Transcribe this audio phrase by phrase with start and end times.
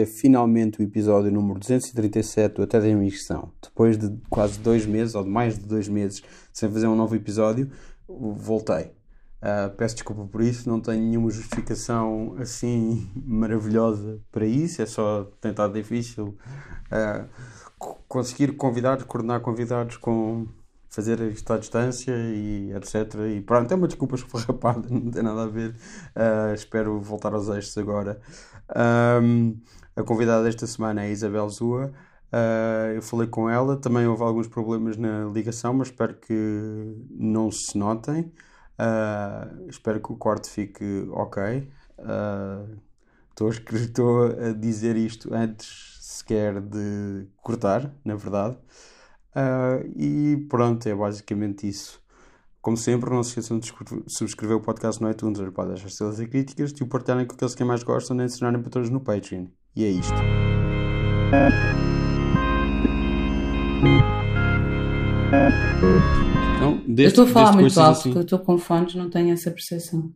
[0.00, 3.52] é finalmente o episódio número 237 do Até da Emissão.
[3.62, 6.22] Depois de quase dois meses, ou de mais de dois meses,
[6.52, 7.70] sem fazer um novo episódio,
[8.08, 8.92] voltei.
[9.42, 15.30] Uh, peço desculpa por isso, não tenho nenhuma justificação assim maravilhosa para isso, é só
[15.40, 16.36] tentar difícil
[16.92, 17.26] uh,
[18.06, 20.46] conseguir convidados, coordenar convidados com
[20.90, 23.14] fazer isto à distância e etc.
[23.34, 25.70] E pronto, é uma desculpa esfarrapada, não tem nada a ver.
[25.70, 28.20] Uh, espero voltar aos eixos agora.
[29.22, 29.56] Um,
[29.96, 31.92] a convidada desta semana é a Isabel Zua.
[32.32, 37.50] Uh, eu falei com ela, também houve alguns problemas na ligação, mas espero que não
[37.50, 38.32] se notem.
[38.78, 41.68] Uh, espero que o corte fique ok.
[43.30, 48.56] Estou a dizer isto antes sequer de cortar, na verdade.
[49.34, 52.00] Uh, e pronto, é basicamente isso.
[52.60, 53.72] Como sempre, não se esqueçam de
[54.06, 57.54] subscrever o podcast no iTunes, ajudar as estrelas e críticas e o partilharem com aqueles
[57.54, 59.46] que mais gostam nem se tornarem patrões no Patreon.
[59.76, 60.14] E é isto.
[66.60, 68.02] Não, eu estou a falar muito alto assim.
[68.10, 70.10] porque eu estou com fones, não tenho essa percepção.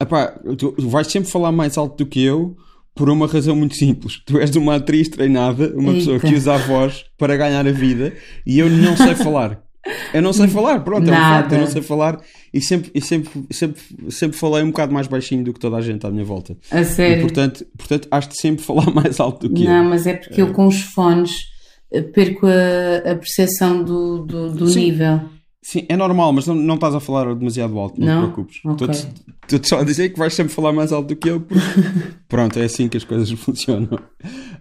[0.00, 2.56] Epá, tu vais sempre falar mais alto do que eu
[2.94, 4.20] por uma razão muito simples.
[4.24, 5.98] Tu és uma atriz treinada, uma Eita.
[5.98, 8.14] pessoa que usa a voz para ganhar a vida
[8.46, 9.63] e eu não sei falar.
[10.12, 11.16] Eu não sei falar, pronto, Nada.
[11.16, 12.20] é um facto, eu não sei falar
[12.52, 15.80] e sempre, e sempre, sempre, sempre falei um bocado mais baixinho do que toda a
[15.80, 16.56] gente à minha volta.
[16.70, 17.18] A sério?
[17.18, 19.82] E, portanto, portanto, has de sempre falar mais alto do que não, eu.
[19.82, 20.44] Não, mas é porque é.
[20.44, 21.32] eu com os fones
[21.92, 25.20] eh, perco a, a percepção do, do, do nível.
[25.64, 28.14] Sim, é normal, mas não, não estás a falar demasiado alto, não, não?
[28.14, 28.60] te preocupes.
[28.62, 28.86] Okay.
[29.44, 31.64] Estou-te só a dizer que vais sempre falar mais alto do que eu, porque
[32.28, 33.98] pronto, é assim que as coisas funcionam.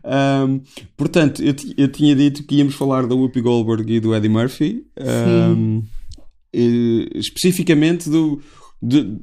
[0.06, 0.62] Um,
[0.96, 4.86] portanto, eu, eu tinha dito que íamos falar da Whoopi Goldberg e do Eddie Murphy,
[4.98, 5.84] um,
[6.54, 8.42] e, especificamente do.
[8.82, 9.20] De,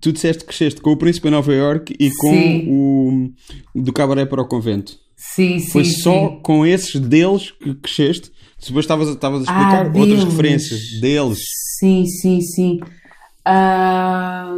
[0.00, 2.66] tu disseste que cresceste com o Príncipe em Nova York e com sim.
[2.68, 3.32] o
[3.74, 4.96] do Cabaré para o Convento.
[5.16, 5.70] Sim, sim.
[5.70, 6.40] Foi só sim.
[6.44, 8.30] com esses deles que cresceste
[8.66, 11.38] depois estavas, estavas a explicar ah, outras referências deles.
[11.78, 12.80] Sim, sim, sim.
[13.44, 14.54] Ah,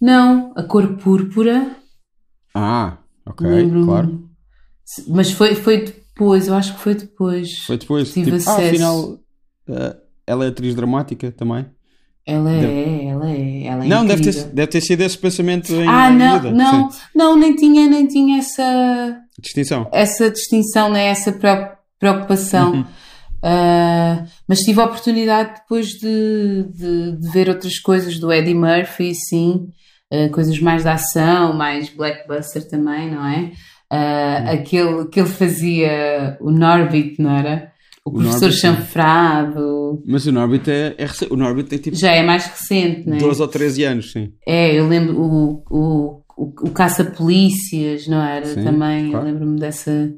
[0.00, 1.76] não, a cor púrpura.
[2.54, 3.46] Ah, ok,
[3.84, 4.28] claro.
[5.08, 7.58] Mas foi, foi depois, eu acho que foi depois.
[7.60, 8.12] Foi depois.
[8.12, 8.60] Tive tipo, acesso.
[8.60, 11.66] Ah, afinal, uh, ela é atriz dramática também.
[12.26, 13.06] Ela é, deve...
[13.06, 16.40] ela é, ela é Não, deve ter, deve ter sido esse pensamento em Ah, não,
[16.40, 16.50] vida.
[16.52, 19.88] não, não, nem tinha, nem tinha essa distinção.
[19.92, 21.32] Essa distinção, nem essa
[21.98, 22.84] preocupação.
[23.46, 29.14] Uh, mas tive a oportunidade depois de, de, de, ver outras coisas do Eddie Murphy,
[29.14, 29.68] sim,
[30.12, 33.52] uh, coisas mais de ação, mais blackbuster também, não é?
[33.92, 37.70] Uh, aquele que ele fazia, o Norbit, não era?
[38.04, 40.02] O, o professor Norbit, chanfrado.
[40.04, 41.96] Mas o Norbit é, é o Norbit é tipo.
[41.96, 43.20] Já é mais recente, não é?
[43.20, 44.32] 12 ou 13 anos, sim.
[44.44, 48.46] É, eu lembro o, o, o, o Caça-Polícias, não era?
[48.46, 49.24] Sim, também, claro.
[49.24, 50.12] eu lembro-me dessa.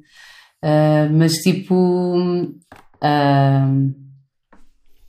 [0.64, 2.54] Uh, mas tipo,
[3.02, 3.94] uh,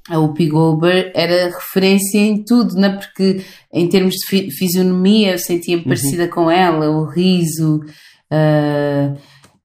[0.10, 2.98] a Whoopi Goldberg era referência em tudo, não é?
[2.98, 5.88] porque em termos de fisionomia eu sentia-me uhum.
[5.88, 7.82] parecida com ela, o riso,
[8.32, 9.18] uh,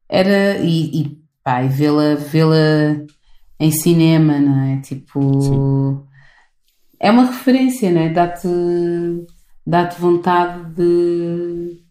[0.08, 3.06] era, e, e, pá, e vê-la vê
[3.58, 4.80] em cinema, não é?
[4.80, 6.02] Tipo, Sim.
[7.00, 8.08] é uma referência, não é?
[8.10, 8.48] Dá-te
[9.66, 11.83] dá vontade de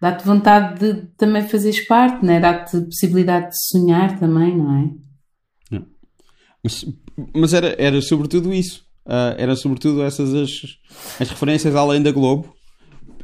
[0.00, 2.40] dá-te vontade de também fazeres parte, né?
[2.40, 5.06] dá-te possibilidade de sonhar também, não é?
[6.66, 6.84] Mas,
[7.32, 8.84] mas era, era sobretudo isso.
[9.06, 10.50] Uh, era sobretudo essas as,
[11.20, 12.52] as referências além da Globo.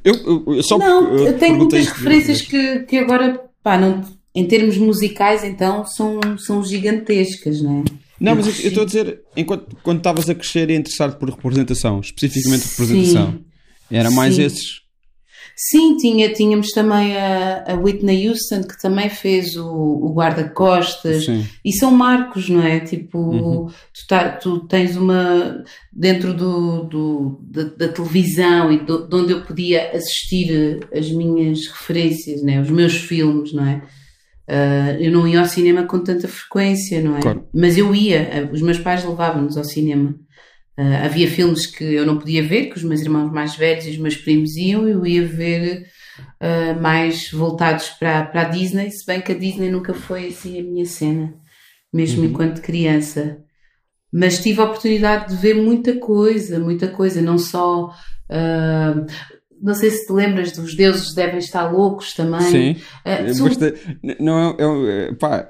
[0.04, 4.00] Eu, eu, eu só não, eu tenho muitas referências que, que agora, pá, não,
[4.32, 7.84] em termos musicais, então, são, são gigantescas, não é?
[8.20, 11.98] Não, mas eu estou a dizer, enquanto quando estavas a crescer e interessado por representação,
[11.98, 13.44] especificamente representação, Sim.
[13.90, 14.42] era mais Sim.
[14.42, 14.81] esses
[15.56, 21.26] Sim, tinha, tínhamos também a, a Whitney Houston, que também fez o, o guarda-costas,
[21.64, 22.80] e são marcos, não é?
[22.80, 23.66] Tipo, uhum.
[23.66, 25.64] tu, tá, tu, tens uma.
[25.92, 31.66] dentro do, do da, da, televisão e do, de onde eu podia assistir as minhas
[31.66, 32.60] referências, né?
[32.60, 33.82] os meus filmes, não é?
[34.48, 37.20] Uh, eu não ia ao cinema com tanta frequência, não é?
[37.20, 37.46] Claro.
[37.54, 40.14] Mas eu ia, os meus pais levavam-nos ao cinema.
[40.78, 43.90] Uh, havia filmes que eu não podia ver, que os meus irmãos mais velhos e
[43.90, 45.86] os meus primos iam, eu ia ver
[46.40, 50.58] uh, mais voltados para, para a Disney, se bem que a Disney nunca foi assim
[50.58, 51.34] a minha cena,
[51.92, 52.30] mesmo uhum.
[52.30, 53.38] enquanto criança.
[54.10, 57.94] Mas tive a oportunidade de ver muita coisa, muita coisa, não só.
[58.30, 59.06] Uh,
[59.60, 62.40] não sei se te lembras dos deuses devem estar loucos também.
[62.40, 62.76] Sim.
[63.06, 65.48] Uh, não, é, é, pá,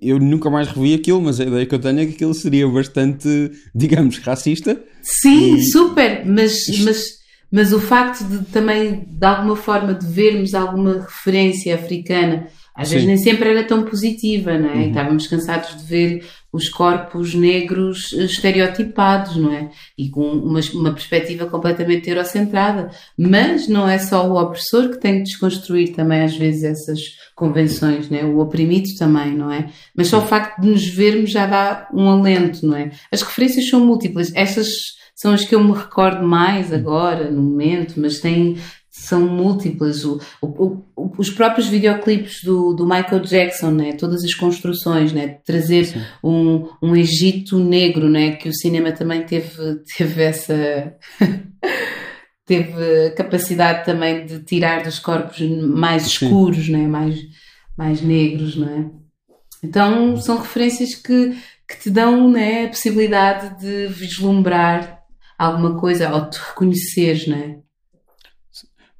[0.00, 2.68] eu nunca mais revi aquilo, mas a ideia que eu tenho é que aquilo seria
[2.68, 3.28] bastante,
[3.74, 4.80] digamos, racista.
[5.02, 5.64] Sim, e...
[5.70, 6.54] super, mas,
[6.84, 7.04] mas,
[7.50, 13.06] mas o facto de também, de alguma forma, de vermos alguma referência africana, às vezes
[13.06, 14.74] nem sempre era tão positiva, não é?
[14.74, 14.88] Uhum.
[14.88, 19.70] Estávamos cansados de ver os corpos negros estereotipados, não é?
[19.96, 22.90] E com uma, uma perspectiva completamente eurocentrada.
[23.16, 27.00] Mas não é só o opressor que tem que desconstruir também, às vezes, essas
[27.34, 28.24] convenções, né?
[28.24, 29.68] o oprimido também, não é?
[29.94, 32.90] Mas só o facto de nos vermos já dá um alento, não é?
[33.12, 34.32] As referências são múltiplas.
[34.34, 34.68] Estas
[35.14, 38.58] são as que eu me recordo mais agora, no momento, mas tem,
[38.98, 40.04] são múltiplas.
[40.04, 43.92] O, o, o, os próprios videoclipes do, do Michael Jackson, né?
[43.92, 45.38] todas as construções, né?
[45.44, 45.94] trazer
[46.24, 48.32] um, um Egito negro, né?
[48.32, 49.50] que o cinema também teve,
[49.96, 50.94] teve essa.
[52.46, 56.26] teve capacidade também de tirar dos corpos mais Sim.
[56.26, 56.88] escuros, né?
[56.88, 57.18] mais,
[57.76, 58.56] mais negros.
[58.56, 58.90] Né?
[59.62, 61.36] Então são referências que,
[61.68, 65.00] que te dão né, a possibilidade de vislumbrar
[65.38, 67.58] alguma coisa ou te reconheceres, né?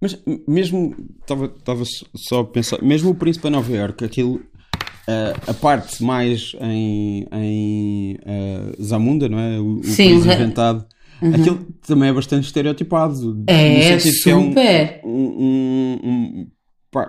[0.07, 5.55] Mas mesmo, estava só a pensar, mesmo o Príncipe de Nova Iorque, aquilo, uh, a
[5.55, 9.59] parte mais em, em uh, Zamunda, não é?
[9.59, 10.87] O, Sim, o inventado.
[11.21, 11.35] Uhum.
[11.35, 13.45] Aquilo também é bastante estereotipado.
[13.47, 14.61] É, super.
[14.63, 16.47] É um, um, um,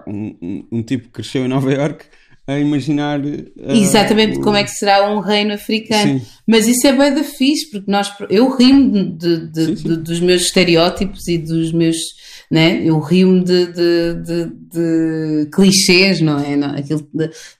[0.07, 2.05] um, um, tipo que cresceu em Nova Iorque
[2.47, 3.19] a imaginar.
[3.19, 4.41] Uh, Exatamente o...
[4.41, 6.19] como é que será um reino africano.
[6.19, 6.25] Sim.
[6.47, 9.89] Mas isso é bem da fixe, porque nós, eu rimo de, de, sim, sim.
[9.89, 11.97] de, dos meus estereótipos e dos meus.
[12.49, 12.81] Né?
[12.83, 16.55] Eu rio-me de, de, clichês, não é?
[16.55, 17.05] Não, aquilo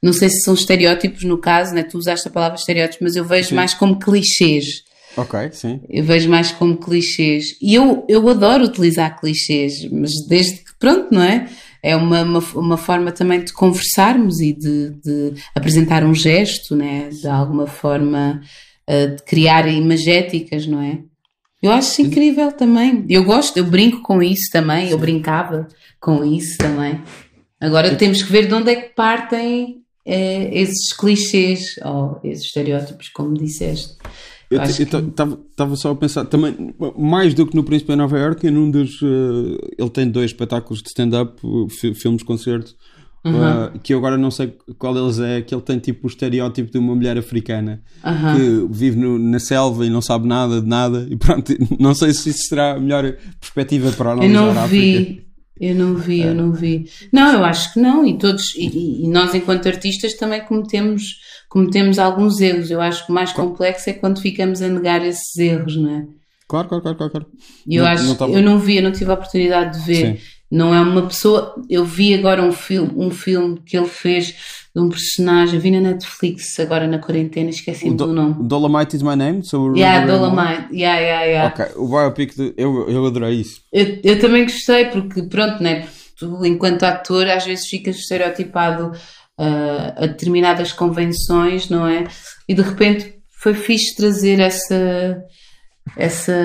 [0.02, 1.84] não sei se são estereótipos no caso, né?
[1.84, 4.84] tu usaste a palavra estereótipos, mas eu vejo mais como clichês.
[5.18, 5.82] Ok, sim.
[5.90, 7.58] Eu vejo mais como clichês.
[7.62, 11.50] E eu, eu adoro utilizar clichês, mas desde que, pronto, não é?
[11.82, 17.10] é uma, uma, uma, forma também de conversarmos e de, de, apresentar um gesto, né?
[17.10, 18.42] de alguma forma
[18.90, 21.00] uh, de criar imagéticas, não é?
[21.62, 23.06] Eu acho incrível também.
[23.10, 25.68] Eu gosto, eu brinco com isso também, eu brincava
[26.00, 27.02] com isso também.
[27.60, 33.10] Agora temos que ver de onde é que partem eh, esses clichês ou esses estereótipos,
[33.10, 33.98] como disseste.
[34.50, 38.72] Eu estava só a pensar também, mais do que no Príncipe de Nova York, num
[38.72, 39.02] dos.
[39.02, 41.42] Uh, ele tem dois espetáculos de stand-up,
[41.96, 42.74] filmes, concertos,
[43.26, 43.66] uhum.
[43.66, 46.72] uh, que eu agora não sei qual deles é, que ele tem tipo o estereótipo
[46.72, 48.36] de uma mulher africana uhum.
[48.36, 52.14] que vive no, na selva e não sabe nada de nada, e pronto, não sei
[52.14, 55.28] se isso será a melhor perspectiva para analisar eu não vi.
[55.60, 56.88] Eu não vi, eu não vi.
[57.12, 61.16] Não, eu acho que não, e todos, e, e nós enquanto artistas também cometemos
[61.50, 62.70] cometemos alguns erros.
[62.70, 66.08] Eu acho que o mais complexo é quando ficamos a negar esses erros, não é?
[66.48, 67.26] Claro, claro, claro, claro.
[67.68, 68.32] Eu não, acho, não tava...
[68.32, 70.18] eu não vi, eu não tive a oportunidade de ver.
[70.18, 70.24] Sim.
[70.50, 71.56] Não é uma pessoa.
[71.70, 74.34] Eu vi agora um filme, um filme que ele fez
[74.74, 78.48] de um personagem, vi na Netflix agora na quarentena, esqueci-me do, do nome.
[78.48, 79.42] Dolomite is my name?
[79.76, 81.48] Yeah, Dolomite, yeah, yeah, yeah.
[81.54, 83.60] Ok, o biopic, de, eu, eu adorei isso.
[83.74, 85.88] Eu, eu também gostei, porque pronto, né?
[86.18, 88.92] Tu, enquanto ator, às vezes ficas estereotipado
[89.38, 92.08] uh, a determinadas convenções, não é?
[92.48, 95.18] E de repente foi fixe trazer essa,
[95.96, 96.36] essa,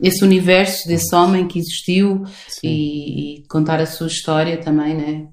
[0.00, 2.24] esse universo desse homem que existiu
[2.62, 5.26] e, e, contar a sua história também, né?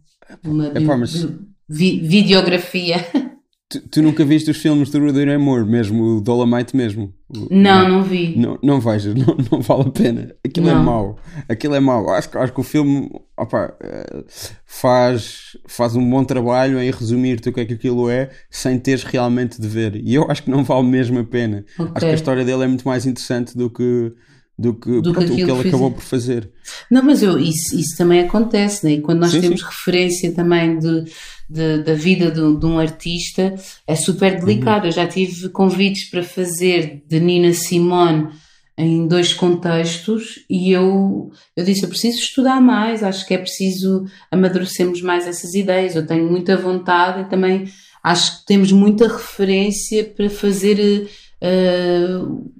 [0.45, 1.27] Uma mas...
[1.67, 2.97] vi, videografia.
[3.71, 7.13] Tu, tu, nunca viste os filmes do Rudy Ray Moore, mesmo o Dolomite mesmo?
[7.49, 8.37] Não, não vi.
[8.37, 10.35] Não, não vejas, não, não vale a pena.
[10.45, 10.81] Aquilo é não.
[10.81, 11.19] é mau.
[11.47, 12.09] Aquilo é mau.
[12.09, 14.25] Acho, acho que o filme opa, eh,
[14.65, 19.03] faz, faz um bom trabalho em resumir-te o que é que aquilo é sem teres
[19.03, 19.95] realmente de ver.
[19.95, 21.63] E eu acho que não vale mesmo a pena.
[21.79, 21.91] Okay.
[21.95, 24.13] Acho que a história dele é muito mais interessante do que
[24.61, 26.49] do que, do pronto, que o que ele acabou por fazer.
[26.89, 28.93] Não, mas eu, isso, isso também acontece, né?
[28.93, 29.65] e quando nós sim, temos sim.
[29.65, 31.05] referência também de,
[31.49, 33.55] de, da vida de, de, um artista,
[33.87, 34.83] é super delicado.
[34.83, 34.89] Uhum.
[34.89, 38.29] Eu já tive convites para fazer de Nina Simone
[38.77, 44.05] em dois contextos e eu, eu disse, eu preciso estudar mais, acho que é preciso
[44.31, 47.65] amadurecermos mais essas ideias, eu tenho muita vontade e também
[48.03, 51.09] acho que temos muita referência para fazer
[51.41, 52.51] uh,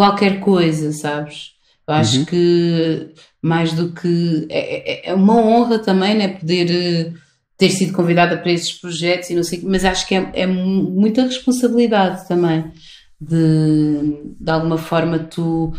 [0.00, 1.50] qualquer coisa, sabes?
[1.86, 2.24] Eu acho uhum.
[2.24, 3.10] que
[3.42, 7.12] mais do que é, é, é uma honra também, né, poder eh,
[7.58, 11.24] ter sido convidada para esses projetos e não sei, mas acho que é, é muita
[11.24, 12.72] responsabilidade também
[13.20, 15.74] de de alguma forma tu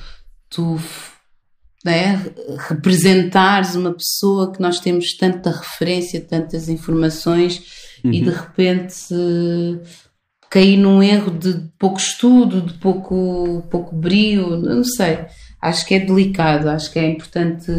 [0.48, 0.80] tu
[1.84, 2.22] né,
[2.70, 7.64] representares uma pessoa que nós temos tanta referência, tantas informações
[8.06, 8.14] uhum.
[8.14, 8.94] e de repente
[10.52, 15.20] cair num erro de pouco estudo, de pouco, pouco brio, não sei.
[15.62, 17.72] Acho que é delicado, acho que é importante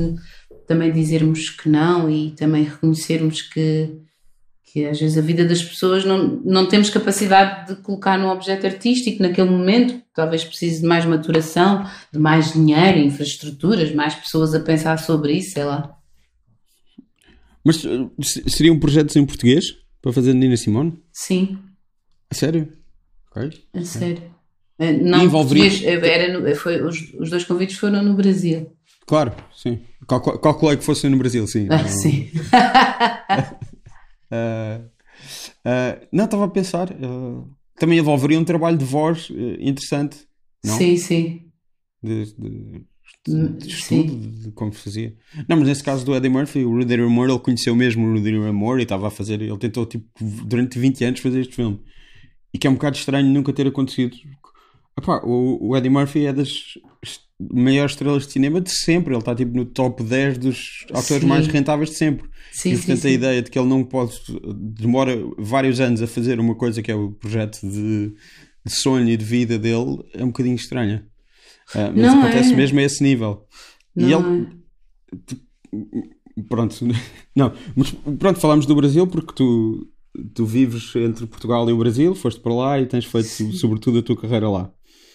[0.66, 3.94] também dizermos que não e também reconhecermos que,
[4.64, 8.66] que às vezes a vida das pessoas não, não temos capacidade de colocar num objeto
[8.66, 14.60] artístico naquele momento, talvez precise de mais maturação, de mais dinheiro, infraestruturas, mais pessoas a
[14.60, 15.94] pensar sobre isso, sei lá.
[17.62, 20.98] Mas eh, seriam projetos em português para fazer Nina Simone?
[21.12, 21.58] Sim.
[22.32, 22.72] A sério?
[23.30, 23.50] Okay.
[23.74, 24.22] A sério.
[24.78, 25.66] Eh, não, envolveria...
[25.66, 28.72] Eh, era no, foi, os, os dois convites foram no Brasil.
[29.06, 29.80] Claro, sim.
[30.08, 31.68] Calculei que fossem no Brasil, sim.
[31.70, 32.30] Ah, sim.
[34.32, 34.80] uh,
[35.68, 36.90] uh, não, estava a pensar.
[36.90, 37.46] Uh,
[37.78, 39.28] também envolveria um trabalho de voz
[39.60, 40.16] interessante.
[40.64, 40.78] Não?
[40.78, 41.42] Sim, sim.
[42.02, 42.84] De, de,
[43.26, 45.14] de, de estudo, de, como fazia.
[45.46, 48.32] Não, mas nesse caso do Eddie Murphy, o Rudy Moore, ele conheceu mesmo o Rudy
[48.32, 49.42] Moore e estava a fazer.
[49.42, 50.06] Ele tentou, tipo,
[50.46, 51.78] durante 20 anos fazer este filme.
[52.52, 54.16] E que é um bocado estranho nunca ter acontecido.
[54.98, 56.50] Epá, o, o Eddie Murphy é das
[57.50, 59.14] maiores estrelas de cinema de sempre.
[59.14, 61.28] Ele está tipo no top 10 dos autores sim.
[61.28, 62.28] mais rentáveis de sempre.
[62.52, 64.14] Sim, e portanto sim, a ideia de que ele não pode
[64.78, 68.14] demora vários anos a fazer uma coisa que é o projeto de,
[68.64, 71.06] de sonho e de vida dele é um bocadinho estranha.
[71.74, 72.56] Uh, mas não acontece é.
[72.56, 73.46] mesmo a esse nível.
[73.96, 74.48] Não e ele
[76.36, 76.42] é.
[76.48, 76.76] pronto,
[77.34, 79.88] não, mas pronto, falamos do Brasil porque tu
[80.34, 84.02] tu vives entre Portugal e o Brasil, foste para lá e tens feito sobretudo a
[84.02, 84.70] tua carreira lá.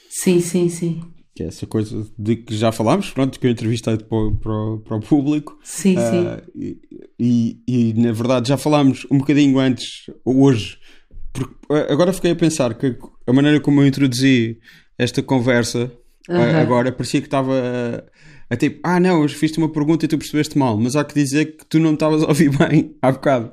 [0.09, 1.01] Sim, sim, sim.
[1.35, 4.97] Que é essa coisa de que já falámos, pronto, que eu entrevistei para, para, para
[4.97, 5.59] o público.
[5.63, 6.79] Sim, uh, sim.
[7.19, 10.77] E, e, na verdade já falámos um bocadinho antes, hoje,
[11.31, 11.55] porque
[11.89, 14.57] agora fiquei a pensar que a maneira como eu introduzi
[14.97, 15.91] esta conversa
[16.27, 16.59] uhum.
[16.59, 18.03] agora parecia que estava a,
[18.49, 21.13] a tipo, ah não, eu fiz-te uma pergunta e tu percebeste mal, mas há que
[21.13, 23.51] dizer que tu não estavas a ouvir bem há bocado.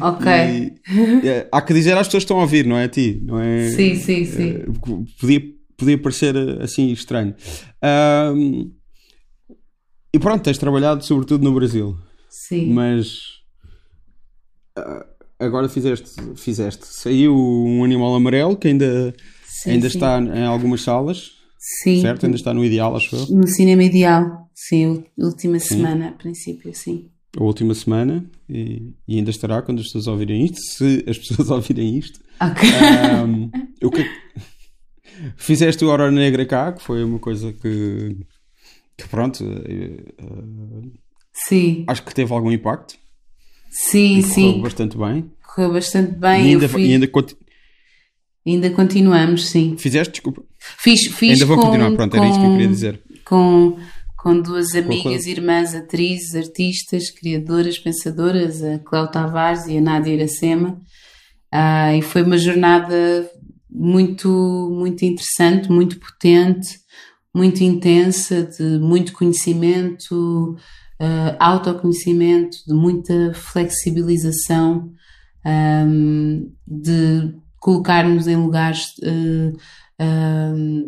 [0.00, 0.26] Ok.
[0.26, 3.20] E, é, há que dizer às pessoas que estão a ouvir, não é a ti?
[3.24, 4.50] Não é, sim, sim, sim.
[4.50, 4.64] É,
[5.20, 5.42] podia,
[5.76, 7.34] podia parecer assim estranho.
[8.34, 8.70] Um,
[10.14, 11.96] e pronto, tens trabalhado sobretudo no Brasil.
[12.30, 12.72] Sim.
[12.72, 13.40] Mas
[14.78, 15.04] uh,
[15.38, 16.86] agora fizeste, fizeste.
[16.86, 19.12] Saiu um animal amarelo que ainda,
[19.44, 19.96] sim, ainda sim.
[19.96, 21.35] está em algumas salas.
[21.82, 22.00] Sim.
[22.00, 22.26] Certo?
[22.26, 23.26] Ainda está no ideal, acho eu.
[23.28, 29.30] No cinema ideal, sim, última semana, a princípio, sim a última semana e, e, ainda
[29.30, 32.18] estará quando as pessoas ouvirem isto, se as pessoas ouvirem isto.
[32.40, 32.68] Ok.
[33.24, 33.50] Um,
[33.82, 34.04] o que
[35.36, 38.16] fizeste o Hora Negra cá, que foi uma coisa que,
[38.96, 40.92] que pronto, uh,
[41.46, 41.84] sim.
[41.86, 42.96] acho que teve algum impacto.
[43.70, 44.46] Sim, sim.
[44.46, 45.30] Correu bastante bem.
[45.54, 46.46] Correu bastante bem.
[46.46, 47.40] E ainda, e ainda, continu...
[48.46, 49.76] ainda continuamos, sim.
[49.76, 50.42] Fizeste, desculpa.
[50.78, 53.00] Fiz, fiz Ainda vou continuar, pronto, com, era isto que eu queria dizer.
[53.24, 53.76] Com
[54.16, 60.80] com duas amigas, irmãs, atrizes, artistas, criadoras, pensadoras, a Cléo Tavares e a Nádia Iracema.
[61.52, 63.30] Ah, e foi uma jornada
[63.70, 64.28] muito,
[64.72, 66.76] muito interessante, muito potente,
[67.32, 70.56] muito intensa, de muito conhecimento,
[71.00, 74.90] uh, autoconhecimento, de muita flexibilização,
[75.86, 79.56] um, de colocar-nos em lugares uh,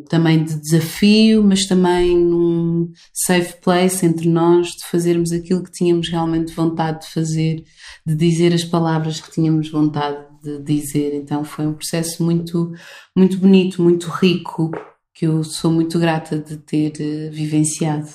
[0.09, 6.09] também de desafio, mas também num safe place entre nós, de fazermos aquilo que tínhamos
[6.09, 7.65] realmente vontade de fazer,
[8.07, 11.15] de dizer as palavras que tínhamos vontade de dizer.
[11.15, 12.73] Então foi um processo muito,
[13.17, 14.71] muito bonito, muito rico,
[15.15, 18.09] que eu sou muito grata de ter uh, vivenciado.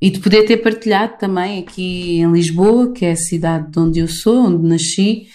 [0.00, 4.00] E de poder ter partilhado também aqui em Lisboa, que é a cidade de onde
[4.00, 5.26] eu sou, onde nasci,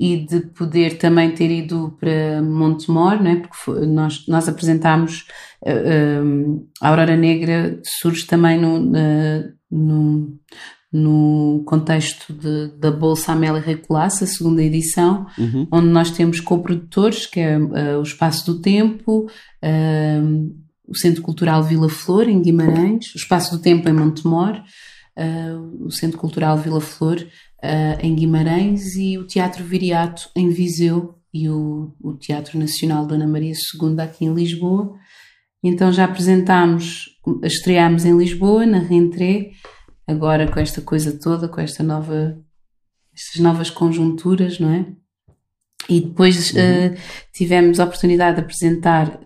[0.00, 3.36] e de poder também ter ido para Montemor, né?
[3.36, 5.26] porque foi, nós, nós apresentámos
[5.62, 10.38] uh, um, a Aurora Negra, surge também no, uh, no,
[10.90, 15.68] no contexto de, da Bolsa Amélia Recolasse, a segunda edição, uhum.
[15.70, 19.26] onde nós temos co-produtores, que é uh, o Espaço do Tempo,
[20.90, 24.60] o Centro Cultural Vila Flor, em Guimarães, o Espaço do Tempo em Montemor,
[25.80, 27.26] o Centro Cultural Vila Flor,
[27.62, 33.26] uh, em Guimarães e o Teatro Viriato em Viseu e o, o Teatro Nacional Dona
[33.26, 34.94] Maria II aqui em Lisboa.
[35.62, 39.50] Então já apresentámos, estreámos em Lisboa, na Rentré,
[40.06, 42.38] agora com esta coisa toda, com esta nova,
[43.14, 44.86] estas novas conjunturas, não é?
[45.88, 46.60] E depois uhum.
[46.60, 46.96] uh,
[47.32, 49.20] tivemos a oportunidade de apresentar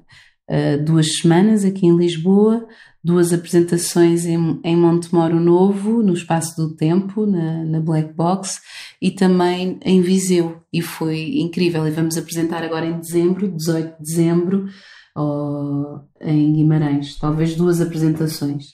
[0.49, 2.67] uh, duas semanas aqui em Lisboa,
[3.03, 8.61] duas apresentações em, em Montemoro Novo, no Espaço do Tempo, na, na, Black Box,
[9.01, 10.63] e também em Viseu.
[10.73, 11.87] E foi incrível.
[11.87, 14.67] E vamos apresentar agora em dezembro, 18 de dezembro,
[15.17, 17.19] oh, em Guimarães.
[17.19, 18.73] Talvez duas apresentações.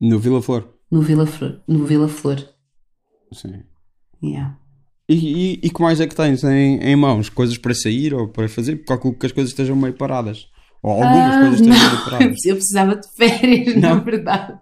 [0.00, 0.68] No Vila Flor?
[0.90, 1.60] No Vila Flor.
[1.68, 2.44] No Vila Flor.
[3.32, 3.62] Sim.
[4.22, 4.58] Yeah.
[5.08, 7.28] E, e, e que mais é que tens em, em mãos?
[7.28, 8.76] Coisas para sair ou para fazer?
[8.76, 10.48] Porque calculo que as coisas estejam meio paradas.
[10.82, 12.44] Ou algumas ah, coisas estejam meio paradas.
[12.46, 13.80] Eu precisava de férias, não.
[13.80, 14.58] na verdade.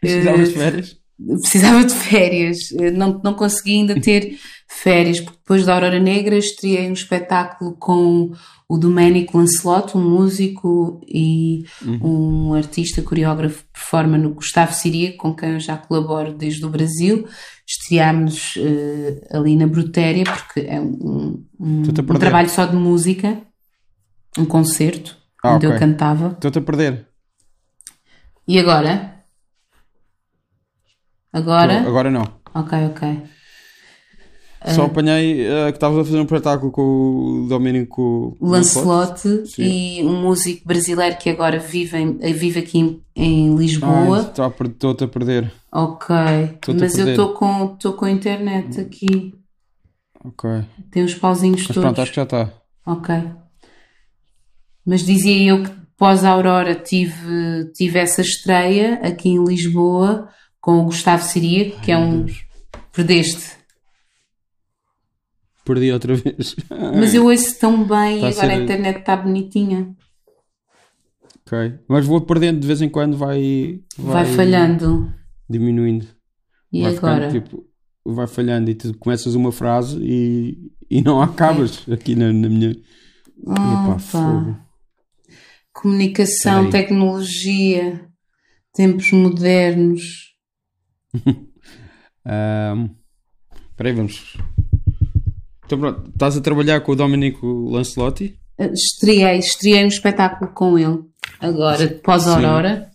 [0.00, 1.04] Precisavas de férias?
[1.40, 2.58] precisava de férias,
[2.92, 4.36] não, não consegui ainda ter
[4.68, 8.32] férias, porque depois da Aurora Negra estreiei um espetáculo com
[8.68, 12.48] o Domenico Lancelot, um músico e uhum.
[12.50, 17.26] um artista, coreógrafo, performa no Gustavo Siria, com quem eu já colaboro desde o Brasil.
[17.66, 23.40] Estreámos uh, ali na Brutéria, porque é um, um, um trabalho só de música,
[24.36, 25.76] um concerto, ah, onde okay.
[25.76, 26.28] eu cantava.
[26.28, 27.06] Estou-te a perder.
[28.48, 29.14] E agora?
[31.32, 31.82] Agora?
[31.82, 32.24] Tô, agora não.
[32.54, 33.22] Ok, ok.
[34.72, 39.20] Só apanhei uh, que estavas a fazer um espetáculo com o Domenico Lancelot
[39.58, 44.20] e um músico brasileiro que agora vive, em, eh, vive aqui em, em Lisboa.
[44.20, 45.52] Estou-te a perder.
[45.70, 46.16] Ok,
[46.78, 49.34] mas eu estou com, com a internet aqui.
[50.24, 50.48] Ok.
[50.90, 51.82] Tem os pauzinhos mas todos.
[51.82, 52.50] Pronto, acho que já está.
[52.86, 53.14] Ok.
[54.84, 60.28] Mas dizia eu que pós-Aurora tive, tive essa estreia aqui em Lisboa
[60.60, 62.26] com o Gustavo Siria, que é um.
[62.92, 63.56] Perdeste.
[65.64, 66.54] Perdi outra vez.
[66.70, 68.50] Mas eu ouço tão bem tá e agora a, ser...
[68.50, 69.96] a internet está bonitinha.
[71.46, 71.78] Ok.
[71.88, 73.80] Mas vou perdendo de vez em quando, vai.
[73.98, 75.12] Vai, vai falhando.
[75.48, 76.06] Diminuindo.
[76.72, 77.30] E vai agora?
[77.30, 77.66] Ficando, tipo,
[78.04, 82.76] vai falhando e tu começas uma frase e, e não acabas aqui na, na minha.
[83.46, 84.63] Oh, fogo.
[85.74, 88.08] Comunicação, tecnologia,
[88.72, 90.34] tempos modernos.
[92.24, 92.88] um,
[93.70, 94.36] Espera aí, vamos
[95.66, 98.38] então pronto, estás a trabalhar com o Domenico Lancelotti?
[98.58, 101.00] Estreiei, estreiei um espetáculo com ele,
[101.40, 102.90] agora, pós-Aurora,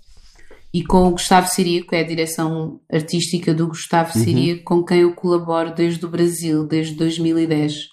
[0.73, 4.23] e com o Gustavo Siria, que é a direção artística do Gustavo uhum.
[4.23, 7.87] Siria, com quem eu colaboro desde o Brasil, desde 2010,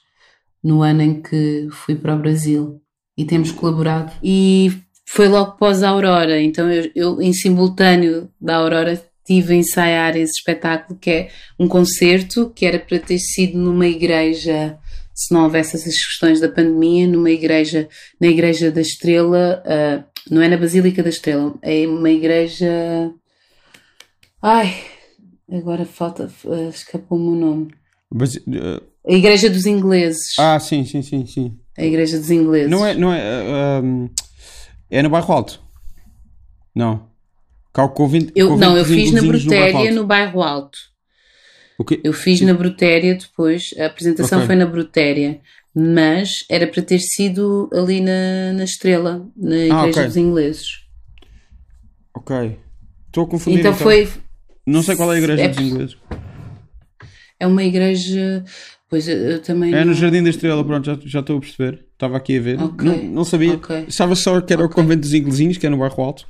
[0.63, 2.81] no ano em que fui para o Brasil.
[3.17, 4.13] E temos colaborado.
[4.23, 4.73] E
[5.07, 8.93] foi logo pós-Aurora, então eu, eu, em simultâneo da Aurora,
[9.29, 13.87] estive a ensaiar esse espetáculo que é um concerto que era para ter sido numa
[13.87, 14.79] igreja
[15.13, 17.89] se não houvesse essas questões da pandemia numa igreja
[18.21, 23.11] na igreja da Estrela uh, não é na Basílica da Estrela é uma igreja
[24.41, 24.77] ai
[25.51, 27.75] agora falta uh, escapou-me o nome.
[28.13, 28.83] Mas, uh...
[29.05, 30.39] a igreja dos ingleses.
[30.39, 34.09] Ah sim sim sim sim a igreja dos ingleses não é não é um,
[34.91, 35.61] é no bairro Alto
[36.75, 37.07] não
[37.77, 40.79] Cá, convento, eu, não, eu fiz na Brutéria, no bairro Alto.
[42.03, 44.47] Eu fiz na Brutéria depois, a apresentação okay.
[44.47, 45.43] foi na Brutéria,
[45.75, 50.05] mas era para ter sido ali na, na Estrela, na Igreja ah, okay.
[50.07, 50.69] dos Ingleses.
[52.15, 52.59] Ok.
[53.09, 53.61] Estou a confundir.
[53.61, 54.09] Então, então, foi.
[54.67, 55.97] Não sei qual é a Igreja é, dos Ingleses.
[57.39, 58.43] É uma igreja.
[58.89, 59.75] Pois eu também.
[59.75, 61.85] É no Jardim da Estrela, pronto, já, já estou a perceber.
[61.93, 62.63] Estava aqui a ver.
[62.63, 62.89] Okay.
[62.89, 63.55] Não, não sabia.
[63.55, 63.85] Okay.
[63.89, 66.27] Estava só que era o Convento dos Inglesinhos, que é no bairro Alto.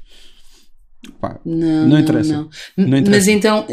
[1.20, 2.32] Pá, não, não, interessa.
[2.32, 2.50] Não.
[2.76, 3.10] não interessa.
[3.10, 3.66] Mas então,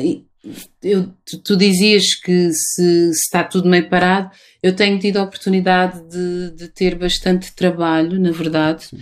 [0.81, 4.29] eu, tu, tu, dizias que se, se, está tudo meio parado,
[4.61, 8.85] eu tenho tido a oportunidade de, de ter bastante trabalho, na verdade.
[8.85, 8.97] Sim.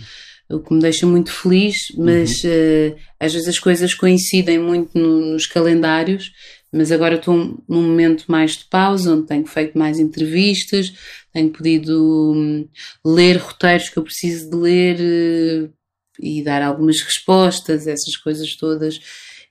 [0.48, 2.50] O que me deixa muito feliz, mas uhum.
[2.50, 6.30] uh, às vezes as coisas coincidem muito no, nos calendários,
[6.72, 10.92] mas agora estou num momento mais de pausa, onde tenho feito mais entrevistas,
[11.32, 12.66] tenho podido um,
[13.04, 15.72] ler roteiros que eu preciso de ler uh,
[16.18, 18.98] e dar algumas respostas, essas coisas todas,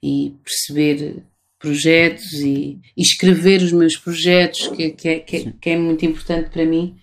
[0.01, 1.23] e perceber
[1.59, 6.03] projetos e, e escrever os meus projetos, que, que, é, que, é, que, é muito
[6.03, 6.95] importante para mim,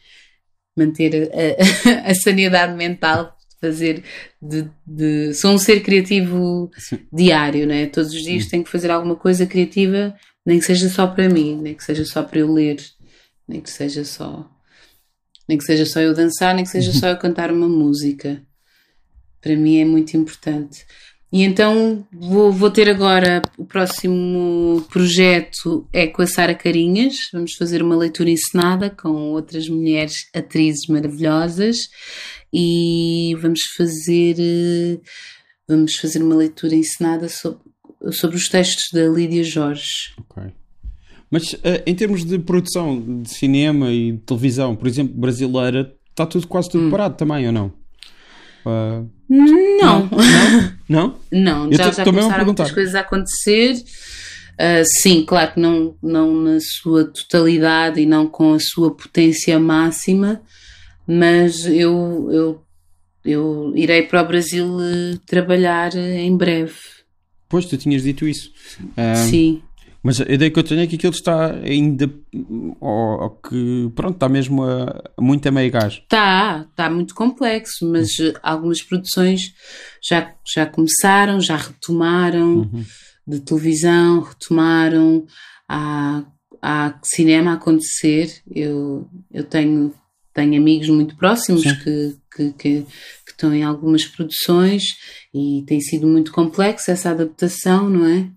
[0.76, 4.02] manter a, a, a sanidade mental, fazer
[4.40, 7.00] de, de, sou um ser criativo Sim.
[7.12, 7.86] diário, né?
[7.86, 11.60] todos os dias tenho que fazer alguma coisa criativa, nem que seja só para mim,
[11.60, 12.78] nem que seja só para eu ler,
[13.46, 14.48] nem que seja só
[15.48, 18.42] nem que seja só eu dançar, nem que seja só eu cantar uma música
[19.40, 20.86] para mim é muito importante.
[21.30, 27.16] E então vou, vou ter agora o próximo projeto é com a Sara Carinhas.
[27.32, 31.76] Vamos fazer uma leitura encenada com outras mulheres atrizes maravilhosas
[32.52, 35.00] e vamos fazer
[35.68, 37.60] vamos fazer uma leitura encenada sobre,
[38.12, 40.14] sobre os textos da Lídia Jorge.
[40.18, 40.44] Ok.
[41.30, 46.24] Mas uh, em termos de produção de cinema e de televisão, por exemplo, brasileira, está
[46.24, 46.90] tudo quase tudo hum.
[46.90, 47.66] parado também, ou não?
[48.64, 49.17] Uh...
[49.28, 50.08] Não.
[50.88, 51.16] Não?
[51.30, 53.74] Não, não já, já começaram muitas coisas a acontecer.
[54.54, 59.58] Uh, sim, claro que não, não na sua totalidade e não com a sua potência
[59.58, 60.40] máxima,
[61.06, 62.62] mas eu, eu,
[63.24, 66.74] eu irei para o Brasil uh, trabalhar em breve.
[67.48, 68.50] Pois, tu tinhas dito isso.
[68.80, 69.62] Uh, sim.
[70.02, 72.10] Mas a ideia que eu tenho é que aquilo está ainda.
[72.80, 73.90] Ou, ou que.
[73.94, 75.94] Pronto, está mesmo a, muito a meio gás.
[75.94, 78.32] Está, está muito complexo, mas uhum.
[78.42, 79.52] algumas produções
[80.08, 82.58] já, já começaram, já retomaram.
[82.58, 82.84] Uhum.
[83.26, 85.26] de televisão, retomaram,
[85.68, 86.24] há,
[86.62, 88.40] há cinema a acontecer.
[88.50, 89.92] Eu, eu tenho,
[90.32, 92.86] tenho amigos muito próximos que, que, que, que,
[93.30, 94.84] estão em algumas produções
[95.34, 98.30] e tem sido muito complexo essa adaptação, não é?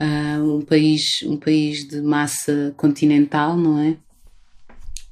[0.00, 3.96] Uh, um, país, um país de massa continental, não é?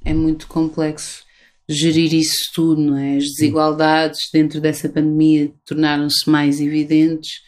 [0.03, 1.23] É muito complexo
[1.67, 3.17] gerir isso tudo, não é?
[3.17, 7.41] As desigualdades dentro dessa pandemia tornaram-se mais evidentes,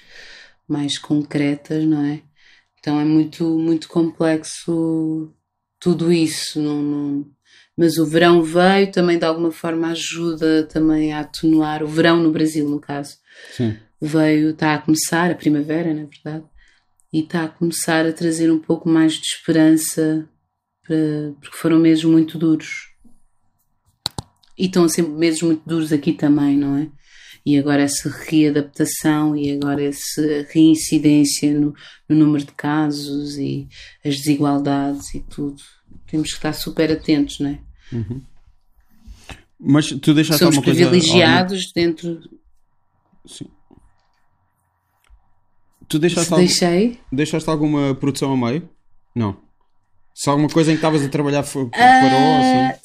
[0.67, 2.21] mais concretas, não é?
[2.80, 5.34] Então é muito, muito complexo
[5.80, 6.62] tudo isso.
[6.62, 7.26] Não, não...
[7.76, 11.84] Mas o verão veio, também de alguma forma ajuda também a atenuar.
[11.84, 13.17] O verão no Brasil, no caso.
[13.52, 13.76] Sim.
[14.00, 16.45] Veio, está a começar, a primavera, na verdade,
[17.15, 20.28] e está a começar a trazer um pouco mais de esperança,
[20.86, 21.34] para...
[21.39, 22.89] porque foram meses muito duros
[24.58, 26.89] e estão ser meses muito duros aqui também, não é?
[27.45, 31.73] E agora essa readaptação e agora essa reincidência no,
[32.10, 33.69] no número de casos e
[34.04, 35.63] as desigualdades e tudo.
[36.08, 37.60] Temos que estar super atentos, não é?
[37.93, 38.21] Uhum.
[39.58, 42.17] Mas tu deixaste Somos alguma privilegiados coisa, alguma...
[42.19, 42.30] dentro.
[43.25, 43.47] Sim.
[45.88, 46.45] Tu deixaste, algum...
[46.45, 47.00] deixei?
[47.12, 48.69] deixaste alguma produção a meio?
[49.15, 49.38] Não.
[50.13, 52.80] Se alguma coisa em que estavas a trabalhar foi, parou, uh, assim?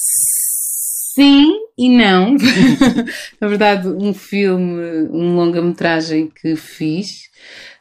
[1.14, 2.36] Sim e não.
[3.40, 7.06] Na verdade, um filme, um longa-metragem que fiz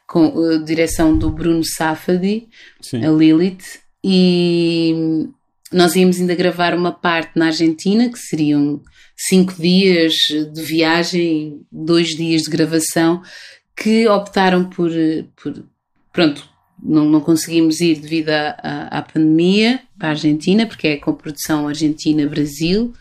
[0.06, 2.48] com a direção do Bruno Safadi,
[2.80, 3.04] Sim.
[3.04, 5.28] a Lilith, e
[5.70, 8.80] nós íamos ainda gravar uma parte na Argentina, que seriam
[9.16, 10.14] cinco dias
[10.52, 13.22] de viagem, dois dias de gravação,
[13.80, 14.90] que optaram por,
[15.42, 15.64] por
[16.12, 16.46] pronto,
[16.82, 22.92] não, não conseguimos ir devido à, pandemia para a Argentina, porque é com produção Argentina-Brasil.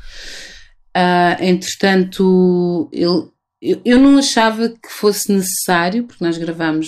[0.95, 6.87] Uh, entretanto, eu, eu, não achava que fosse necessário, porque nós gravámos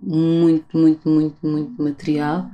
[0.00, 2.50] muito, muito, muito, muito material.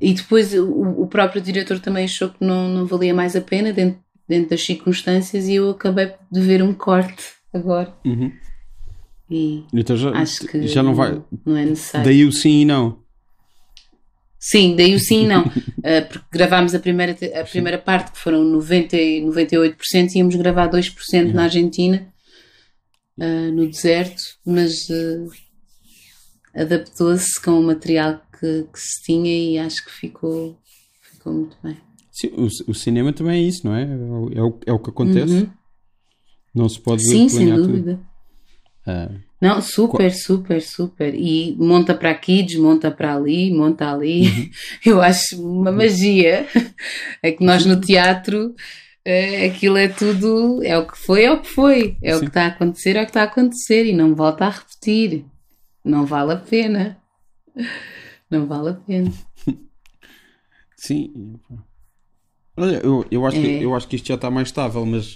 [0.00, 3.72] E depois o, o próprio diretor também achou que não, não valia mais a pena
[3.72, 7.92] dentro, dentro das circunstâncias e eu acabei de ver um corte agora.
[8.04, 8.32] Uhum.
[9.30, 11.22] E então já, acho que já não vai.
[11.44, 12.06] Não é necessário.
[12.06, 12.98] Daí o sim e não.
[14.40, 15.42] Sim, daí o sim e não.
[15.42, 19.74] Uh, porque gravámos a primeira, a primeira parte, que foram 90, 98%,
[20.14, 21.32] e íamos gravar 2% uhum.
[21.32, 22.08] na Argentina,
[23.18, 25.28] uh, no deserto, mas uh,
[26.54, 30.56] adaptou-se com o material que, que, se tinha e acho que ficou,
[31.02, 31.76] ficou muito bem.
[32.12, 33.82] Sim, o, o cinema também é isso, não é?
[33.82, 35.34] É o, é o que acontece.
[35.34, 35.50] Uhum.
[36.54, 37.94] Não se pode Sim, sem dúvida.
[37.96, 38.08] Tudo.
[39.40, 41.14] Não, super, super, super.
[41.14, 44.26] E monta para aqui, desmonta para ali, monta ali.
[44.26, 44.50] Uhum.
[44.84, 46.46] Eu acho uma magia.
[47.22, 48.54] É que nós no teatro,
[49.04, 51.96] é, aquilo é tudo, é o que foi, é o que foi.
[52.02, 52.16] É Sim.
[52.16, 53.86] o que está a acontecer, é o que está a acontecer.
[53.86, 55.24] E não volta a repetir.
[55.84, 56.98] Não vale a pena.
[58.28, 59.12] Não vale a pena.
[60.76, 61.38] Sim.
[62.58, 63.40] Olha, eu, eu, acho é.
[63.40, 65.14] que, eu acho que isto já está mais estável, mas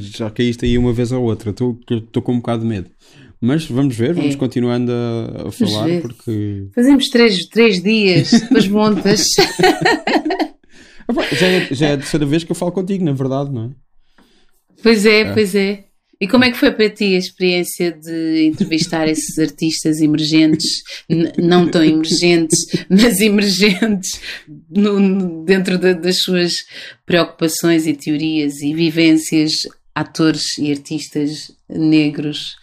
[0.00, 1.50] já caíste aí uma vez ou outra.
[1.50, 2.90] Estou com um bocado de medo.
[3.40, 4.38] Mas vamos ver, vamos é.
[4.38, 6.68] continuando a, a falar porque.
[6.72, 9.24] Fazemos três, três dias, depois montas.
[11.32, 13.70] já, é, já é a terceira vez que eu falo contigo, na verdade, não é?
[14.80, 15.84] Pois é, é, pois é.
[16.22, 20.84] E como é que foi para ti a experiência de entrevistar esses artistas emergentes,
[21.36, 24.20] não tão emergentes, mas emergentes
[24.70, 26.52] no, dentro de, das suas
[27.04, 29.50] preocupações e teorias e vivências,
[29.92, 32.54] atores e artistas negros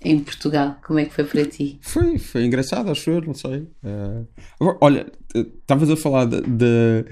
[0.00, 0.78] em Portugal.
[0.86, 1.80] Como é que foi para ti?
[1.80, 3.66] Foi, foi engraçado, acho eu, não sei.
[3.82, 5.04] Uh, olha,
[5.34, 7.04] estavas a falar de,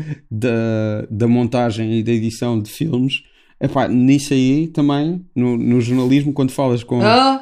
[1.10, 3.24] da montagem e da edição de filmes.
[3.62, 6.98] Epá, nisso aí também, no, no jornalismo, quando falas com.
[6.98, 7.40] Oh.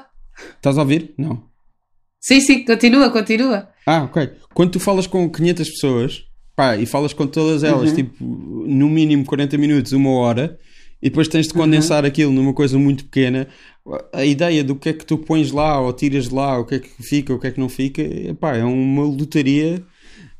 [0.56, 1.14] Estás a ouvir?
[1.16, 1.42] Não.
[2.20, 3.68] Sim, sim, continua, continua.
[3.86, 4.30] Ah, ok.
[4.52, 7.96] Quando tu falas com 500 pessoas pá, e falas com todas elas, uhum.
[7.96, 10.58] tipo, no mínimo 40 minutos, uma hora,
[11.00, 12.08] e depois tens de condensar uhum.
[12.08, 13.48] aquilo numa coisa muito pequena,
[14.12, 16.74] a ideia do que é que tu pões lá ou tiras de lá, o que
[16.74, 19.82] é que fica, o que é que não fica, epá, é uma lotaria.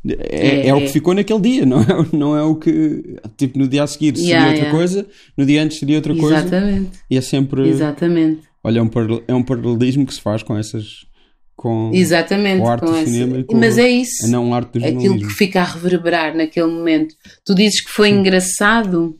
[0.07, 1.87] É, é, é, o que ficou naquele dia, não é,
[2.17, 3.17] não é o que.
[3.37, 4.79] Tipo, no dia a seguir seria yeah, outra yeah.
[4.79, 6.51] coisa, no dia antes seria outra Exatamente.
[6.51, 6.57] coisa.
[6.57, 6.99] Exatamente.
[7.11, 7.69] E é sempre.
[7.69, 8.41] Exatamente.
[8.65, 8.91] Olha, é um,
[9.29, 11.07] é um paralelismo que se faz com essas.
[11.55, 13.11] Com, Exatamente, com arte com do essa...
[13.11, 14.25] cinema e com Mas é isso.
[14.25, 17.15] A não arte do Aquilo que fica a reverberar naquele momento.
[17.45, 19.19] Tu dizes que foi engraçado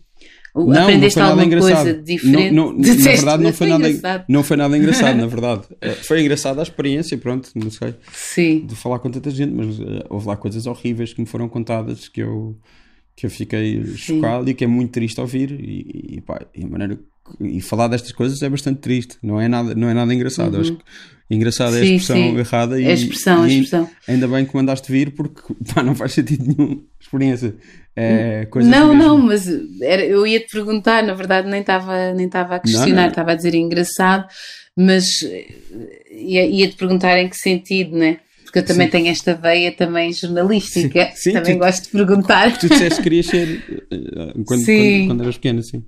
[0.55, 2.55] não, Aprendeste não alguma coisa diferente?
[2.55, 4.25] Não, não, na verdade, não foi, nada, engraçado.
[4.29, 5.63] não foi nada engraçado, na verdade.
[5.81, 7.95] É, foi engraçada a experiência, pronto, não sei.
[8.13, 8.67] Sim.
[8.67, 12.09] De falar com tanta gente, mas uh, houve lá coisas horríveis que me foram contadas
[12.09, 12.57] que eu,
[13.15, 13.97] que eu fiquei Sim.
[13.97, 15.53] chocado e que é muito triste ouvir.
[15.53, 16.99] E, e, pá, e maneira
[17.39, 20.55] e falar destas coisas é bastante triste, não é nada, não é nada engraçado.
[20.55, 20.61] Uhum.
[20.61, 20.85] Acho que
[21.31, 22.39] engraçado é a expressão sim.
[22.39, 23.91] errada e, a expressão, e a expressão.
[24.09, 25.41] ainda bem que mandaste vir porque
[25.73, 27.55] pá, não faz sentido nenhum experiência.
[27.97, 29.47] É não, não, mas
[29.83, 33.55] era, eu ia te perguntar, na verdade nem estava nem a questionar, estava a dizer
[33.55, 34.27] engraçado,
[34.77, 35.23] mas
[36.11, 38.19] ia, ia te perguntar em que sentido, né?
[38.45, 38.93] Porque eu também sim.
[38.93, 42.59] tenho esta veia também jornalística, sim, sim, também tu, gosto de perguntar.
[42.59, 45.85] Tu disseste que querias ser eh, quando, quando, quando eras pequena, sim.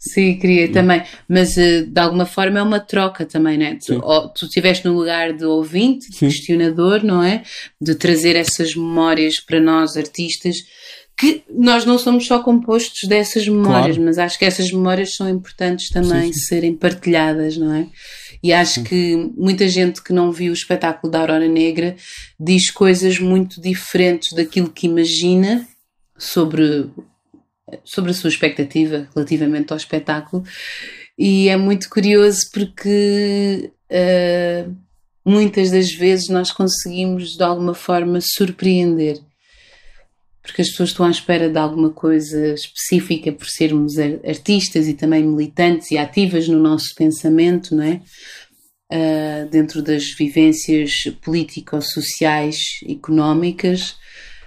[0.00, 3.78] Sim, queria também, mas eh, de alguma forma é uma troca também, né?
[3.84, 4.00] Tu,
[4.34, 7.42] tu estiveste no lugar de ouvinte, de questionador, não é?
[7.80, 10.56] De trazer essas memórias para nós artistas,
[11.18, 14.02] que nós não somos só compostos dessas memórias, claro.
[14.04, 16.46] mas acho que essas memórias são importantes também sim, sim.
[16.46, 17.88] serem partilhadas, não é?
[18.40, 21.96] E acho que muita gente que não viu o espetáculo da Aurora Negra
[22.38, 25.66] diz coisas muito diferentes daquilo que imagina
[26.16, 26.88] sobre
[27.84, 30.44] sobre a sua expectativa relativamente ao espetáculo.
[31.18, 34.76] E é muito curioso porque uh,
[35.24, 39.20] muitas das vezes nós conseguimos de alguma forma surpreender.
[40.48, 45.22] Porque as pessoas estão à espera de alguma coisa específica por sermos artistas e também
[45.22, 48.00] militantes e ativas no nosso pensamento, não é?
[48.90, 52.56] Uh, dentro das vivências político-sociais,
[52.88, 53.90] económicas,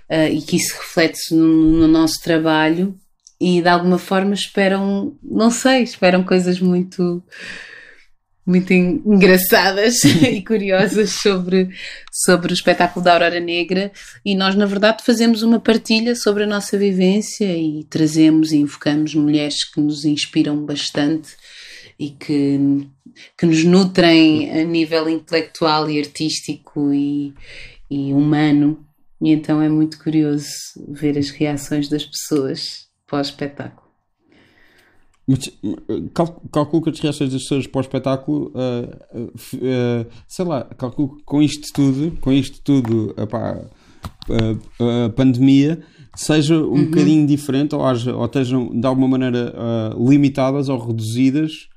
[0.10, 2.98] uh, e que isso reflete-se no, no, nosso trabalho
[3.40, 7.24] e de alguma forma esperam, não sei, esperam coisas muito
[8.46, 11.70] muito engraçadas e curiosas sobre,
[12.12, 13.92] sobre o espetáculo da Aurora Negra
[14.26, 19.14] e nós na verdade fazemos uma partilha sobre a nossa vivência e trazemos e invocamos
[19.14, 21.30] mulheres que nos inspiram bastante
[22.00, 22.60] e que,
[23.38, 27.34] que nos nutrem a nível intelectual e artístico e,
[27.90, 28.86] e humano
[29.22, 30.48] e então é muito curioso
[30.88, 33.81] ver as reações das pessoas pós-espetáculo.
[35.32, 35.52] Mas
[36.52, 41.42] calculo que as reações das pessoas pós-espetáculo, uh, uh, uh, sei lá, calculo que com
[41.42, 43.62] isto tudo, com isto tudo, epá,
[44.30, 45.82] a pandemia
[46.16, 46.86] seja um uhum.
[46.86, 49.54] bocadinho diferente ou, haja, ou estejam de alguma maneira
[49.98, 51.70] limitadas ou reduzidas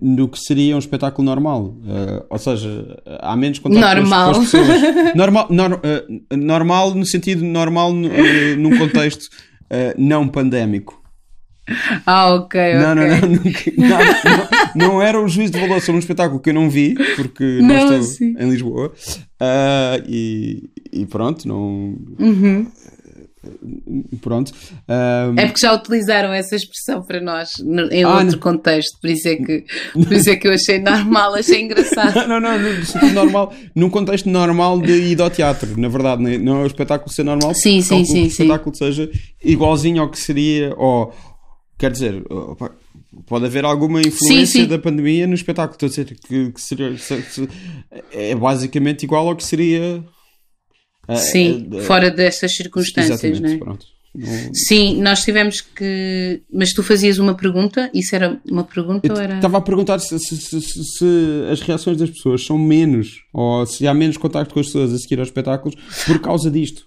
[0.00, 1.64] do que seria um espetáculo normal.
[1.64, 4.34] Uh, ou seja, há menos contato normal.
[4.34, 4.80] Com, as, pessoas.
[5.16, 10.99] Normal, nor, uh, normal no sentido normal uh, num contexto uh, não pandémico.
[12.06, 13.28] Ah, ok, não, Não, não, não,
[13.76, 17.60] não, não, era um juízo de valor sobre um espetáculo que eu não vi, porque
[17.62, 18.34] não, estou sim.
[18.38, 18.92] em Lisboa.
[19.40, 21.96] Uh, e, e, pronto, não.
[22.18, 22.66] Uhum.
[24.20, 24.52] Pronto.
[24.86, 25.38] Um...
[25.38, 27.58] É porque já utilizaram essa expressão para nós
[27.90, 28.38] em ah, outro não.
[28.38, 32.28] contexto, por isso, é que, por isso é que eu achei normal, achei engraçado.
[32.28, 36.64] não, não, não, normal, num contexto normal de ir ao teatro, na verdade, não é
[36.64, 39.10] o espetáculo ser normal, sim, sim, sim, o espetáculo seja
[39.42, 41.10] igualzinho ao que seria, ou
[41.80, 42.22] quer dizer,
[43.26, 44.66] pode haver alguma influência sim, sim.
[44.66, 46.94] da pandemia no espetáculo, estou a dizer que, que seria,
[48.12, 50.04] é basicamente igual ao que seria
[51.10, 53.58] ah, Sim, é, é, fora dessas circunstâncias, não é?
[53.58, 53.86] Pronto.
[54.52, 56.42] Sim, nós tivemos que.
[56.52, 57.90] Mas tu fazias uma pergunta?
[57.94, 59.36] Isso era uma pergunta Eu ou era.
[59.36, 61.04] Estava a perguntar se, se, se, se,
[61.50, 64.98] as reações das pessoas são menos, ou se há menos contacto com as pessoas a
[64.98, 66.86] seguir aos espetáculos por causa disto.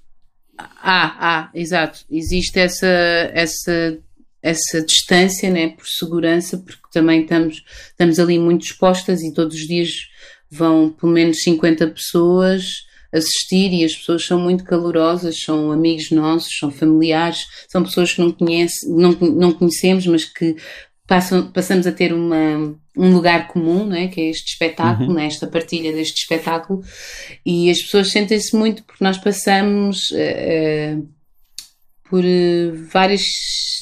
[0.57, 1.99] Ah, ah, exato.
[2.11, 2.87] Existe essa,
[3.33, 3.97] essa,
[4.43, 9.65] essa distância, né, por segurança, porque também estamos, estamos ali muito expostas e todos os
[9.65, 9.89] dias
[10.51, 12.65] vão pelo menos 50 pessoas
[13.11, 18.21] assistir e as pessoas são muito calorosas, são amigos nossos, são familiares, são pessoas que
[18.21, 20.55] não, conhece, não, não conhecemos, mas que
[21.07, 24.07] passam, passamos a ter uma, um lugar comum, não é?
[24.07, 25.15] que é este espetáculo, uhum.
[25.15, 25.27] né?
[25.27, 26.81] esta partilha deste espetáculo,
[27.45, 31.07] e as pessoas sentem-se muito porque nós passamos uh,
[32.13, 33.23] por uh, várias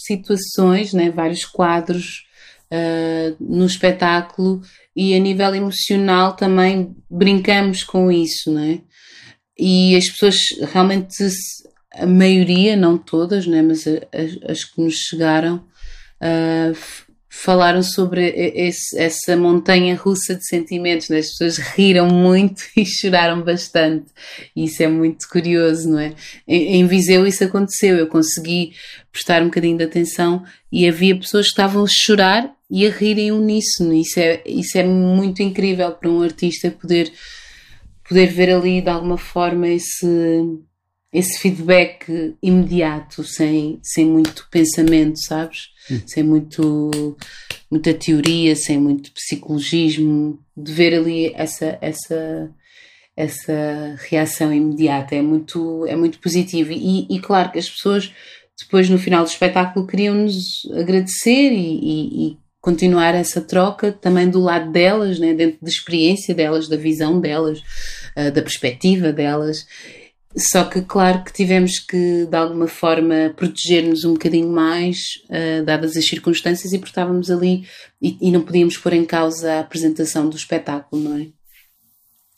[0.06, 1.12] situações, né?
[1.12, 2.24] vários quadros
[2.72, 4.62] uh, no espetáculo
[4.96, 8.80] e a nível emocional também brincamos com isso, não é?
[9.60, 10.38] e as pessoas
[10.72, 11.14] realmente,
[11.94, 15.58] a maioria, não todas, né, mas as, as que nos chegaram,
[16.22, 16.78] uh,
[17.34, 21.08] falaram sobre esse, essa montanha russa de sentimentos.
[21.08, 21.20] Né?
[21.20, 24.08] As pessoas riram muito e choraram bastante.
[24.54, 26.14] Isso é muito curioso, não é?
[26.46, 27.96] Em, em Viseu isso aconteceu.
[27.96, 28.74] Eu consegui
[29.14, 33.18] prestar um bocadinho de atenção e havia pessoas que estavam a chorar e a rir
[33.18, 33.94] em uníssono.
[33.94, 37.14] Isso é, isso é muito incrível para um artista poder
[38.10, 40.06] poder ver ali de alguma forma esse,
[41.14, 45.71] esse feedback imediato, sem, sem muito pensamento, sabes?
[45.90, 46.02] Hum.
[46.06, 47.18] Sem muito,
[47.70, 52.52] muita teoria, sem muito psicologismo, de ver ali essa, essa,
[53.16, 56.72] essa reação imediata é muito, é muito positivo.
[56.72, 58.12] E, e claro que as pessoas
[58.62, 64.72] depois no final do espetáculo queriam-nos agradecer e, e, continuar essa troca também do lado
[64.72, 67.58] delas, né, dentro da experiência delas, da visão delas,
[68.16, 69.66] uh, da perspectiva delas.
[70.36, 74.98] Só que, claro, que tivemos que, de alguma forma, proteger-nos um bocadinho mais,
[75.30, 77.66] uh, dadas as circunstâncias, e porque estávamos ali
[78.02, 81.28] e, e, não podíamos pôr em causa a apresentação do espetáculo, não é?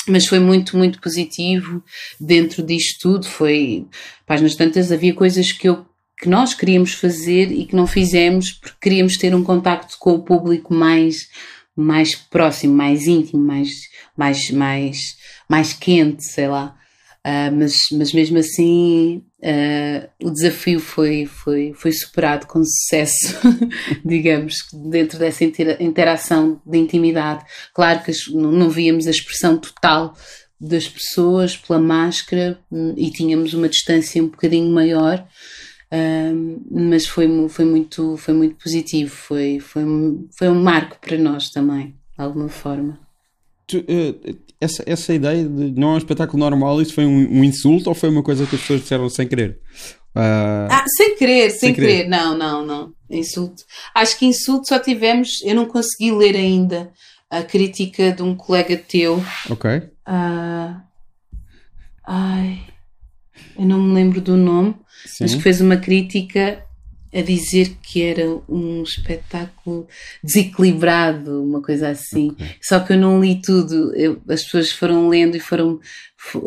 [0.08, 1.84] Mas foi muito, muito positivo
[2.20, 3.28] dentro disto tudo.
[3.28, 3.88] Foi,
[4.26, 5.86] páginas tantas, havia coisas que eu
[6.20, 10.24] que nós queríamos fazer e que não fizemos porque queríamos ter um contacto com o
[10.24, 11.28] público mais
[11.76, 13.70] mais próximo, mais íntimo, mais
[14.16, 15.18] mais mais
[15.50, 16.78] mais quente, sei lá.
[17.26, 23.40] Uh, mas, mas mesmo assim uh, o desafio foi, foi, foi superado com sucesso,
[24.04, 24.56] digamos,
[24.90, 25.46] dentro dessa
[25.80, 27.46] interação de intimidade.
[27.74, 30.14] Claro que não, víamos a expressão total
[30.60, 35.26] das pessoas pela máscara hum, e tínhamos uma distância um bocadinho maior,
[36.72, 39.84] mas foi, foi, muito, foi muito positivo, foi, foi,
[40.38, 43.00] foi um marco para nós também, de alguma forma.
[43.68, 47.44] Tu, uh, essa, essa ideia de não é um espetáculo normal, isso foi um, um,
[47.44, 49.60] insulto ou foi uma coisa que as pessoas disseram sem querer?
[50.16, 50.70] Uh...
[50.70, 51.88] Ah, sem querer, sem, sem querer.
[51.88, 52.10] querer.
[52.10, 52.94] Não, não, não.
[53.10, 53.64] Insulto.
[53.94, 55.42] Acho que insulto só tivemos.
[55.44, 56.92] Eu não consegui ler ainda
[57.30, 59.24] a crítica de um colega teu.
[59.50, 59.70] Ok.
[60.08, 60.82] Uh...
[62.06, 62.62] Ai.
[63.58, 64.76] Eu não me lembro do nome.
[65.06, 65.24] Sim.
[65.24, 66.64] mas que fez uma crítica
[67.14, 69.88] a dizer que era um espetáculo
[70.24, 72.32] desequilibrado, uma coisa assim.
[72.32, 72.48] Okay.
[72.62, 73.94] Só que eu não li tudo.
[73.96, 75.80] Eu, as pessoas foram lendo e foram.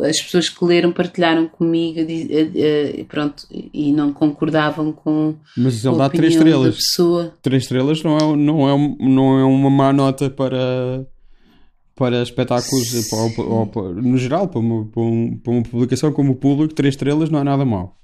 [0.08, 5.36] As pessoas que leram partilharam comigo e pronto, e não concordavam com.
[5.56, 6.76] Mas ele dá três estrelas.
[6.76, 7.34] Pessoa.
[7.42, 11.06] Três estrelas não é, não, é, não é uma má nota para
[11.94, 17.30] para espetáculos, para, no geral, para uma, para, uma publicação como o público, três estrelas
[17.30, 17.96] não é nada mal.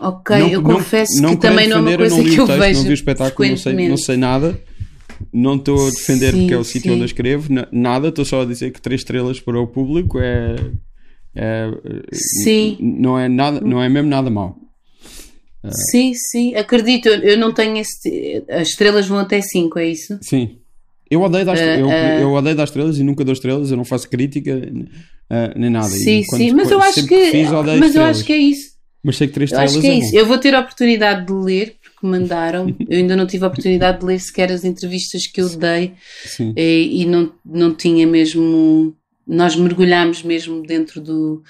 [0.00, 2.78] Ok, não, eu confesso não, que também não é uma coisa que eu texto, vejo.
[2.78, 4.60] Não vi o espetáculo, não sei, não sei nada.
[5.30, 8.40] Não estou a defender sim, porque é o sítio onde eu escrevo, nada, estou só
[8.40, 10.56] a dizer que três estrelas para o público é.
[11.34, 11.70] é
[12.12, 12.78] sim.
[12.80, 14.56] Não é, nada, não é mesmo nada mal.
[15.90, 17.08] Sim, sim, acredito.
[17.08, 18.42] Eu não tenho esse.
[18.48, 20.18] As estrelas vão até 5, é isso?
[20.22, 20.56] Sim.
[21.10, 23.76] Eu odeio, dar, uh, eu, uh, eu odeio dar estrelas e nunca dou estrelas, eu
[23.76, 25.88] não faço crítica uh, nem nada.
[25.88, 27.30] Sim, quando, sim, mas eu acho que.
[27.32, 27.94] Fiz, mas estrelas.
[27.96, 28.69] eu acho que é isso.
[29.02, 30.16] Mas sei que três estrelas acho que é, é isso.
[30.16, 32.74] Eu vou ter a oportunidade de ler, porque mandaram.
[32.88, 35.94] eu ainda não tive a oportunidade de ler sequer as entrevistas que eu dei
[36.56, 38.94] e, e, não, não tinha mesmo.
[39.26, 41.42] Nós mergulhámos mesmo dentro do,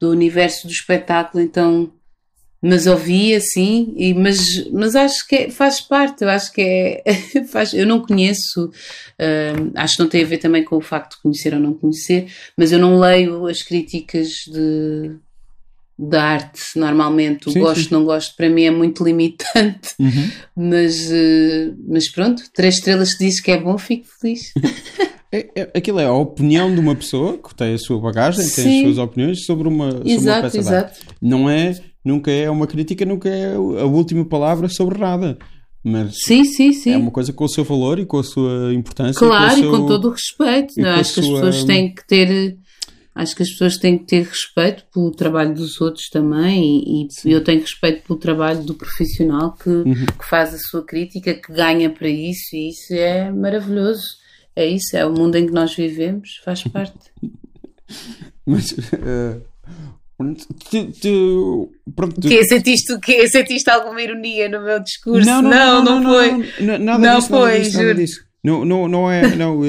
[0.00, 1.92] do universo do espetáculo, então.
[2.60, 6.62] Mas ouvi assim, e, mas, mas acho que é, faz parte, eu acho que
[7.04, 7.44] é.
[7.46, 11.16] faz, eu não conheço, uh, acho que não tem a ver também com o facto
[11.16, 15.16] de conhecer ou não conhecer, mas eu não leio as críticas de
[15.98, 17.48] da arte, normalmente.
[17.48, 17.88] O sim, gosto, sim.
[17.92, 19.94] não gosto, para mim é muito limitante.
[19.98, 20.30] Uhum.
[20.56, 24.52] Mas, uh, mas pronto, três estrelas que diz que é bom, fico feliz.
[25.32, 28.62] É, é, aquilo é a opinião de uma pessoa que tem a sua bagagem, sim.
[28.62, 30.94] tem as suas opiniões sobre uma, sobre exato, uma peça exato.
[30.94, 31.16] de arte.
[31.20, 35.36] Não é, nunca é uma crítica, nunca é a última palavra sobre nada.
[35.82, 36.92] Mas sim, sim, sim.
[36.92, 39.18] é uma coisa com o seu valor e com a sua importância.
[39.18, 39.74] Claro, e com, seu...
[39.74, 40.74] e com todo o respeito.
[40.76, 40.90] Não?
[40.90, 42.56] Acho que as pessoas têm que ter
[43.16, 47.32] Acho que as pessoas têm que ter respeito pelo trabalho dos outros também e, e
[47.32, 50.04] eu tenho respeito pelo trabalho do profissional que, uhum.
[50.04, 54.04] que, faz a sua crítica, que ganha para isso e isso é maravilhoso.
[54.54, 57.10] É isso, é o mundo em que nós vivemos, faz parte.
[58.44, 59.42] Mas uh,
[60.70, 62.28] tu, tu, pronto, tu...
[62.28, 65.26] Que, sentiste, que, sentiste alguma ironia no meu discurso?
[65.26, 66.30] Não, não, não, não, não foi.
[66.60, 67.86] Não, nada não disso, foi, nada disso, juro.
[67.86, 68.26] Nada disso.
[68.44, 69.34] Não, não, não é.
[69.34, 69.62] Não,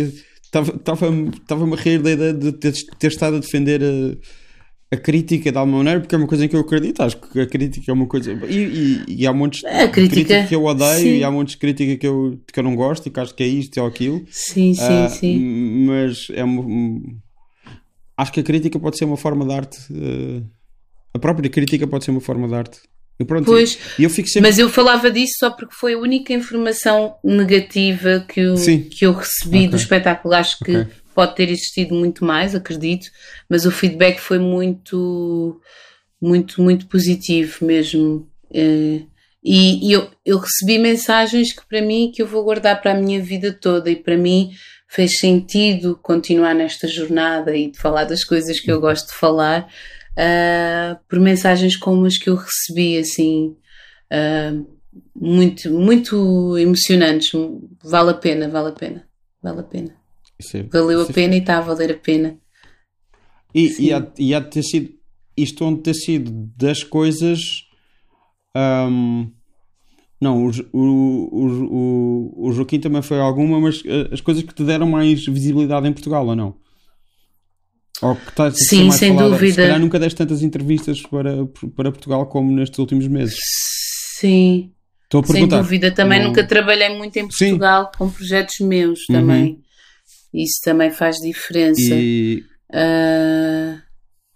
[0.62, 5.58] Estava-me a rir da ideia de ter, ter estado a defender a, a, crítica de
[5.58, 7.02] alguma maneira, porque é uma coisa em que eu acredito.
[7.02, 8.32] Acho que a crítica é uma coisa.
[8.50, 11.18] E, e, e há montes de crítica, crítica que eu odeio sim.
[11.18, 13.44] e há montes de crítica que eu, que eu não gosto e que acho que
[13.44, 14.26] é isto ou aquilo.
[14.30, 15.86] Sim, sim, uh, sim.
[15.86, 17.02] Mas é uma.
[18.16, 19.80] Acho que a crítica pode ser uma forma de arte.
[19.92, 20.44] Uh,
[21.14, 22.80] a própria crítica pode ser uma forma de arte.
[23.20, 24.42] E pronto, pois, eu sempre...
[24.42, 29.14] mas eu falava disso só porque foi a única informação negativa que eu, que eu
[29.14, 29.68] recebi okay.
[29.70, 30.34] do espetáculo.
[30.36, 30.94] Acho que okay.
[31.16, 33.08] pode ter existido muito mais, acredito,
[33.50, 35.60] mas o feedback foi muito,
[36.22, 38.30] muito, muito positivo mesmo.
[38.54, 39.02] Eh,
[39.44, 43.00] e, e eu, eu recebi mensagens que para mim que eu vou guardar para a
[43.00, 44.52] minha vida toda e para mim
[44.88, 49.68] fez sentido continuar nesta jornada e de falar das coisas que eu gosto de falar
[50.18, 53.56] uh, por mensagens como as que eu recebi, assim,
[54.12, 54.68] uh,
[55.16, 57.32] muito, muito emocionantes.
[57.84, 59.08] Vale a pena, vale a pena,
[59.42, 59.96] vale a pena.
[60.54, 62.38] É, Valeu a é pena e está a valer a pena.
[63.54, 64.94] E, e, há, e há de ter sido,
[65.36, 67.40] isto onde ter sido das coisas
[68.56, 69.32] um,
[70.20, 74.64] Não, o, o, o, o Joaquim também foi alguma, mas eh, as coisas que te
[74.64, 76.56] deram mais visibilidade em Portugal, ou não?
[78.02, 79.30] Ou que está Sim, sem falada.
[79.30, 79.54] dúvida.
[79.54, 81.46] Se calhar nunca deste tantas entrevistas para,
[81.76, 83.38] para Portugal como nestes últimos meses.
[84.20, 84.72] Sim.
[85.04, 85.56] Estou a perguntar.
[85.56, 85.92] Sem dúvida.
[85.92, 86.28] Também não...
[86.28, 87.98] nunca trabalhei muito em Portugal Sim.
[87.98, 89.54] com projetos meus também.
[89.54, 89.62] Uhum.
[90.34, 91.96] Isso também faz diferença.
[91.96, 92.44] E...
[92.70, 93.80] Uh,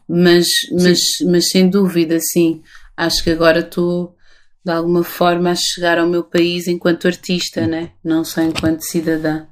[0.07, 2.61] mas, mas, mas sem dúvida, sim.
[2.97, 4.15] Acho que agora estou
[4.63, 7.91] de alguma forma a chegar ao meu país enquanto artista, né?
[8.03, 9.45] não só enquanto cidadã.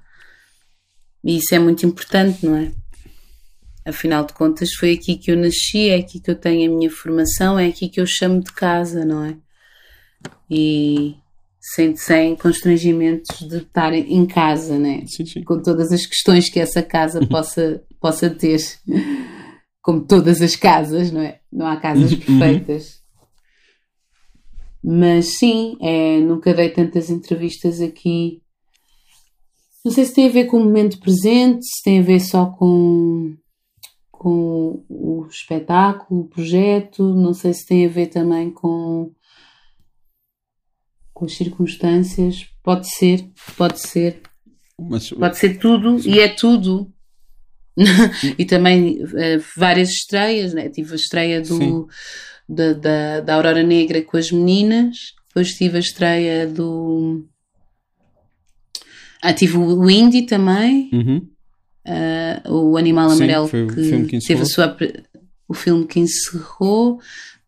[1.24, 2.72] E isso é muito importante, não é?
[3.90, 6.92] Afinal de contas, foi aqui que eu nasci, é aqui que eu tenho a minha
[6.92, 9.36] formação, é aqui que eu chamo de casa, não é?
[10.50, 11.16] E
[11.60, 15.04] sem, sem constrangimentos de estar em casa, né?
[15.08, 15.44] Sim, sim.
[15.44, 18.60] Com todas as questões que essa casa possa, possa ter.
[19.82, 21.40] Como todas as casas, não é?
[21.52, 22.20] Não há casas uhum.
[22.20, 23.00] perfeitas.
[24.84, 28.42] Mas sim, é, nunca dei tantas entrevistas aqui.
[29.84, 32.46] Não sei se tem a ver com o momento presente, se tem a ver só
[32.46, 33.36] com,
[34.20, 39.14] com o espetáculo, o projeto, não sei se tem a ver também com,
[41.14, 42.50] com as circunstâncias.
[42.62, 44.22] Pode ser, pode ser.
[44.78, 46.12] Mas, pode ser tudo sim.
[46.12, 46.92] e é tudo.
[48.38, 50.68] e também uh, várias estreias, né?
[50.68, 51.88] tive a estreia do
[52.48, 57.26] da, da, da Aurora Negra com as meninas, depois tive a estreia do.
[59.22, 61.26] Ah, tive o Indie também, uhum.
[61.90, 63.68] Uh, o Animal Amarelo, Sim,
[64.06, 64.78] que, que teve a sua,
[65.48, 67.00] o filme que encerrou.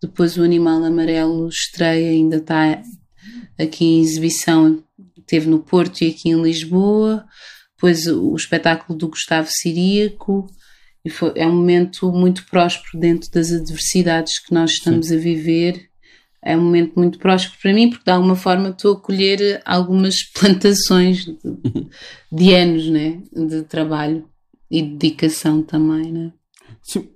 [0.01, 2.81] Depois o Animal Amarelo estreia, ainda está
[3.59, 4.83] aqui em exibição,
[5.27, 7.23] teve no Porto e aqui em Lisboa.
[7.75, 10.47] Depois o, o espetáculo do Gustavo Siríaco.
[11.03, 15.15] E foi, é um momento muito próspero dentro das adversidades que nós estamos Sim.
[15.15, 15.89] a viver.
[16.43, 20.23] É um momento muito próspero para mim, porque de alguma forma estou a colher algumas
[20.33, 21.37] plantações de,
[22.31, 23.19] de anos né?
[23.31, 24.30] de trabalho
[24.71, 26.11] e dedicação também.
[26.11, 26.33] Né?
[26.81, 27.07] Sim,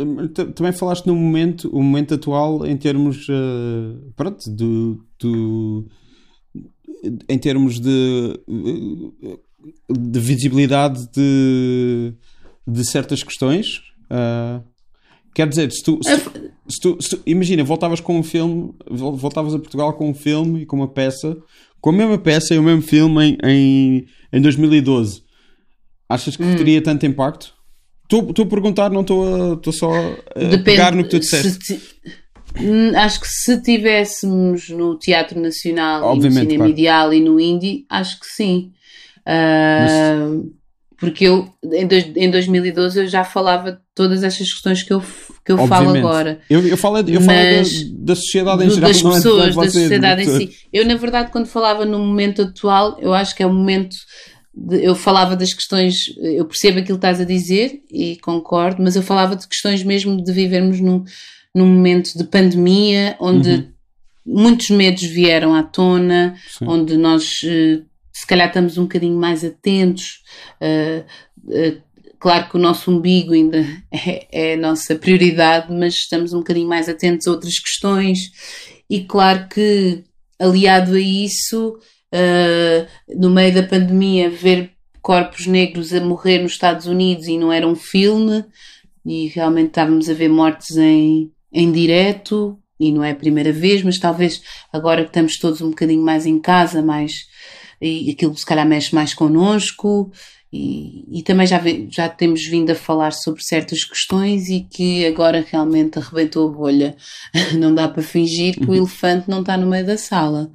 [0.53, 5.87] também falaste no momento, o momento atual em termos uh, pronto, do, do,
[7.29, 8.39] em termos de,
[9.89, 12.13] de visibilidade de
[12.67, 13.81] de certas questões.
[14.05, 14.63] Uh,
[15.33, 19.53] quer dizer, se tu, se, se, tu, se tu, Imagina, voltavas com um filme, voltavas
[19.53, 21.37] a Portugal com um filme e com uma peça,
[21.79, 25.23] com a mesma peça e o mesmo filme em, em, em 2012.
[26.07, 26.55] Achas que hum.
[26.55, 27.53] teria tanto impacto?
[28.03, 31.81] Estou a perguntar, não estou só a Depende, pegar no que tu disseste.
[32.59, 36.71] Hum, acho que se tivéssemos no Teatro Nacional Obviamente, e no Cinema claro.
[36.71, 38.71] Ideal e no Indie, acho que sim.
[39.21, 40.55] Uh, Mas
[40.97, 45.03] porque eu, em, dois, em 2012, eu já falava de todas estas questões que eu,
[45.43, 46.39] que eu falo agora.
[46.49, 47.61] Eu, eu falo, eu falo da,
[48.05, 50.55] da, sociedade em geral, das é pessoas, é da sociedade em si.
[50.71, 53.95] Eu, na verdade, quando falava no momento atual, eu acho que é o momento.
[54.71, 59.01] Eu falava das questões, eu percebo aquilo que estás a dizer e concordo, mas eu
[59.01, 61.03] falava de questões mesmo de vivermos num,
[61.53, 63.71] num momento de pandemia onde uhum.
[64.25, 66.67] muitos medos vieram à tona, Sim.
[66.67, 67.81] onde nós eh,
[68.15, 70.21] se calhar estamos um bocadinho mais atentos.
[70.61, 71.81] Uh,
[72.17, 73.59] claro que o nosso umbigo ainda
[73.91, 78.19] é, é, a nossa prioridade, mas estamos um bocadinho mais atentos a outras questões.
[78.89, 80.03] E claro que,
[80.39, 81.77] aliado a isso,
[82.13, 82.87] uh,
[83.17, 87.67] no meio da pandemia, ver corpos negros a morrer nos Estados Unidos e não era
[87.67, 88.43] um filme,
[89.05, 93.83] e realmente estávamos a ver mortes em, em direto, e não é a primeira vez,
[93.83, 94.41] mas talvez
[94.73, 97.27] agora que estamos todos um bocadinho mais em casa, mais
[97.81, 100.11] e aquilo se calhar mexe mais connosco
[100.51, 105.45] e, e também já, já temos vindo a falar sobre certas questões e que agora
[105.45, 106.95] realmente arrebentou a bolha.
[107.59, 108.75] Não dá para fingir que o uhum.
[108.75, 110.49] elefante não está no meio da sala.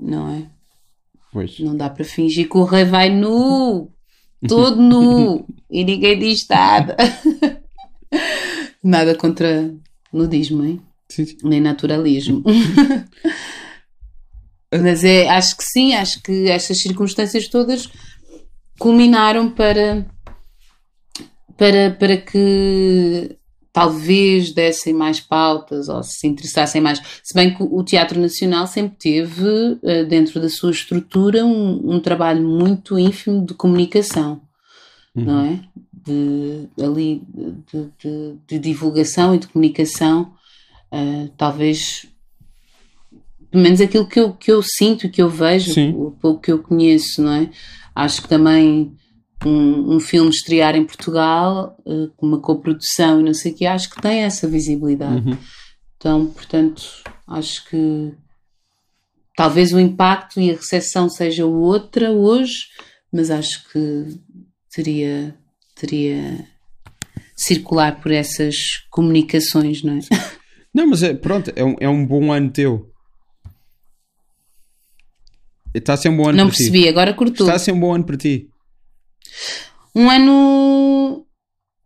[0.00, 0.46] Não é?
[1.32, 1.58] Pois.
[1.60, 3.90] Não dá para fingir que o rei vai nu,
[4.48, 6.96] todo nu, e ninguém diz nada.
[8.82, 9.72] nada contra
[10.12, 10.80] nudismo, hein?
[11.08, 11.36] Sim, sim.
[11.44, 12.42] Nem naturalismo.
[14.72, 17.88] Mas é, acho que sim, acho que estas circunstâncias todas
[18.78, 20.06] culminaram para,
[21.56, 23.36] para, para que
[23.72, 27.00] talvez dessem mais pautas ou se interessassem mais.
[27.22, 32.00] Se bem que o Teatro Nacional sempre teve, eh, dentro da sua estrutura, um, um
[32.00, 34.40] trabalho muito ínfimo de comunicação,
[35.14, 35.24] uhum.
[35.24, 35.60] não é?
[35.92, 37.22] De, ali,
[37.72, 40.32] de, de, de, divulgação e de comunicação,
[40.90, 42.06] uh, talvez
[43.50, 46.60] pelo menos aquilo que eu, que eu sinto, que eu vejo, o pouco que eu
[46.60, 47.50] conheço, não é?
[47.94, 48.96] Acho que também
[49.44, 53.66] um, um filme estrear em Portugal, uh, com uma coprodução e não sei o que,
[53.66, 55.28] acho que tem essa visibilidade.
[55.28, 55.38] Uhum.
[55.96, 56.82] Então, portanto,
[57.26, 58.12] acho que
[59.36, 62.66] talvez o impacto e a recepção seja outra hoje,
[63.12, 64.18] mas acho que
[64.70, 65.34] teria,
[65.74, 66.46] teria
[67.36, 68.56] circular por essas
[68.90, 70.00] comunicações, não é?
[70.72, 72.88] Não, mas é, pronto, é um, é um bom ano teu.
[75.74, 76.88] Está a ser um bom ano Não para percebi, ti.
[76.88, 77.46] agora cortou.
[77.46, 78.48] Está a ser um bom ano para ti.
[79.94, 81.26] Um ano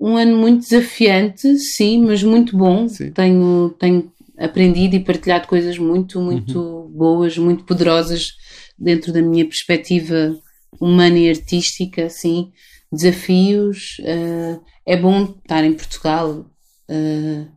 [0.04, 2.86] um ano muito desafiante, sim, mas muito bom.
[2.88, 3.10] Sim.
[3.12, 6.90] Tenho, tenho aprendido e partilhado coisas muito, muito uhum.
[6.90, 8.32] boas, muito poderosas
[8.78, 10.36] dentro da minha perspectiva
[10.80, 12.52] humana e artística, sim.
[12.92, 13.96] Desafios.
[14.00, 16.50] Uh, é bom estar em Portugal,
[16.90, 17.48] uh,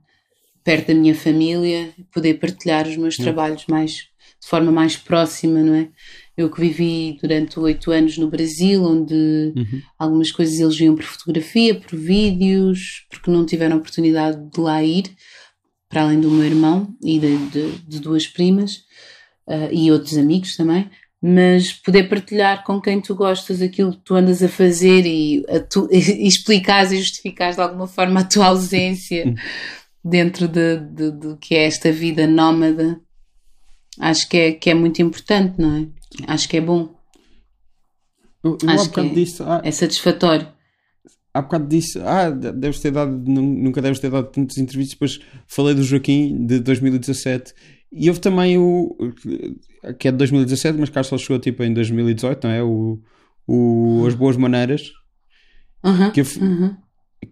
[0.64, 3.26] perto da minha família, poder partilhar os meus uhum.
[3.26, 3.92] trabalhos mais
[4.40, 5.90] de forma mais próxima, não é?
[6.38, 9.16] Eu que vivi durante oito anos no Brasil, onde
[9.56, 9.82] uhum.
[9.98, 15.06] algumas coisas eles viam por fotografia, por vídeos, porque não tiveram oportunidade de lá ir,
[15.90, 18.76] para além do meu irmão e de, de, de duas primas
[19.48, 20.88] uh, e outros amigos também.
[21.20, 25.60] Mas poder partilhar com quem tu gostas aquilo que tu andas a fazer e, a
[25.60, 29.36] tu, e explicares e justificares de alguma forma a tua ausência uhum.
[30.06, 33.02] dentro de, de, de que é esta vida nómada,
[34.00, 35.97] acho que é, que é muito importante, não é?
[36.26, 36.96] Acho que é bom.
[38.44, 39.04] Eu, eu Acho que é,
[39.46, 40.48] ah, é satisfatório.
[41.34, 44.94] Há bocado disse, ah, deves ter dado, nunca deves ter dado tantas entrevistas.
[44.94, 47.54] Depois falei do Joaquim de 2017
[47.92, 48.96] e houve também o
[50.00, 52.64] que é de 2017, mas cá só chegou tipo em 2018, não é?
[52.64, 53.00] O,
[53.48, 54.92] o As Boas Maneiras
[55.84, 56.78] uh -huh, que, eu, uh -huh.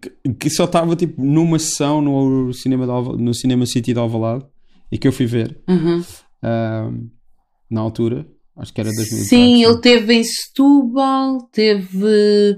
[0.01, 4.45] que, que, só estava tipo numa sessão no cinema, de, no cinema City de Alvalade
[4.91, 6.01] e que eu fui ver uh -huh.
[6.01, 7.09] uh,
[7.69, 8.25] na altura
[8.57, 9.27] Acho que era 2004.
[9.27, 12.57] Sim, ele teve em Setúbal, teve,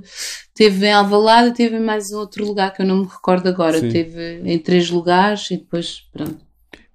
[0.54, 3.80] teve em Alvalade, teve em mais um outro lugar que eu não me recordo agora.
[3.80, 3.90] Sim.
[3.90, 6.38] Teve em três lugares e depois, pronto.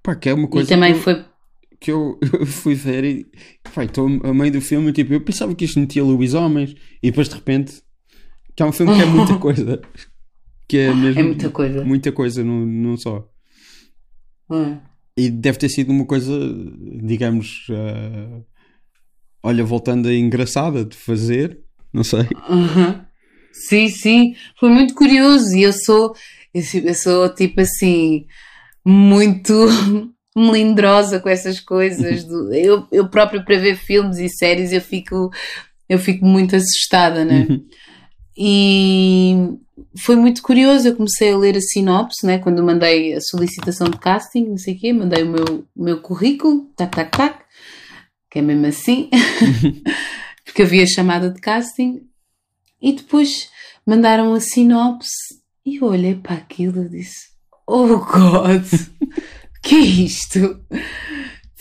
[0.03, 1.25] Pá, que é uma coisa e também que, eu, foi...
[1.81, 3.27] que eu, eu fui ver e
[3.75, 7.29] pá, estou a meio do filme tipo, eu pensava que isto metia lobisomens e depois
[7.29, 7.83] de repente
[8.55, 9.81] que é um filme que é muita coisa.
[10.69, 11.85] Que é mesmo é muita coisa.
[11.85, 13.29] Muita coisa num, num só.
[14.51, 14.79] Hum.
[15.17, 16.33] E deve ter sido uma coisa,
[17.03, 17.67] digamos...
[17.69, 18.45] Uh,
[19.43, 21.59] olha, voltando a engraçada de fazer,
[21.93, 22.29] não sei.
[22.49, 23.01] Uhum.
[23.53, 26.15] Sim, sim, foi muito curioso e eu sou,
[26.55, 28.27] eu sou tipo assim,
[28.85, 29.53] muito
[30.35, 32.25] melindrosa com essas coisas.
[32.25, 35.31] Do, eu, eu próprio para ver filmes e séries eu fico,
[35.89, 37.47] eu fico muito assustada, né?
[37.49, 37.65] Uhum.
[38.37, 39.35] E
[39.99, 42.39] foi muito curioso, eu comecei a ler a sinopse, né?
[42.39, 46.01] Quando mandei a solicitação de casting, não sei o quê, mandei o meu, o meu
[46.01, 47.43] currículo, tac, tac, tac,
[48.33, 49.11] que é mesmo assim,
[50.43, 52.01] porque havia chamada de casting,
[52.81, 53.51] e depois
[53.87, 57.29] mandaram a sinopse e eu olhei para aquilo e disse:
[57.67, 58.65] Oh God,
[59.63, 60.65] que é isto?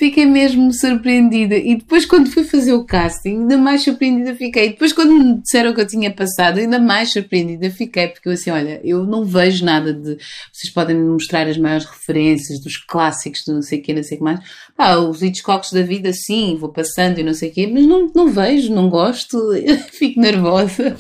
[0.02, 1.56] Fiquei mesmo surpreendida.
[1.56, 4.66] E depois, quando fui fazer o casting, ainda mais surpreendida fiquei.
[4.66, 8.34] E depois, quando me disseram que eu tinha passado, ainda mais surpreendida fiquei, porque eu
[8.34, 10.18] assim, olha, eu não vejo nada de.
[10.52, 14.02] Vocês podem me mostrar as maiores referências dos clássicos do não sei o que, não
[14.02, 14.40] sei o que mais.
[14.76, 18.12] Ah, os Hitchcocks da vida, sim, vou passando e não sei o quê, mas não,
[18.16, 19.38] não vejo, não gosto,
[19.94, 20.98] fico nervosa.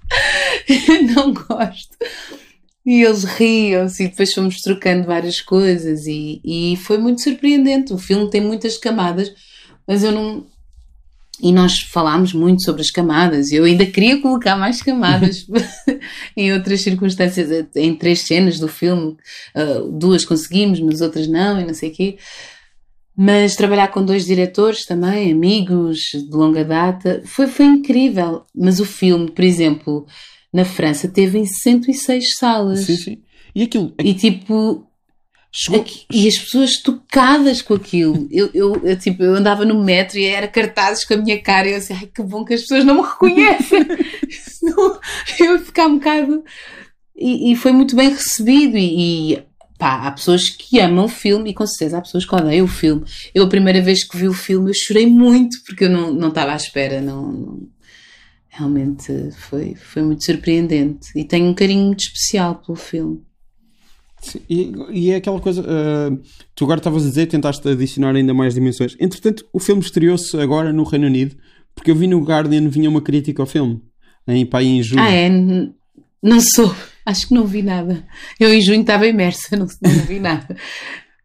[1.14, 1.94] não gosto.
[2.86, 7.92] E eles riam-se e depois fomos trocando várias coisas e, e foi muito surpreendente.
[7.94, 9.32] O filme tem muitas camadas,
[9.86, 10.46] mas eu não.
[11.42, 13.50] E nós falámos muito sobre as camadas.
[13.50, 15.46] Eu ainda queria colocar mais camadas
[16.36, 19.16] em outras circunstâncias, em três cenas do filme.
[19.54, 22.18] Uh, duas conseguimos, mas outras não, e não sei o quê.
[23.16, 28.44] Mas trabalhar com dois diretores também, amigos de longa data, foi, foi incrível.
[28.54, 30.06] Mas o filme, por exemplo,
[30.54, 32.84] na França teve em 106 salas.
[32.84, 33.22] Sim, sim.
[33.52, 33.92] E aquilo.
[33.98, 34.86] E tipo.
[35.50, 35.84] Chegou...
[36.12, 38.26] E as pessoas tocadas com aquilo.
[38.30, 41.68] Eu, eu, eu, tipo, eu andava no metro e era cartazes com a minha cara
[41.68, 43.86] e eu assim, ai que bom que as pessoas não me reconhecem.
[44.30, 45.00] Senão
[45.38, 46.44] eu ia ficar um bocado.
[47.16, 48.76] E, e foi muito bem recebido.
[48.76, 49.42] E, e
[49.78, 52.68] pá, há pessoas que amam o filme e com certeza há pessoas que odeiam o
[52.68, 53.04] filme.
[53.34, 56.28] Eu, a primeira vez que vi o filme, eu chorei muito porque eu não, não
[56.28, 57.00] estava à espera.
[57.00, 57.73] Não, não
[58.56, 63.20] realmente foi, foi muito surpreendente e tenho um carinho muito especial pelo filme.
[64.20, 66.22] Sim, e, e, é aquela coisa, uh,
[66.54, 68.96] tu agora estavas a dizer, tentaste adicionar ainda mais dimensões.
[68.98, 71.36] Entretanto, o filme estreou-se agora no Reino Unido,
[71.74, 73.82] porque eu vi no Guardian, vinha uma crítica ao filme,
[74.26, 75.02] em, pá, em junho.
[75.02, 75.28] Ah, é?
[76.22, 76.74] Não sou,
[77.04, 78.06] acho que não vi nada.
[78.38, 80.56] Eu em junho estava imersa, não, não vi nada.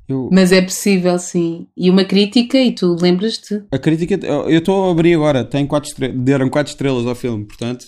[0.10, 0.28] Eu...
[0.32, 1.68] Mas é possível, sim.
[1.78, 3.64] E uma crítica, e tu lembras-te?
[3.72, 7.46] A crítica, eu estou a abrir agora, tem quatro estrelas, deram 4 estrelas ao filme,
[7.46, 7.86] portanto.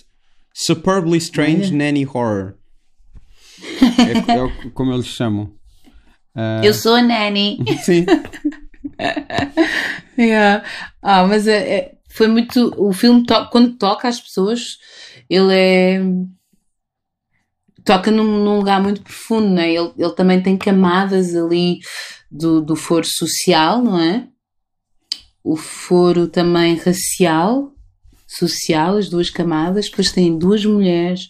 [0.54, 2.54] Superbly Strange Nanny Horror.
[3.98, 5.50] é, é, como eles chamam.
[6.36, 6.64] Uh...
[6.64, 7.58] Eu sou a Nanny.
[7.82, 8.06] Sim.
[10.18, 10.64] Yeah.
[11.00, 12.74] Ah, mas é, é, foi muito.
[12.76, 14.76] O filme, to, quando toca às pessoas,
[15.28, 16.00] ele é.
[17.84, 19.72] Toca num, num lugar muito profundo, não é?
[19.72, 21.80] Ele, ele também tem camadas ali
[22.30, 24.28] do, do foro social, não é?
[25.44, 27.72] O foro também racial,
[28.26, 29.86] social, as duas camadas.
[29.86, 31.28] Depois tem duas mulheres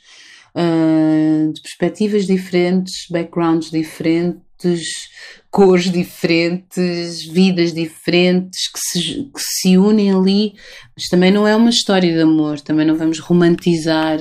[0.54, 5.08] uh, de perspectivas diferentes, backgrounds diferentes,
[5.50, 10.54] cores diferentes, vidas diferentes que se, que se unem ali,
[10.96, 14.18] mas também não é uma história de amor, também não vamos romantizar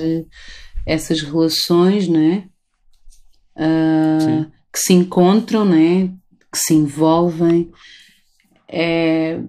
[0.86, 2.44] essas relações, não é?
[3.56, 6.08] Uh, que se encontram, não é?
[6.50, 7.70] Que se envolvem.
[8.68, 9.40] É,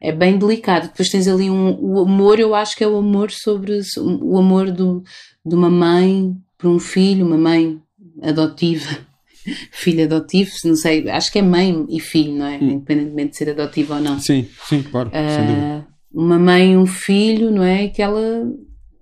[0.00, 0.88] é bem delicado.
[0.88, 4.70] Depois tens ali um, o amor, eu acho que é o amor sobre o amor
[4.70, 5.02] do,
[5.44, 7.80] de uma mãe para um filho, uma mãe
[8.22, 9.10] adotiva
[9.70, 12.58] filho adotivo, não sei, acho que é mãe e filho, não é?
[12.58, 12.70] Hum.
[12.70, 14.18] Independentemente de ser adotivo ou não.
[14.18, 15.08] Sim, sim, claro.
[15.10, 17.88] Uh, uma mãe e um filho, não é?
[17.88, 18.20] Que ela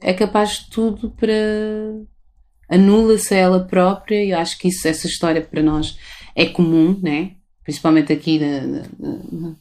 [0.01, 1.32] é capaz de tudo para.
[2.68, 5.99] anula-se a ela própria, e acho que isso, essa história para nós
[6.34, 7.32] é comum, né?
[7.64, 9.57] Principalmente aqui na, na,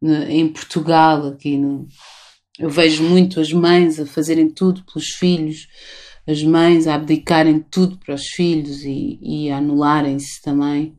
[0.00, 1.86] na, em Portugal, aqui no,
[2.58, 5.68] eu vejo muito as mães a fazerem tudo pelos filhos
[6.26, 10.98] as mães a abdicarem tudo para os filhos e, e a anularem-se também.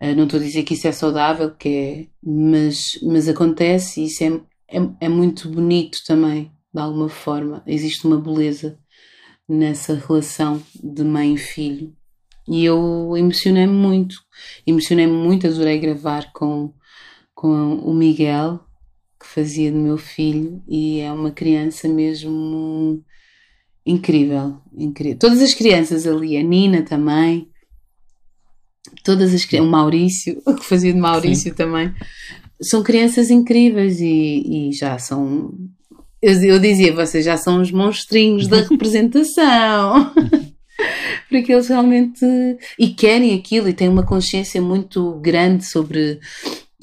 [0.00, 4.04] Uh, não estou a dizer que isso é saudável, que é, mas, mas acontece e
[4.04, 4.28] isso é,
[4.68, 7.62] é, é muito bonito também, de alguma forma.
[7.66, 8.78] Existe uma beleza
[9.48, 11.96] nessa relação de mãe e filho.
[12.46, 14.16] E eu emocionei-me muito,
[14.66, 16.72] emocionei-me muito, adorei gravar com,
[17.34, 18.60] com o Miguel,
[19.18, 23.02] que fazia do meu filho, e é uma criança mesmo
[23.84, 25.18] incrível, incrível.
[25.18, 27.50] Todas as crianças ali, a Nina também,
[29.02, 31.56] todas as crianças, o Maurício, que fazia de Maurício Sim.
[31.56, 31.92] também,
[32.60, 35.52] são crianças incríveis e, e já são.
[36.22, 40.12] Eu, eu, dizia, vocês já são os monstrinhos da representação.
[41.28, 42.24] Porque eles realmente.
[42.78, 46.20] E querem aquilo e têm uma consciência muito grande sobre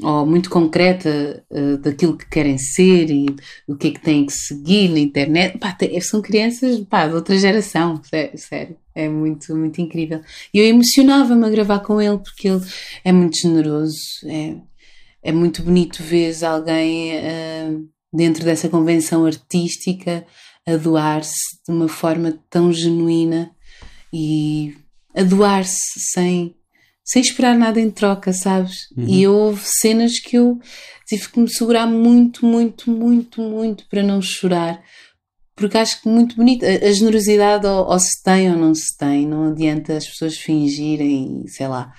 [0.02, 3.26] ou muito concreta uh, daquilo que querem ser e
[3.68, 5.58] o que é que têm que seguir na internet.
[5.58, 8.78] Pá, são crianças pá, de outra geração, sério, sério.
[8.96, 10.22] É muito, muito incrível.
[10.54, 12.62] E eu emocionava-me a gravar com ele porque ele
[13.04, 14.56] é muito generoso, é,
[15.22, 20.26] é muito bonito ver alguém uh, dentro dessa convenção artística
[20.66, 23.52] a doar-se de uma forma tão genuína
[24.12, 24.76] e
[25.16, 26.56] a doar-se sem
[27.06, 28.90] sem esperar nada em troca, sabes?
[28.96, 29.06] Uhum.
[29.08, 30.58] E houve cenas que eu
[31.06, 34.82] tive que me segurar muito, muito, muito, muito para não chorar.
[35.56, 36.66] Porque acho que muito bonito.
[36.66, 41.44] A, generosidade ou, ou, se tem ou não se tem, não adianta as pessoas fingirem,
[41.48, 41.94] sei lá.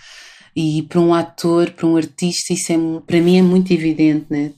[0.56, 4.52] E para um ator, para um artista, isso é, para mim é muito evidente, né?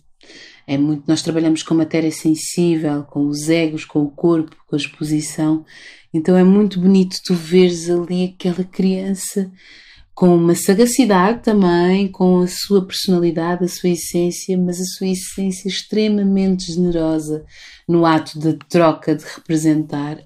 [0.67, 4.79] É muito, nós trabalhamos com matéria sensível, com os egos, com o corpo, com a
[4.79, 5.65] exposição.
[6.13, 9.51] Então é muito bonito tu veres ali aquela criança
[10.17, 15.69] com uma sagacidade também, com a sua personalidade, a sua essência, mas a sua essência
[15.69, 17.45] extremamente generosa
[17.87, 20.17] no ato da troca de representar.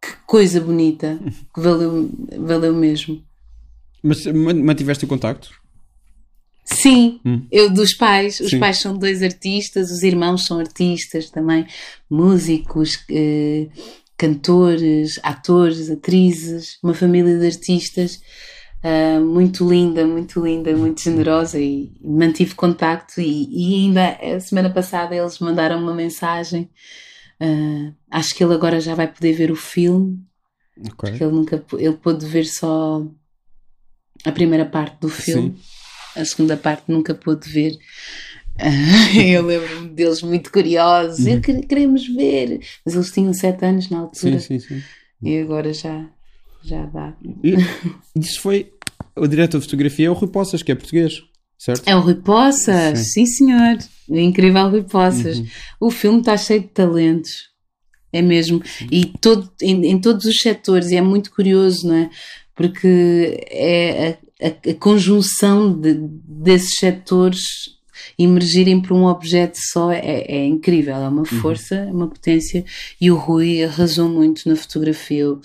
[0.00, 1.18] Que coisa bonita,
[1.54, 3.24] que valeu, valeu mesmo.
[4.02, 5.59] Mas mantiveste o contacto?
[6.72, 7.46] Sim, hum.
[7.50, 8.40] eu dos pais.
[8.40, 8.60] Os Sim.
[8.60, 11.66] pais são dois artistas, os irmãos são artistas também,
[12.08, 13.68] músicos, eh,
[14.16, 18.20] cantores, atores, atrizes, uma família de artistas
[18.84, 24.70] uh, muito linda, muito linda, muito generosa e mantive contacto e, e ainda a semana
[24.70, 26.70] passada eles mandaram uma mensagem.
[27.40, 30.22] Uh, acho que ele agora já vai poder ver o filme.
[30.76, 31.10] Okay.
[31.10, 33.04] Porque ele nunca ele pôde ver só
[34.24, 35.56] a primeira parte do filme.
[35.56, 35.79] Sim.
[36.16, 37.72] A segunda parte nunca pôde ver.
[38.58, 41.24] Uh, eu lembro-me deles muito curiosos.
[41.24, 41.40] Uhum.
[41.40, 42.60] queremos ver.
[42.84, 44.38] Mas eles tinham sete anos na altura.
[44.38, 44.82] Sim, sim, sim.
[45.22, 46.08] E agora já,
[46.62, 47.14] já dá.
[48.14, 48.72] Isso foi.
[49.16, 51.22] O diretor de fotografia é o Rui Poças, que é português,
[51.58, 51.86] certo?
[51.86, 53.78] É o Rui Poças, sim, sim senhor.
[54.08, 55.38] O incrível Rui Poças.
[55.38, 55.46] Uhum.
[55.80, 57.50] O filme está cheio de talentos.
[58.12, 58.62] É mesmo.
[58.90, 62.10] E todo, em, em, todos os setores, e é muito curioso, não é?
[62.54, 67.40] Porque é a, conjunção de, desses setores
[68.18, 71.24] emergirem para um objeto só é, é incrível, é uma uhum.
[71.24, 71.88] força, uhum.
[71.88, 72.64] é uma potência
[73.00, 75.20] e o Rui arrasou muito na fotografia.
[75.20, 75.40] Eu,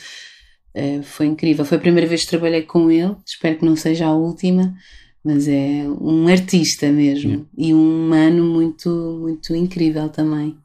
[0.76, 1.64] Uh, foi incrível.
[1.64, 4.76] Foi a primeira vez que trabalhei com ele, espero que não seja a última,
[5.24, 8.90] mas é um artista mesmo e um humano muito,
[9.22, 10.58] muito incrível também.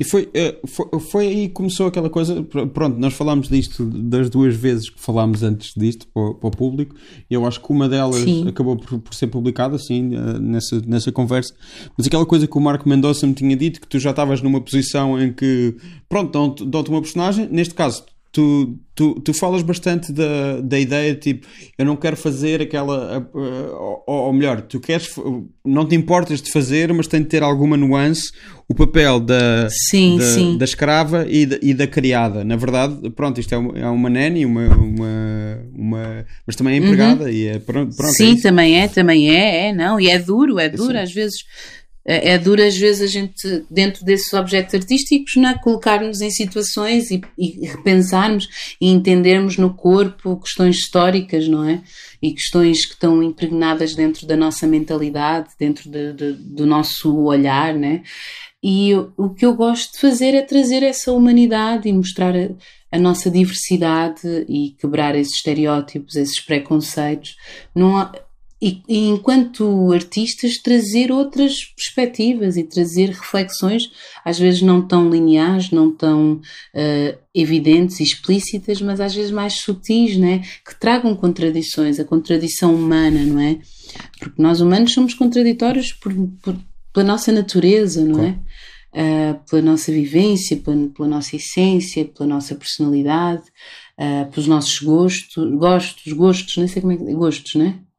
[0.00, 2.42] E foi, eh, foi, foi aí que começou aquela coisa.
[2.42, 6.96] Pronto, nós falámos disto das duas vezes que falámos antes disto para, para o público.
[7.28, 8.48] E eu acho que uma delas Sim.
[8.48, 11.54] acabou por, por, ser publicada, assim, nessa, nessa conversa.
[11.98, 14.62] Mas aquela coisa que o Marco Mendonça me tinha dito, que tu já estavas numa
[14.62, 15.76] posição em que,
[16.08, 17.46] pronto, dão-te dão uma personagem.
[17.50, 22.62] Neste caso, tu, tu, tu falas bastante da, da ideia tipo, eu não quero fazer
[22.62, 23.28] aquela.
[23.32, 25.08] Ou, ou, melhor, tu queres.
[25.64, 28.30] Não te importas de fazer, mas tem de ter alguma nuance
[28.68, 30.56] o papel da, sim, da, sim.
[30.56, 32.44] da escrava e da, e da criada.
[32.44, 36.76] Na verdade, pronto, isto é uma, é uma nene, uma, uma, uma, mas também é
[36.76, 37.30] empregada uhum.
[37.30, 37.96] e é pronto.
[37.96, 41.12] pronto sim, é também é, também é, é, não, e é duro, é duro às
[41.12, 41.38] vezes
[42.04, 47.10] é, é duro às vezes a gente, dentro desses objetos artísticos, né, colocar-nos em situações
[47.10, 51.82] e, e repensarmos e entendermos no corpo questões históricas, não é?
[52.22, 57.74] E questões que estão impregnadas dentro da nossa mentalidade, dentro de, de, do nosso olhar,
[57.74, 58.02] né?
[58.62, 62.50] E o que eu gosto de fazer é trazer essa humanidade e mostrar a,
[62.92, 67.36] a nossa diversidade e quebrar esses estereótipos, esses preconceitos.
[67.74, 68.12] Não há,
[68.62, 73.90] e, e, enquanto artistas trazer outras perspectivas e trazer reflexões,
[74.24, 79.54] às vezes não tão lineares, não tão uh, evidentes e explícitas, mas às vezes mais
[79.54, 80.42] sutis, né?
[80.66, 83.58] que tragam contradições, a contradição humana, não é?
[84.18, 86.56] Porque nós humanos somos contraditórios por, por
[86.92, 88.38] pela nossa natureza, não é?
[88.92, 93.42] Uh, pela nossa vivência, pela, pela, nossa essência, pela nossa personalidade,
[93.96, 97.89] uh, pelos nossos gostos, gostos, gostos, nem sei como é que gostos, não é?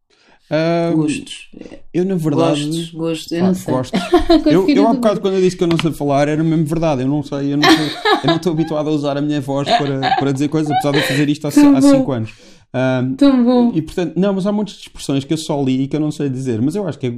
[0.51, 1.49] Uh, gostos.
[1.93, 2.65] Eu, na verdade.
[2.65, 3.73] Gostos, gostos, eu não sei.
[3.73, 3.97] Gosto.
[4.45, 7.03] eu, eu há bocado, quando eu disse que eu não sei falar, era mesmo verdade.
[7.03, 7.85] Eu não sei, eu não, sou,
[8.23, 10.97] eu não estou habituado a usar a minha voz para, para dizer coisas, apesar de
[10.97, 12.33] eu fazer isto há 5 anos.
[12.73, 13.71] Um, Tão bom.
[13.73, 16.11] E portanto, não, mas há muitas expressões que eu só li e que eu não
[16.11, 17.13] sei dizer, mas eu acho que é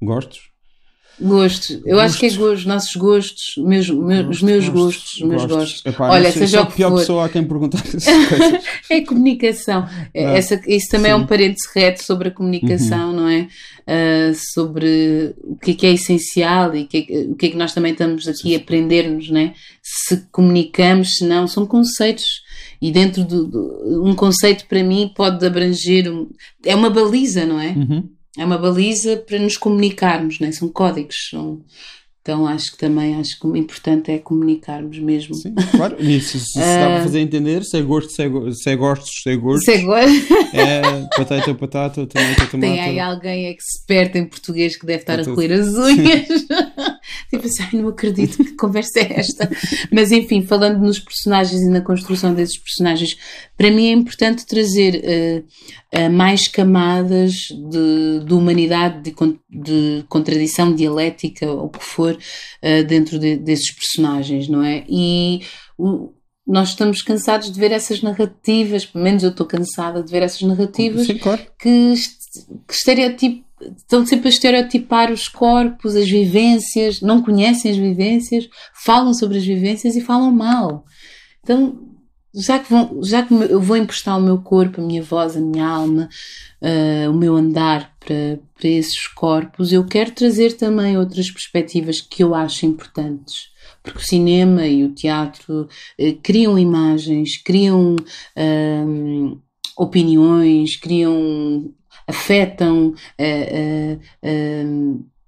[0.00, 0.50] gostos.
[1.20, 1.80] Gostos.
[1.84, 5.82] Eu acho que é gosto, nossos gostos, meus, meus, os meus gostos, os meus gostos.
[5.84, 6.98] Epá, Olha, seja o que a pior for.
[6.98, 8.64] pessoa a quem perguntar essas coisas.
[8.88, 9.88] é comunicação.
[10.14, 11.12] É, essa, isso também Sim.
[11.12, 13.16] é um parênteses reto sobre a comunicação, uhum.
[13.16, 13.48] não é?
[13.88, 17.56] Uh, sobre o que é, que é essencial e que é, o que é que
[17.56, 19.54] nós também estamos aqui a aprender-nos, né?
[19.82, 22.46] Se comunicamos, se não, são conceitos.
[22.80, 26.28] E dentro de um conceito para mim pode abranger, um,
[26.64, 27.70] é uma baliza, não é?
[27.70, 30.52] Uhum é uma baliza para nos comunicarmos, né?
[30.52, 31.28] são códigos.
[31.30, 31.60] São...
[32.20, 35.34] Então acho que também acho que o importante é comunicarmos mesmo.
[35.34, 35.96] Sim, claro.
[35.98, 38.76] E se, se, se dá para fazer entender, se é gosto, se é, se é
[38.76, 39.64] gostos, se é gostos.
[39.64, 40.34] Se é gosto.
[40.52, 40.82] É
[41.16, 42.60] patata, patata, tomate, tomate.
[42.60, 46.28] Tem aí alguém expert em português que deve estar a roer as unhas.
[47.30, 49.50] tipo assim, não acredito que conversa é esta.
[49.92, 53.16] Mas enfim, falando nos personagens e na construção desses personagens,
[53.56, 57.32] para mim é importante trazer uh, uh, mais camadas
[57.70, 59.14] de, de humanidade, de,
[59.48, 64.84] de, contradição dialética, ou o que for, uh, dentro de, desses personagens, não é?
[64.88, 65.42] E
[65.76, 66.12] o,
[66.46, 70.40] nós estamos cansados de ver essas narrativas, pelo menos eu estou cansada de ver essas
[70.40, 71.42] narrativas Sim, claro.
[71.58, 71.92] que,
[72.66, 73.44] que estereotip,
[73.76, 78.48] estão sempre a estereotipar os corpos, as vivências, não conhecem as vivências,
[78.84, 80.84] falam sobre as vivências e falam mal.
[81.42, 81.88] Então,
[82.34, 85.40] já que, vão, já que eu vou emprestar o meu corpo, a minha voz, a
[85.40, 86.08] minha alma,
[86.62, 92.22] uh, o meu andar para, para esses corpos, eu quero trazer também outras perspectivas que
[92.22, 93.48] eu acho importantes.
[93.82, 95.62] Porque o cinema e o teatro
[95.98, 99.40] uh, criam imagens, criam uh,
[99.76, 101.72] opiniões, criam.
[102.08, 102.94] Afetam.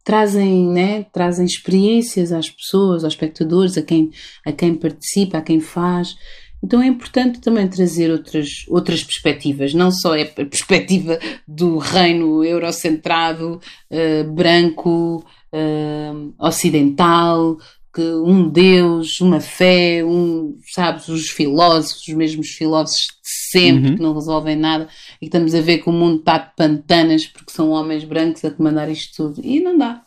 [0.03, 4.11] trazem, né, trazem experiências às pessoas, aos espectadores, a quem,
[4.45, 6.17] a quem participa, a quem faz.
[6.63, 11.19] Então é importante também trazer outras, outras perspectivas, não só a perspectiva
[11.49, 13.61] do reino eurocentrado,
[13.91, 17.57] uh, branco, uh, ocidental,
[17.93, 23.97] que um Deus, uma fé, um, sabes, os filósofos, os mesmos filósofos de sempre uhum.
[23.97, 24.89] que não resolvem nada
[25.21, 28.51] e estamos a ver que o mundo está de pantanas porque são homens brancos a
[28.51, 29.45] comandar isto tudo.
[29.45, 30.03] E não dá.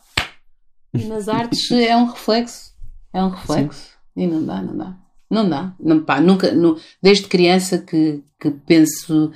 [0.92, 2.72] E nas artes é um reflexo.
[3.12, 3.80] É um reflexo.
[3.80, 4.22] Sim.
[4.24, 4.96] E não dá, não dá.
[5.30, 5.74] Não dá.
[5.78, 9.30] Não, pá, nunca, não, desde criança que, que penso.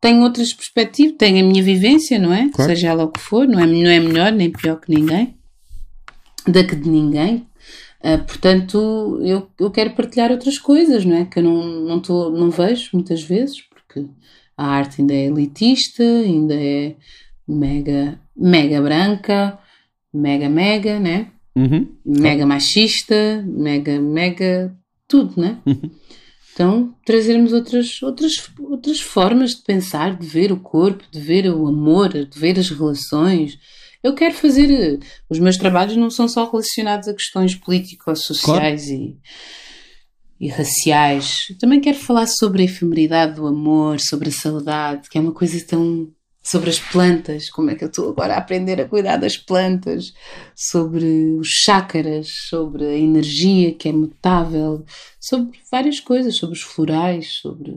[0.00, 2.48] Tenho outras perspectivas, tenho a minha vivência, não é?
[2.50, 2.70] Claro.
[2.70, 5.36] Seja ela o que for, não é, não é melhor nem pior que ninguém,
[6.46, 7.46] da que de ninguém.
[8.02, 11.26] Uh, portanto, eu, eu quero partilhar outras coisas, não é?
[11.26, 14.06] Que eu não, não, tô, não vejo muitas vezes, porque
[14.60, 16.94] a arte ainda é elitista, ainda é
[17.46, 19.58] mega, mega branca,
[20.12, 21.28] mega, mega, né?
[21.56, 21.88] Uhum.
[22.04, 24.76] Mega machista, mega, mega
[25.08, 25.58] tudo, né?
[25.64, 25.90] Uhum.
[26.52, 31.66] Então, trazermos outras, outras, outras formas de pensar, de ver o corpo, de ver o
[31.66, 33.58] amor, de ver as relações
[34.02, 34.98] eu quero fazer.
[35.28, 39.02] Os meus trabalhos não são só relacionados a questões político-sociais claro.
[39.02, 39.18] e,
[40.40, 41.48] e raciais.
[41.58, 45.62] Também quero falar sobre a efemeridade do amor, sobre a saudade, que é uma coisa
[45.66, 46.10] tão
[46.42, 50.14] sobre as plantas, como é que eu estou agora a aprender a cuidar das plantas,
[50.56, 54.84] sobre os chakras, sobre a energia que é mutável,
[55.20, 57.72] sobre várias coisas, sobre os florais, sobre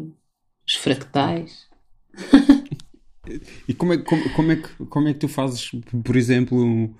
[0.66, 1.68] os fractais.
[3.68, 5.70] e como é, como, como, é que, como é que tu fazes,
[6.04, 6.96] por exemplo,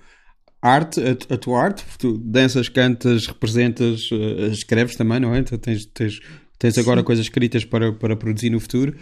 [0.68, 1.84] arte, a, a tua arte?
[1.98, 5.42] Tu danças, cantas, representas, uh, escreves também, não é?
[5.42, 6.20] tens, tens
[6.64, 7.04] Tens agora Sim.
[7.04, 8.96] coisas escritas para, para produzir no futuro.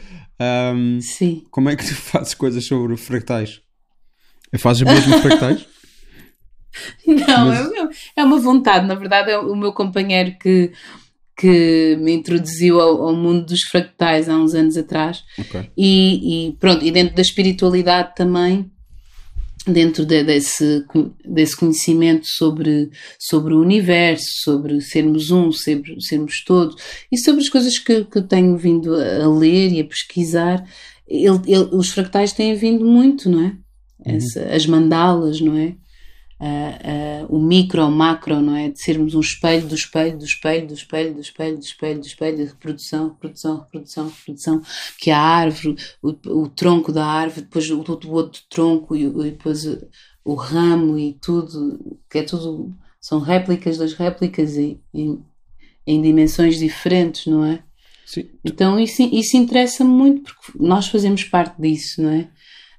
[0.74, 1.44] Um, Sim.
[1.48, 3.60] Como é que tu fazes coisas sobre fractais?
[4.58, 5.64] Fazes mesmo fractais?
[7.06, 7.70] Não, Mas...
[7.70, 8.84] é, é uma vontade.
[8.86, 10.72] Na verdade, é o meu companheiro que,
[11.36, 15.22] que me introduziu ao, ao mundo dos fractais há uns anos atrás.
[15.38, 15.70] Okay.
[15.76, 18.71] E, e, pronto, e dentro da espiritualidade também
[19.66, 20.84] dentro de, desse,
[21.24, 26.76] desse conhecimento sobre, sobre o universo, sobre sermos um, sobre, sermos todos,
[27.10, 30.64] e sobre as coisas que, que tenho vindo a, ler e a pesquisar,
[31.06, 33.56] ele, ele, os fractais têm vindo muito, não é?
[34.04, 34.16] Uhum.
[34.16, 35.76] Essa, as mandalas, não é?
[36.42, 38.68] Uh, uh, o micro, o macro, não é?
[38.68, 42.06] De sermos um espelho do espelho, do espelho, do espelho, do espelho, do espelho, do
[42.06, 44.62] espelho, de reprodução, reprodução, reprodução, reprodução,
[44.98, 46.08] que a árvore, o,
[46.42, 49.86] o tronco da árvore, depois o, o outro tronco e, e depois o,
[50.24, 55.18] o, ramo e tudo, que é tudo, são réplicas das réplicas e, e
[55.86, 57.62] em dimensões diferentes, não é?
[58.04, 58.28] Sim.
[58.44, 62.28] Então isso, isso interessa muito porque nós fazemos parte disso, não é?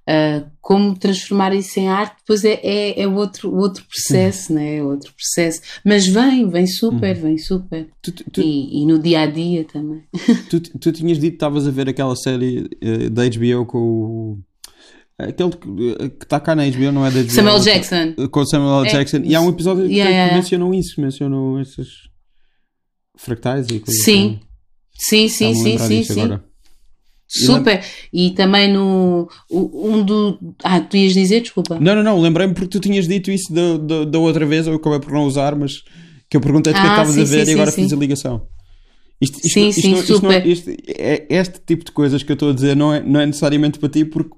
[0.10, 4.60] Uh, como transformar isso em arte, depois é, é, é outro, outro processo, uhum.
[4.60, 4.78] né?
[4.78, 5.62] É outro processo.
[5.84, 7.22] Mas vem, vem super, uhum.
[7.22, 7.88] vem super.
[8.02, 10.04] Tu, tu, e, e, no dia a dia também.
[10.50, 14.40] Tu, tu tinhas dito que estavas a ver aquela série uh, da HBO com o.
[15.18, 17.32] Aquele que está cá na HBO, não é da HBO?
[17.32, 18.14] Samuel Jackson.
[18.30, 19.22] Com Samuel é, Jackson.
[19.24, 20.36] E há um episódio yeah, que, yeah.
[20.36, 21.88] mencionam isso, mencionam esses
[23.16, 24.40] fractais e coisas Sim.
[24.42, 25.30] Assim.
[25.30, 26.22] Sim, sim, sim, sim, sim.
[26.22, 26.53] Agora.
[27.34, 27.84] Super!
[28.14, 29.28] E, também no.
[29.52, 30.38] Um do.
[30.64, 31.80] Ah, tu ias dizer, desculpa.
[31.80, 34.76] Não, não, não, lembrei-me porque tu tinhas dito isso da, da, da outra vez, eu
[34.76, 35.84] acabei por não usar, mas
[36.30, 37.84] que eu perguntei-te o que é que ah, estavas a ver sim, e agora sim,
[37.84, 38.42] fiz a ligação.
[39.24, 40.46] Isto, isto, sim, isto, sim, super.
[40.46, 43.26] Este, é, este tipo de coisas que eu estou a dizer não é, não é
[43.26, 44.32] necessariamente para ti, porque,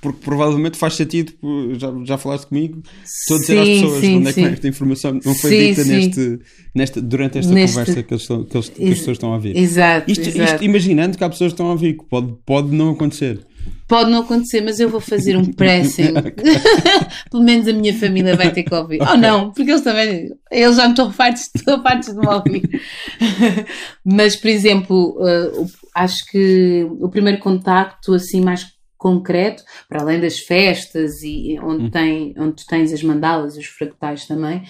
[0.00, 1.32] porque provavelmente faz sentido,
[1.76, 4.52] já, já falaste comigo, estou a dizer sim, às pessoas sim, onde é que vem
[4.52, 6.40] esta informação, não foi dita neste,
[6.74, 7.76] neste, durante esta neste...
[7.76, 9.56] conversa que, eles estão, que, eles, que as pessoas estão a ouvir.
[9.56, 10.64] Exato, isto, exato.
[10.64, 13.40] imaginando que há pessoas que estão a ouvir, que pode, pode não acontecer.
[13.86, 16.14] Pode não acontecer, mas eu vou fazer um pressing.
[17.30, 19.00] Pelo menos a minha família vai ter que ouvir.
[19.00, 20.30] Ou não, porque eles também.
[20.50, 22.82] Eles já me estão fartos, estão fartos de me ouvir.
[24.04, 28.66] mas, por exemplo, uh, acho que o primeiro contacto assim mais
[28.96, 31.90] concreto, para além das festas e onde, hum.
[31.90, 34.64] tem, onde tens as mandalas e os fractais também,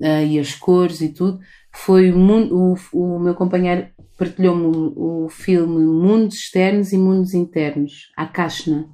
[0.00, 1.38] uh, e as cores e tudo,
[1.72, 3.86] foi o, o, o meu companheiro
[4.16, 8.88] partilhou-me o, filme Mundos Externos e Mundos Internos, a Kashna.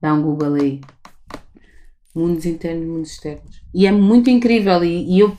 [0.00, 0.80] Dá um Google aí.
[2.14, 3.62] Mundos Internos e Mundos Externos.
[3.72, 5.36] E é muito incrível e, e, eu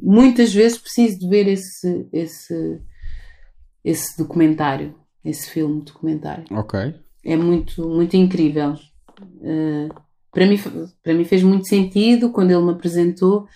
[0.00, 2.80] muitas vezes preciso de ver esse, esse,
[3.84, 4.94] esse documentário,
[5.24, 6.44] esse filme documentário.
[6.50, 6.94] Ok.
[7.24, 8.74] É muito, muito incrível.
[9.20, 9.88] Uh,
[10.30, 10.58] para, mim,
[11.02, 13.46] para mim fez muito sentido quando ele me apresentou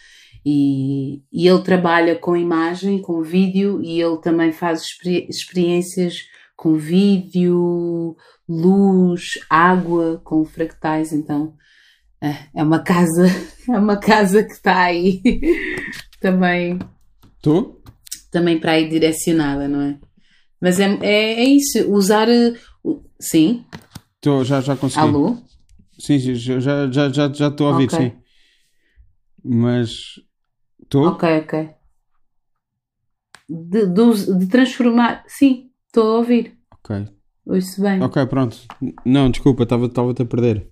[0.48, 6.18] e, e, ele trabalha com imagem, com vídeo, e ele também faz experi experiências
[6.54, 8.16] com vídeo,
[8.48, 11.12] luz, água, com fractais.
[11.12, 11.52] Então
[12.22, 13.26] é, é uma casa,
[13.68, 15.20] é uma casa que está aí
[16.22, 16.78] também.
[17.42, 17.82] Tu?
[18.30, 19.98] Também para aí direcionada, não é?
[20.60, 22.28] Mas é, é, é isso, usar.
[23.18, 23.64] Sim.
[24.20, 25.00] Tô, já, já consegui.
[25.00, 25.38] Alô?
[25.98, 27.98] Sim, já estou já, já, já a ouvir, okay.
[27.98, 28.12] sim.
[29.44, 30.24] Mas
[30.86, 31.08] Estou?
[31.08, 31.70] Ok, ok.
[33.48, 35.24] De, de, de, transformar.
[35.26, 36.56] Sim, estou a ouvir.
[36.72, 37.06] Ok.
[37.44, 38.00] Ouço bem.
[38.02, 38.56] Ok, pronto.
[39.04, 40.68] Não, desculpa, estava-te a perder.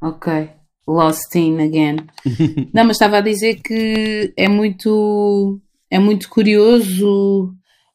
[0.00, 0.50] Ok.
[0.86, 1.96] Lost in again.
[2.72, 5.60] Não, mas estava a dizer que é muito.
[5.90, 7.54] É muito curioso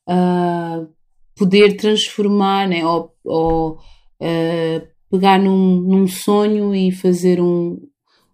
[0.09, 0.87] uh,
[1.35, 2.85] poder transformar, né?
[2.85, 7.79] Ou, ou uh, pegar num, num sonho e fazer um,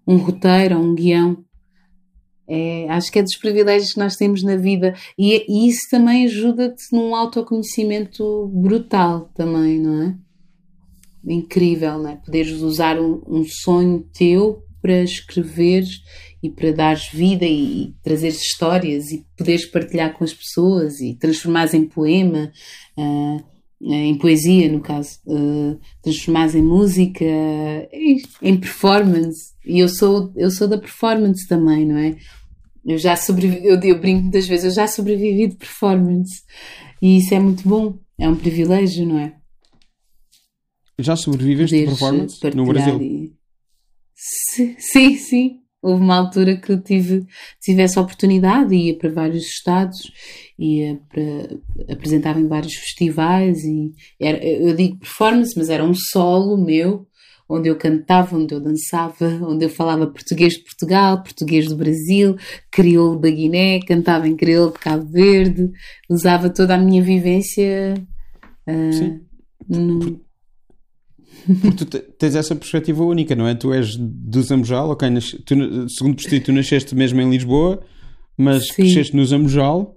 [0.08, 1.46] um roteiro, um guião
[2.50, 6.26] é, acho que é dos privilégios que nós temos na vida e, e isso também
[6.26, 10.16] ajuda-te num autoconhecimento brutal também, não é?
[11.28, 12.16] Incrível, não é?
[12.16, 15.86] Poderes usar um, um sonho teu para escrever
[16.42, 21.14] e para dares vida e, e trazeres histórias e poderes partilhar com as pessoas e
[21.14, 22.52] transformares em poema.
[22.98, 23.44] Uh,
[23.82, 27.24] em poesia, no caso, uh, transformados em música,
[28.42, 29.54] em performance.
[29.66, 32.18] E eu sou, eu sou da performance também, não é?
[32.86, 36.44] Eu já sobrevivi, eu, eu brinco muitas vezes, eu já sobrevivi de performance.
[37.02, 39.36] E isso é muito bom, é um privilégio, não é?
[41.00, 43.02] Já sobreviveste de performance no Brasil?
[43.02, 43.34] E...
[44.16, 45.60] Sim, sim.
[45.82, 47.26] Houve uma altura que eu tive,
[47.62, 50.12] tive essa oportunidade ia para vários estados,
[50.58, 56.58] ia para, apresentava em vários festivais e era, eu digo performance, mas era um solo
[56.58, 57.08] meu,
[57.50, 62.38] onde eu cantava, onde eu dançava, onde eu falava português de Portugal, português do Brasil,
[62.72, 65.72] crioulo da Guiné, cantava em crioulo de Cabo Verde,
[66.08, 67.96] usava toda a minha vivência
[68.68, 69.20] uh,
[69.68, 70.22] no,
[71.62, 73.56] porque tu tens essa perspectiva única, não é?
[73.56, 75.10] Tu és do Zambojal, ok?
[75.10, 75.56] Nas, tu,
[75.90, 77.82] segundo percebi, tu nasceste mesmo em Lisboa,
[78.38, 78.84] mas Sim.
[78.84, 79.96] cresceste no Zambojal.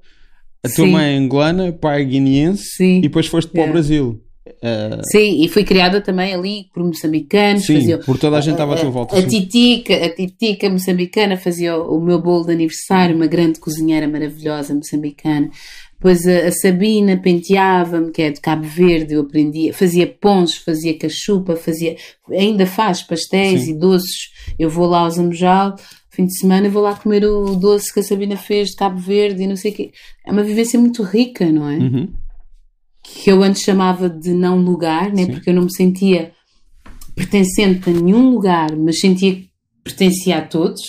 [0.65, 0.93] A tua Sim.
[0.93, 2.99] mãe é angolana, pai é guineense Sim.
[2.99, 4.23] e depois foste para o Brasil.
[4.47, 5.01] Uh...
[5.05, 7.65] Sim, e fui criada também ali por moçambicanos.
[7.65, 9.15] Sim, fazia, por toda a gente estava à tua volta.
[9.15, 13.61] A, a titica, a titica moçambicana fazia o, o, meu bolo de aniversário, uma grande
[13.61, 15.49] cozinheira maravilhosa moçambicana.
[15.95, 20.99] Depois a, a Sabina penteava-me, que é de Cabo Verde, eu aprendia, fazia pons, fazia
[20.99, 21.97] cachupa, fazia,
[22.29, 23.71] ainda faz pastéis Sim.
[23.71, 24.33] e doces.
[24.59, 25.77] Eu vou lá ao Zambojal,
[26.11, 29.45] fim de semana vou lá comer o doce que a Sabina fez de Cabo Verde
[29.45, 29.93] e não sei o quê.
[30.27, 31.77] É uma vivência muito rica, não é?
[31.77, 32.13] Uhum.
[33.03, 35.27] Que eu antes chamava de não lugar, né?
[35.27, 36.33] porque eu não me sentia
[37.15, 39.51] pertencente a nenhum lugar, mas sentia que
[39.83, 40.81] pertencia a todos.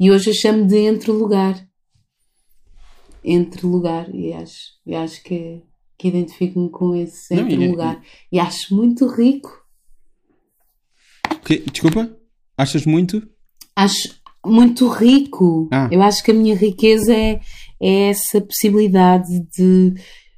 [0.00, 1.62] E hoje eu chamo de entre lugar
[3.24, 5.62] entre lugar e acho, e acho que,
[5.96, 9.50] que identifico-me com esse entre Não, lugar e, e acho muito rico.
[11.44, 12.10] Que, desculpa?
[12.56, 13.26] Achas muito?
[13.76, 15.68] Acho muito rico.
[15.72, 15.88] Ah.
[15.90, 17.40] Eu acho que a minha riqueza é,
[17.80, 19.94] é essa possibilidade de,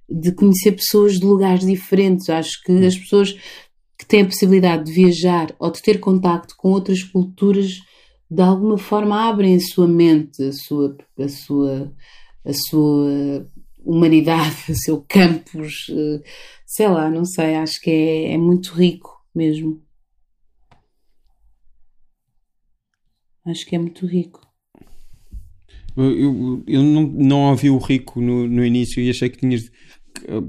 [0.08, 2.28] de conhecer pessoas de lugares diferentes.
[2.28, 3.32] Acho que as pessoas
[3.98, 7.78] que têm a possibilidade de viajar ou de ter contacto com outras culturas
[8.30, 11.94] de alguma forma abrem a sua mente, a sua, a sua
[12.44, 13.48] a sua
[13.84, 16.22] humanidade, o seu campus, eh,
[16.66, 19.82] sei lá, não sei, acho que é, é muito rico mesmo.
[23.46, 24.40] Acho que é muito rico.
[25.96, 29.70] Eu, eu, eu não, não ouvi o rico no, no início e achei que tinhas.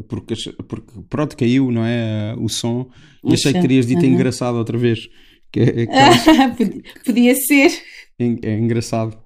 [0.08, 0.36] Porque,
[0.68, 2.36] porque pronto, caiu, não é?
[2.38, 2.90] O som.
[3.24, 4.14] E achei que terias dito uhum.
[4.14, 5.10] engraçado outra vez.
[5.52, 5.86] Que é,
[6.56, 7.72] que Podia ser.
[8.20, 9.18] É, é engraçado.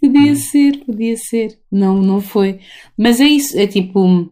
[0.00, 1.58] Podia ser, podia ser.
[1.70, 2.60] Não, não foi.
[2.96, 4.30] Mas é isso, é tipo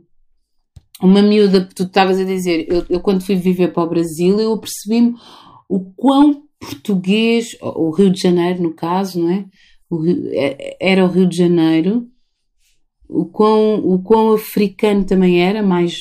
[1.03, 2.67] uma miúda que tu estavas a dizer.
[2.69, 5.15] Eu, eu, quando fui viver para o Brasil, eu percebi-me
[5.69, 9.45] o quão português, o Rio de Janeiro no caso, não é?
[9.91, 12.09] O Rio, é, era o Rio de Janeiro,
[13.09, 15.95] o quão, o quão africano também era, mais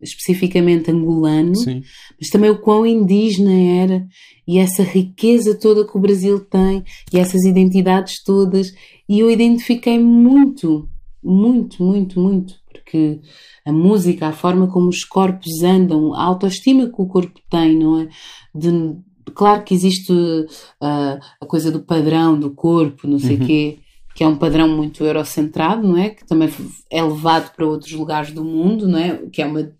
[0.00, 1.82] especificamente angolano, Sim.
[2.20, 4.06] mas também o quão indígena era
[4.46, 8.72] e essa riqueza toda que o Brasil tem e essas identidades todas.
[9.08, 10.88] E eu identifiquei muito,
[11.22, 13.20] muito, muito, muito, porque
[13.64, 18.00] a música, a forma como os corpos andam, a autoestima que o corpo tem, não
[18.00, 18.08] é?
[18.54, 18.96] De,
[19.34, 23.46] claro que existe uh, a coisa do padrão do corpo, não sei o uhum.
[23.46, 23.78] quê,
[24.16, 26.10] que é um padrão muito eurocentrado, não é?
[26.10, 26.50] Que também
[26.90, 29.18] é levado para outros lugares do mundo, não é?
[29.30, 29.72] Que é uma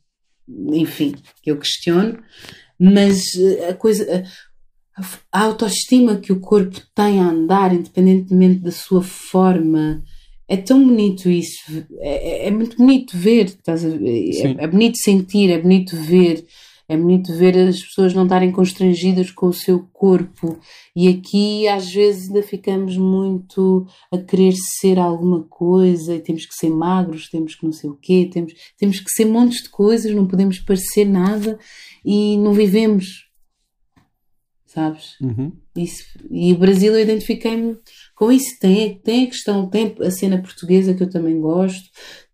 [0.73, 2.19] enfim, que eu questiono,
[2.79, 4.25] mas eh, a coisa,
[5.33, 10.05] a autoestima que o corpo tem a andar, independentemente da sua forma,
[10.49, 11.85] é tão bonito isso.
[11.99, 14.31] É, é, é muito bonito ver, estás a ver?
[14.31, 16.45] É, é, bonito sentir, é bonito ver.
[16.89, 20.59] É bonito ver as pessoas não estarem constrangidas com o seu corpo.
[20.95, 26.55] E aqui, às vezes, ainda ficamos muito a querer ser alguma coisa e temos que
[26.55, 30.15] ser magros, temos que não sei o quê, temos, temos que ser montes de coisas,
[30.15, 31.59] não podemos parecer nada
[32.05, 33.27] e não vivemos.
[34.65, 35.19] Sabes?
[35.21, 35.53] Uhum.
[35.77, 37.79] Isso, e o Brasil eu identifiquei-me
[38.15, 38.59] com isso.
[38.61, 41.89] Tem, tem a questão, tem a cena portuguesa que eu também gosto,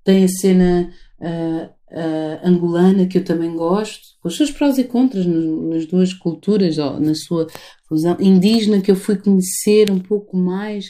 [0.04, 0.92] tem a cena.
[1.20, 6.12] Uh, uh, angolana, que eu também gosto, com os seus prós e contras nas duas
[6.12, 7.46] culturas, ou na sua
[7.88, 10.88] fusão, indígena, que eu fui conhecer um pouco mais,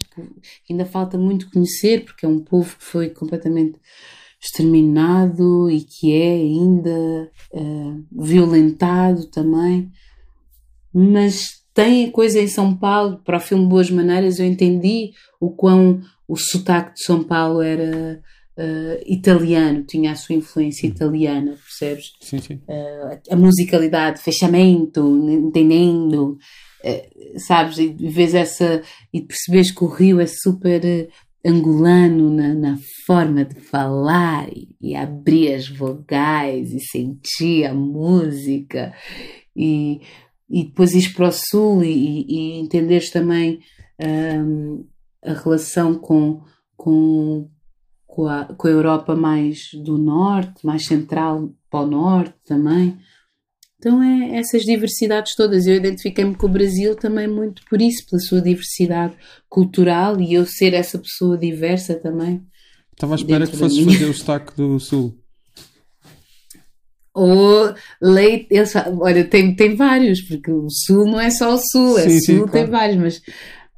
[0.65, 3.79] que ainda falta muito conhecer, porque é um povo que foi completamente
[4.41, 9.91] exterminado e que é ainda uh, violentado também.
[10.93, 16.01] Mas tem coisa em São Paulo, para o filme Boas Maneiras, eu entendi o quão
[16.29, 18.21] o sotaque de São Paulo era
[18.59, 20.95] uh, italiano, tinha a sua influência uhum.
[20.95, 22.13] italiana, percebes?
[22.21, 22.55] Sim, sim.
[22.69, 26.39] Uh, a musicalidade, fechamento, entendendo,
[26.85, 27.79] uh, sabes?
[27.79, 28.83] E vês essa.
[29.13, 31.09] e percebes que o Rio é super
[31.45, 38.95] angolano na, na forma de falar e, e, abrir as vogais e sentir a música
[39.55, 40.01] e,
[40.49, 43.59] e depois ir para o sul e, e entenderes também
[44.01, 44.85] um,
[45.25, 46.43] a relação com,
[46.77, 47.49] com,
[48.13, 52.99] com, a, com a Europa mais do norte, mais central para o norte também.
[53.79, 55.67] Então é essas diversidades todas.
[55.67, 59.15] Eu identifiquei-me com o Brasil também muito por isso, pela sua diversidade
[59.49, 62.43] cultural e eu ser essa pessoa diversa também.
[62.93, 65.19] Estava à espera que fosses fazer o sotaque do Sul.
[67.15, 71.99] Ou leite, eles, olha, tem, tem vários, porque o Sul não é só o Sul,
[71.99, 72.53] é sim, Sul, sim, claro.
[72.53, 73.23] tem vários, mas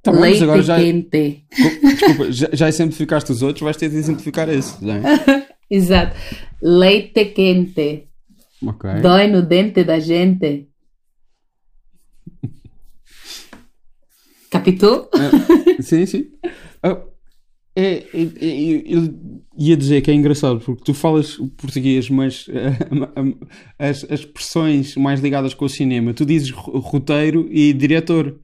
[0.04, 1.44] tá bem, leite agora já, quente.
[1.50, 4.76] Desculpa, já, já exemplificaste os outros, vais ter de exemplificar esse.
[4.88, 5.46] É?
[5.74, 6.16] Exato.
[6.62, 8.08] Leite quente.
[8.62, 9.00] Okay.
[9.00, 10.68] Dói no dente da gente.
[14.50, 15.10] Captou?
[15.12, 16.26] Uh, sim, sim.
[16.84, 17.08] Uh,
[17.74, 19.12] é, é, é, eu
[19.58, 23.48] ia dizer que é engraçado porque tu falas português, mas uh,
[23.78, 28.38] as, as expressões mais ligadas com o cinema, tu dizes roteiro e diretor.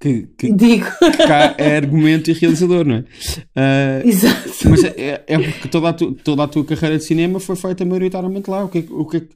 [0.00, 0.86] Que, que, Digo.
[0.98, 3.00] que cá é argumento e realizador, não é?
[3.00, 4.70] Uh, Exato.
[4.70, 7.84] Mas é, é, porque toda a, tu, toda a tua carreira de cinema foi feita
[7.84, 8.64] maioritariamente lá.
[8.64, 9.28] O que, o que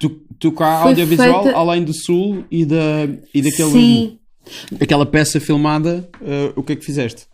[0.00, 1.58] tu, tu cá foi audiovisual, feita...
[1.58, 3.70] além do Sul e, da, e daquele.
[3.70, 4.18] Sim.
[4.80, 7.26] Aquela peça filmada, uh, o que é que fizeste?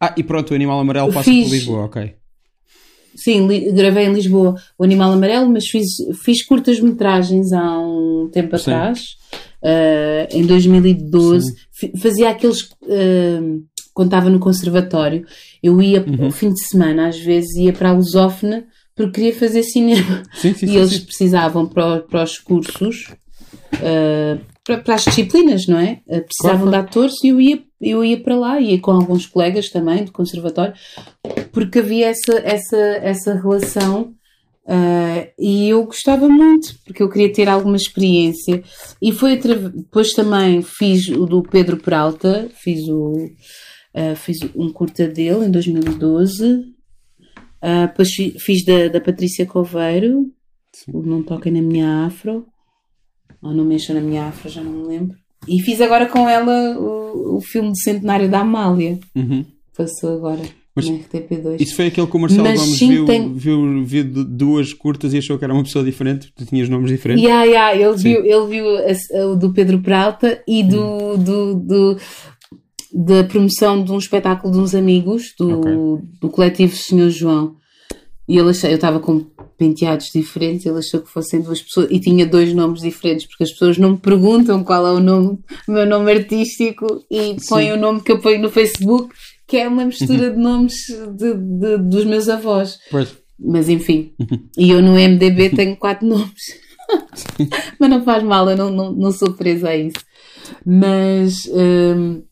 [0.00, 1.46] Ah, e pronto, o Animal Amarelo passa fiz...
[1.46, 2.14] por Lisboa, ok.
[3.14, 8.28] Sim, li, gravei em Lisboa o Animal Amarelo, mas fiz, fiz curtas metragens há um
[8.32, 8.72] tempo Sim.
[8.72, 9.16] atrás,
[9.64, 11.52] uh, em 2012.
[11.98, 12.62] Fazia aqueles.
[12.82, 15.24] Uh, quando estava no conservatório,
[15.62, 16.30] eu ia uhum.
[16.30, 20.22] fim de semana, às vezes, ia para a Lusófona porque queria fazer cinema.
[20.34, 23.06] Sim, sim, e sim, eles precisavam para, para os cursos,
[23.74, 26.00] uh, para, para, as disciplinas, não é?
[26.06, 26.70] Uh, precisavam claro.
[26.70, 30.12] de atores e eu ia, eu ia para lá, ia com alguns colegas também do
[30.12, 30.74] conservatório,
[31.52, 34.14] porque havia essa, essa, essa relação.
[34.66, 38.62] Uh, e eu gostava muito, porque eu queria ter alguma experiência.
[39.00, 45.06] E foi depois também fiz o do Pedro Peralta, fiz, o, uh, fiz um curta
[45.06, 46.74] dele em 2012.
[47.62, 48.08] Uh, depois
[48.38, 50.30] fiz da, da Patrícia Coveiro,
[50.72, 50.92] Sim.
[50.94, 52.46] o Não Toquem na Minha Afro,
[53.42, 55.16] ou Não Mexam na Minha Afro, já não me lembro.
[55.46, 58.98] E fiz agora com ela o, o filme de centenário da Amália.
[59.14, 59.44] Uhum.
[59.76, 60.42] Passou agora.
[60.74, 61.60] Mas na RTP2.
[61.60, 63.32] Isso foi aquele que o Marcelo Mas Gomes viu, tem...
[63.32, 67.22] viu, viu, duas curtas e achou que era uma pessoa diferente, tu tinhas nomes diferentes.
[67.22, 68.64] Yeah, yeah, ele, viu, ele viu
[69.30, 71.18] o do Pedro Peralta e do, hum.
[71.18, 71.96] do, do,
[72.92, 75.72] da promoção de um espetáculo de uns amigos do, okay.
[76.20, 77.56] do coletivo Senhor João.
[78.26, 82.00] E ele achou, eu estava com penteados diferentes, ele achou que fossem duas pessoas e
[82.00, 85.72] tinha dois nomes diferentes, porque as pessoas não me perguntam qual é o nome, o
[85.72, 89.14] meu nome artístico e põem o nome que eu ponho no Facebook
[89.46, 90.74] que é uma mistura de nomes
[91.16, 92.78] de, de, dos meus avós.
[92.90, 93.16] Pois.
[93.38, 94.12] Mas enfim,
[94.56, 96.62] e eu no MDB tenho quatro nomes.
[97.78, 100.04] Mas não faz mal, eu não, não, não sou presa a isso.
[100.64, 102.22] Mas hum,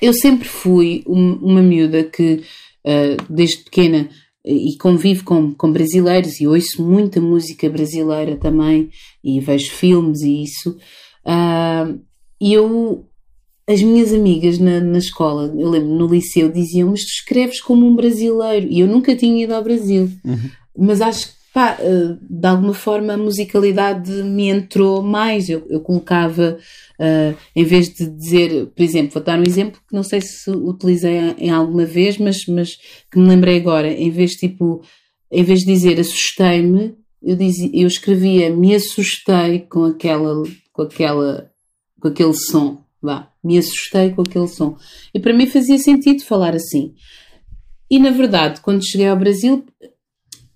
[0.00, 2.42] eu sempre fui uma miúda que,
[2.84, 4.08] uh, desde pequena,
[4.44, 8.90] e convivo com, com brasileiros e ouço muita música brasileira também
[9.22, 10.76] e vejo filmes e isso.
[11.24, 12.00] Uh,
[12.40, 13.06] eu
[13.68, 17.86] as minhas amigas na, na escola, eu lembro no liceu, diziam: Mas tu escreves como
[17.86, 18.66] um brasileiro.
[18.68, 20.10] E eu nunca tinha ido ao Brasil.
[20.24, 20.50] Uhum.
[20.76, 25.48] Mas acho que, pá, eh, de alguma forma a musicalidade me entrou mais.
[25.48, 26.58] Eu, eu colocava,
[26.98, 30.50] uh, em vez de dizer, por exemplo, vou dar um exemplo que não sei se
[30.50, 32.76] utilizei em alguma vez, mas, mas
[33.10, 33.92] que me lembrei agora.
[33.92, 34.82] Em vez, tipo,
[35.30, 40.42] em vez de dizer assustei-me, eu, dizia, eu escrevia me assustei com aquela,
[40.72, 41.50] com aquela,
[42.00, 42.82] com aquele som.
[43.00, 44.76] Vá, me assustei com aquele som.
[45.12, 46.94] E para mim fazia sentido falar assim.
[47.90, 49.64] E na verdade, quando cheguei ao Brasil,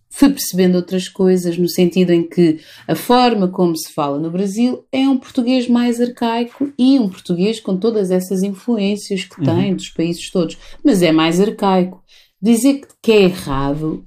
[0.08, 2.58] fui percebendo outras coisas, no sentido em que
[2.88, 7.60] a forma como se fala no Brasil é um português mais arcaico e um português
[7.60, 9.76] com todas essas influências que tem uhum.
[9.76, 10.56] dos países todos.
[10.82, 12.02] Mas é mais arcaico.
[12.40, 14.05] Dizer que é errado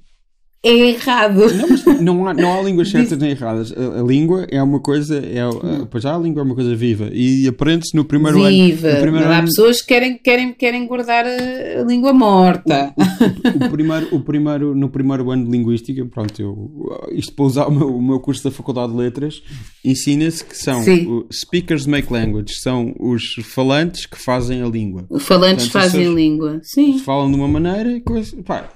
[0.61, 1.41] é errado.
[1.53, 3.71] Não, não, há, não há línguas certas nem erradas.
[3.71, 5.41] A, a, língua é uma coisa, é,
[5.89, 8.87] pois já a língua é uma coisa viva e aprende-se no primeiro viva.
[8.87, 8.95] ano.
[8.95, 12.93] No primeiro há pessoas que querem, querem, querem guardar a, a língua morta.
[12.97, 17.67] O, o, primeiro, o primeiro, no primeiro ano de linguística, pronto, eu, isto para usar
[17.67, 19.41] o meu, o meu curso da Faculdade de Letras,
[19.83, 20.83] ensina-se que são
[21.31, 25.05] speakers make language, são os falantes que fazem a língua.
[25.09, 26.99] Os falantes Portanto, fazem a língua, sim.
[26.99, 28.69] Falam de uma maneira, coisa, pá,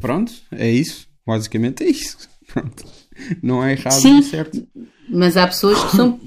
[0.00, 1.13] pronto, é isso.
[1.26, 2.28] Basicamente é isso.
[2.52, 2.84] Pronto.
[3.42, 4.66] Não é errado, Sim, é certo.
[5.08, 6.20] Mas há pessoas que são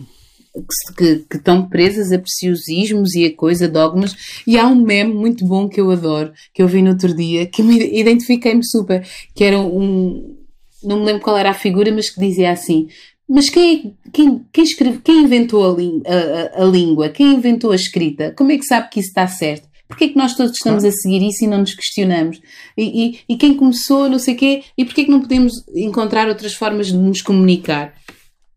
[0.97, 4.41] que, que, estão presas a preciosismos e a coisa, dogmas.
[4.45, 7.45] E há um meme muito bom que eu adoro, que eu vi no outro dia,
[7.45, 9.05] que me identifiquei-me super,
[9.35, 10.35] que era um.
[10.83, 12.87] Não me lembro qual era a figura, mas que dizia assim:
[13.27, 17.09] mas quem, quem, quem, escreve, quem inventou a, a, a, língua?
[17.09, 18.33] Quem inventou a escrita?
[18.37, 19.66] Como é que sabe que isso está certo?
[19.87, 22.39] Porquê é que nós todos estamos a seguir isso e não nos questionamos?
[22.77, 25.53] E, e, e quem começou, não sei o quê, e porquê é que não podemos
[25.75, 27.93] encontrar outras formas de nos comunicar?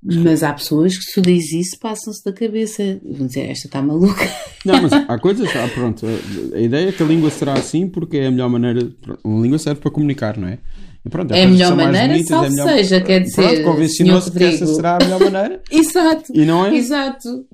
[0.03, 2.99] Mas há pessoas que se tu diz isso passam-se da cabeça.
[3.05, 4.27] Vão dizer, esta está maluca.
[4.65, 6.07] Não, mas há coisas, ah, pronto.
[6.55, 8.91] A ideia é que a língua será assim porque é a melhor maneira.
[9.23, 10.59] Uma língua serve para comunicar, não é?
[11.09, 12.69] Pronto, é a melhor maneira, bonitas, salvo é melhor...
[12.69, 13.43] seja, quer dizer.
[13.43, 15.63] Pronto, convencionou-se que essa será a melhor maneira.
[15.71, 16.33] Exato.
[16.35, 16.75] E não é?
[16.77, 17.47] Exato.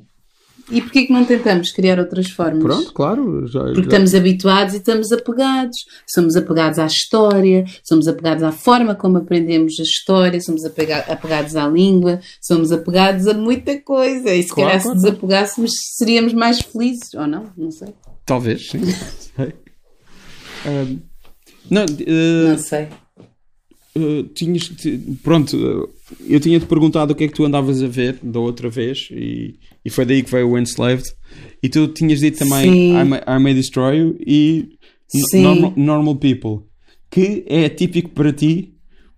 [0.71, 2.63] E porquê que não tentamos criar outras formas?
[2.63, 3.47] Pronto, claro.
[3.47, 3.83] Já, Porque já...
[3.83, 5.77] estamos habituados e estamos apegados.
[6.07, 11.69] Somos apegados à história, somos apegados à forma como aprendemos a história, somos apegados à
[11.69, 14.35] língua, somos apegados a muita coisa.
[14.35, 14.99] E se claro, calhar claro.
[14.99, 17.47] se desapegássemos seríamos mais felizes, ou não?
[17.57, 17.95] Não sei.
[18.25, 18.81] Talvez, sim.
[20.67, 20.99] um,
[21.71, 22.89] não, uh, não sei.
[23.97, 24.71] Uh, tinhas,
[25.23, 25.89] pronto,
[26.29, 29.59] eu tinha-te perguntado o que é que tu andavas a ver da outra vez e,
[29.85, 31.05] e foi daí que veio o Enslaved.
[31.63, 34.69] E tu tinhas dito também I may, I may, Destroy You e
[35.35, 36.67] normal, normal, People,
[37.11, 38.75] que é típico para ti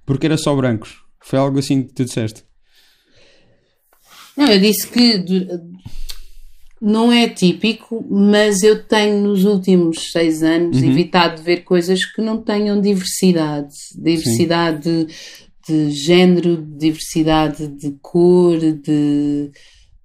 [0.07, 0.97] porque era só brancos.
[1.21, 2.43] Foi algo assim que tu disseste.
[4.35, 5.25] Não, eu disse que
[6.81, 10.91] não é típico, mas eu tenho nos últimos seis anos uhum.
[10.91, 13.75] evitado ver coisas que não tenham diversidade.
[13.97, 15.13] Diversidade de,
[15.69, 19.51] de, género, diversidade de cor, de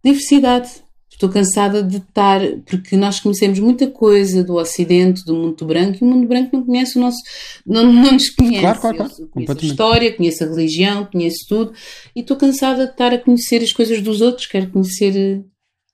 [0.03, 0.83] diversidade.
[1.09, 6.03] Estou cansada de estar, porque nós conhecemos muita coisa do Ocidente, do mundo branco, e
[6.03, 7.19] o mundo branco não conhece o nosso,
[7.65, 8.59] não, não nos conhece.
[8.59, 9.13] Claro, claro, claro.
[9.19, 11.73] Eu conheço a história, conheço a religião, conheço tudo,
[12.15, 15.45] e estou cansada de estar a conhecer as coisas dos outros, quero conhecer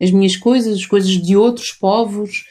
[0.01, 2.45] as minhas coisas, as coisas de outros povos,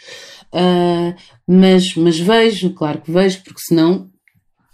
[0.53, 1.17] uh,
[1.49, 4.11] mas, mas vejo, claro que vejo, porque senão,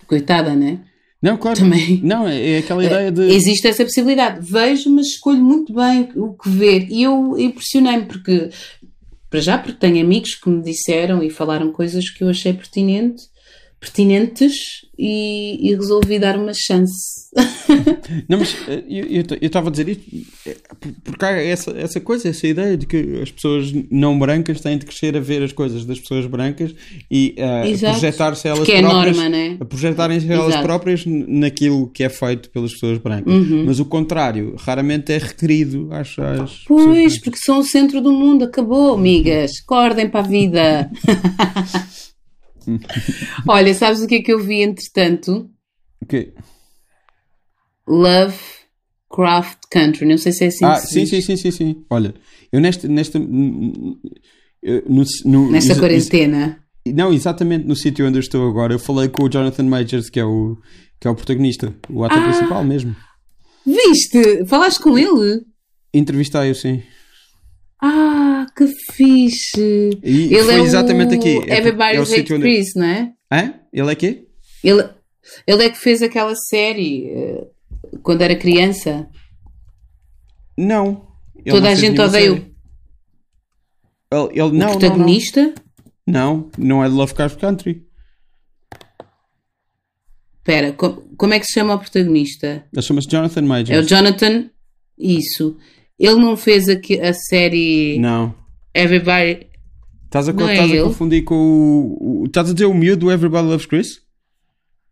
[0.06, 0.84] coitada, né?
[1.24, 1.58] Não, claro.
[1.58, 2.00] Também.
[2.02, 3.22] Não, é, é aquela ideia de.
[3.22, 4.46] Existe essa possibilidade.
[4.46, 6.86] Vejo, mas escolho muito bem o que ver.
[6.90, 8.50] E eu impressionei-me, porque,
[9.30, 13.22] para já, porque tenho amigos que me disseram e falaram coisas que eu achei pertinente
[13.80, 17.24] pertinentes e, e, resolvi dar uma chance.
[18.28, 20.04] Não, mas eh, eu estava a dizer isto
[20.46, 20.56] eh,
[21.02, 24.86] porque há essa, essa coisa, essa ideia de que as pessoas não brancas têm de
[24.86, 26.74] crescer a ver as coisas das pessoas brancas
[27.10, 29.56] e uh, projetar-se elas é próprias, norma, né?
[29.60, 33.32] a projetarem-se elas próprias naquilo que é feito pelas pessoas brancas.
[33.32, 33.64] Uhum.
[33.66, 38.44] Mas o contrário, raramente é requerido às, às Pois, porque são o centro do mundo,
[38.44, 39.52] acabou, amigas.
[39.64, 40.90] Acordem para a vida.
[43.46, 45.50] Olha, sabes o que é que eu vi entretanto?
[46.02, 46.32] O quê?
[47.86, 48.36] Love
[49.14, 50.06] Craft Country.
[50.06, 51.84] Não sei se é assim ah, sim, sim, sim, sim, sim.
[51.88, 52.14] Olha,
[52.52, 52.88] eu nesta.
[52.88, 53.98] nesta no,
[55.24, 56.58] no, nesta quarentena.
[56.86, 60.20] Não, exatamente no sítio onde eu estou agora, eu falei com o Jonathan Majors, que
[60.20, 60.58] é o,
[61.00, 62.94] que é o protagonista, o ator ah, principal mesmo.
[63.64, 64.44] Viste?
[64.44, 65.42] Falaste com ele?
[65.94, 66.82] Entrevistei-o, sim.
[67.86, 69.90] Ah, que fixe!
[70.02, 71.38] E ele foi é exatamente aqui.
[71.46, 72.42] É, Everybody's é Hate onde...
[72.42, 73.12] Chris, não é?
[73.30, 73.54] Hã?
[73.70, 74.26] Ele é quê?
[74.62, 74.88] Ele,
[75.46, 79.06] ele é que fez aquela série uh, quando era criança.
[80.56, 81.08] Não.
[81.46, 82.36] Toda a gente odeia o...
[82.36, 85.54] Ele, ele, não, o protagonista?
[86.06, 87.86] Não, não, não é de Lovecraft Country.
[90.38, 92.64] Espera, com, como é que se chama o protagonista?
[92.72, 93.70] Ele chama-se Jonathan Majors.
[93.70, 94.48] É o Jonathan,
[94.96, 95.58] isso.
[95.98, 97.98] Ele não fez aqui a série.
[97.98, 98.34] Não.
[98.74, 99.46] Everybody.
[100.04, 102.26] Estás a, não estás é a confundir com o, o.
[102.26, 104.00] Estás a dizer o miúdo do Everybody Loves Chris?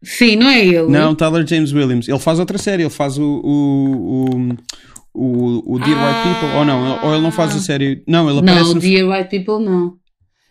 [0.03, 0.89] Sim, não é ele.
[0.89, 2.09] Não, Tyler James Williams.
[2.09, 3.41] Ele faz outra série, ele faz o.
[3.45, 4.57] o, o
[5.15, 6.09] o, o Dear ah.
[6.09, 8.03] White People, ou não, ou ele não faz a série.
[8.07, 8.65] Não, ele aparece.
[8.65, 8.81] Não, no...
[8.81, 9.97] Dear White People não.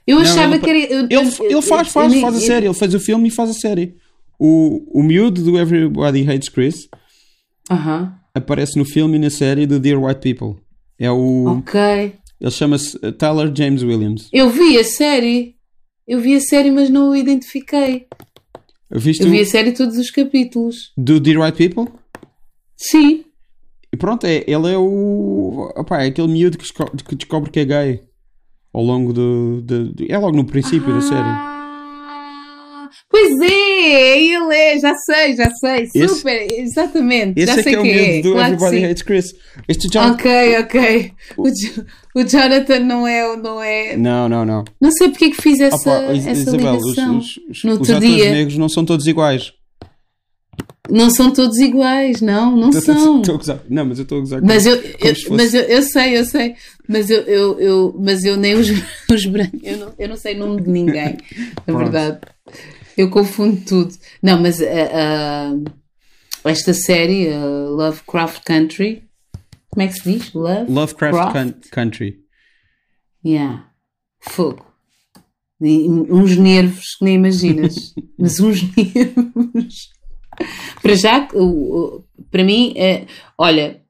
[0.06, 0.80] Eu não, achava ele, que era.
[0.80, 3.96] Ele, ele faz, faz, faz a série, ele faz o filme e faz a série.
[4.40, 6.88] O, o miúdo do Everybody Hates Chris
[7.70, 8.12] uh -huh.
[8.34, 10.62] Aparece no filme e na série do Dear White People.
[10.98, 11.46] É o.
[11.60, 11.80] Ok.
[12.40, 14.30] Ele chama-se Tyler James Williams.
[14.34, 15.56] Eu vi a série.
[16.08, 18.08] Eu vi a série, mas não o identifiquei.
[18.90, 20.92] Viste eu vi a série todos os capítulos.
[20.98, 21.94] Do Dear White People?
[22.76, 23.24] Sim.
[23.94, 25.72] E pronto, é, ele é o.
[25.92, 26.66] É aquele miúdo que,
[27.08, 28.02] que descobre que é gay.
[28.74, 29.62] Ao longo do.
[29.62, 30.94] do, do é logo no princípio ah.
[30.94, 31.61] da série.
[33.12, 35.90] Pois é, ele é, já sei, já sei.
[35.94, 37.42] Esse, Super, exatamente.
[37.42, 38.22] Esse já é sei que é o medo é.
[38.22, 39.36] do claro Everybody Hates Chris.
[39.68, 40.12] Este John...
[40.12, 41.12] Ok, ok.
[41.38, 41.48] O,
[42.20, 43.98] o, Jonathan não é, não é.
[43.98, 44.64] Não, não, não.
[44.80, 47.18] Não sei porque é que fiz essa, Opa, essa Isabel, ligação.
[47.18, 48.32] Os, os, no os atores dia.
[48.32, 49.52] negros não são todos iguais.
[50.90, 53.22] Não são todos iguais, não, não são.
[53.24, 54.42] Tô, tô não, mas eu estou a gozar.
[54.42, 55.32] Mas, eu, eu fosse...
[55.32, 56.56] mas eu, eu sei, eu sei.
[56.88, 58.70] Mas eu, eu, eu, mas eu nem os,
[59.12, 61.18] os brancos, eu não, eu não sei o nome de ninguém,
[61.68, 62.20] na verdade.
[62.98, 63.94] Eu confundo tudo.
[64.22, 69.04] Não, mas uh, uh, esta série, uh, Lovecraft Country,
[69.70, 70.34] como é que se diz?
[70.34, 72.20] Love Lovecraft Country.
[73.26, 73.72] Yeah.
[74.20, 74.66] Fogo.
[75.62, 77.94] uns nervos que nem imaginas.
[78.20, 79.90] mas uns nervos.
[80.82, 81.28] Para já,
[82.32, 83.06] para mim, é,
[83.38, 83.82] olha,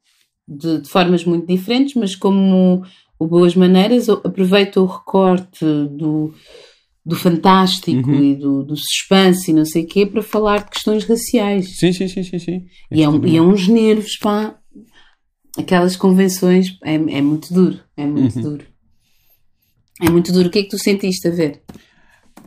[0.48, 2.84] de, de, formas muito diferentes, mas como
[3.18, 6.34] o Boas Maneiras aproveita o recorte do,
[7.06, 8.23] do fantástico uhum.
[8.23, 11.78] e do, do suspense e não sei o quê para falar de questões raciais.
[11.78, 12.40] Sim, sim, sim, sim.
[12.40, 12.65] sim.
[12.91, 14.56] E, é, um, e é uns nervos, pá.
[15.57, 18.41] Aquelas convenções, é, é muito duro, é muito uhum.
[18.41, 18.65] duro.
[19.99, 20.48] É muito duro.
[20.48, 21.61] O que é que tu sentiste a ver?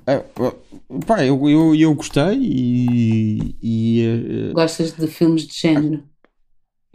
[0.07, 0.25] É,
[1.07, 4.51] pá, eu, eu, eu gostei e, e.
[4.51, 6.03] Uh, Gostas de filmes de género?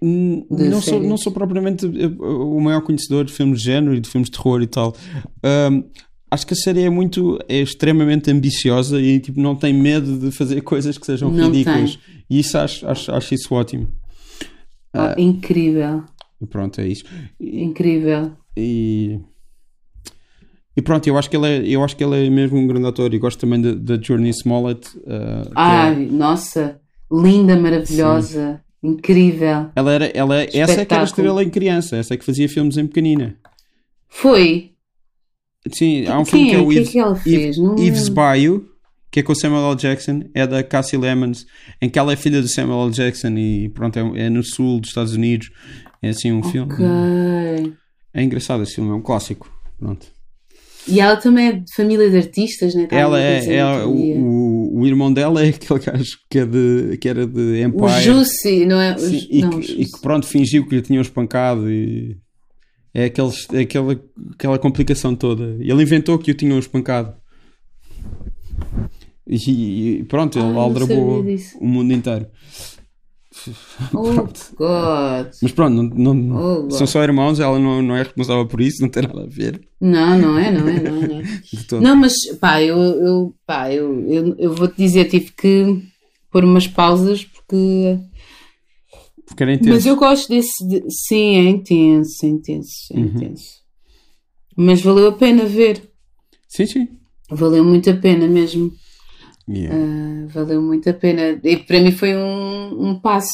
[0.01, 4.09] não, sou, não sou propriamente eh, o maior conhecedor de filmes de género e de
[4.09, 4.95] filmes de terror e tal.
[5.43, 5.83] Um,
[6.31, 10.31] acho que a série é muito, é extremamente ambiciosa e tipo, não tem medo de
[10.31, 11.95] fazer coisas que sejam não ridículas.
[11.95, 12.23] Tem.
[12.29, 13.87] E isso acho, acho, acho isso ótimo.
[14.93, 16.03] Oh, uh, incrível.
[16.49, 17.03] Pronto, é isso.
[17.39, 18.31] Incrível.
[18.55, 19.19] E
[20.79, 22.87] e pronto, eu acho que ele é, eu acho que ele é mesmo um grande
[22.87, 24.97] ator e gosto também da Journey Smollett.
[24.99, 26.07] Uh, Ai, é...
[26.09, 26.79] nossa,
[27.11, 28.87] linda, maravilhosa, Sim.
[28.91, 29.71] incrível.
[29.75, 32.77] Ela era, ela, essa é que era estrela em criança, essa é que fazia filmes
[32.77, 33.35] em pequenina.
[34.07, 34.71] Foi?
[35.73, 36.89] Sim, há um Quem filme que é, é o Yves,
[37.23, 38.63] que é que Yves Bayou,
[39.11, 39.75] que é com o Samuel L.
[39.75, 41.45] Jackson, é da Cassie Lemons,
[41.81, 42.91] em que ela é filha do Samuel L.
[42.91, 45.51] Jackson e pronto, é, é no sul dos Estados Unidos.
[46.01, 46.51] É assim um okay.
[46.51, 47.75] filme.
[48.13, 49.51] É engraçado esse filme, é um clássico.
[49.77, 50.07] Pronto.
[50.87, 52.87] E ela também é de família de artistas, né?
[52.89, 57.27] ela é, é o, o, irmão dela é aquele gajo que, é de, que era
[57.27, 57.83] de Empire.
[57.83, 58.97] O Jussi, não é?
[58.97, 62.17] Sim, e, não, que, e, que, pronto, fingiu que lhe tinham espancado e
[62.93, 63.99] é, aqueles, é aquela,
[64.33, 65.57] aquela complicação toda.
[65.59, 67.13] Ele inventou que o tinham espancado.
[69.27, 71.23] E, e pronto, ele ah, aldrabou
[71.59, 72.27] o mundo inteiro.
[73.93, 75.31] Oh, God.
[75.41, 78.81] Mas pronto, não, não oh, são só irmãos, ela não, não é responsável por isso,
[78.81, 79.61] não tem nada a ver.
[79.79, 81.23] Não, não é, não é, não é.
[81.71, 85.83] Não, não mas pá, eu, eu, pá, eu, eu, eu vou-te dizer, tive que
[86.31, 87.99] pôr umas pausas porque.
[89.29, 89.69] Porque era intenso.
[89.69, 90.67] Mas eu gosto desse.
[90.67, 90.83] De...
[90.89, 93.05] Sim, é intenso, é intenso, é uhum.
[93.05, 93.59] intenso.
[94.57, 95.89] Mas valeu a pena ver.
[96.47, 96.87] Sim, sim.
[97.29, 98.71] Valeu muito a pena mesmo.
[99.47, 99.75] Yeah.
[99.75, 101.39] Uh, valeu muito a pena.
[101.43, 103.29] E para mim foi um, um passo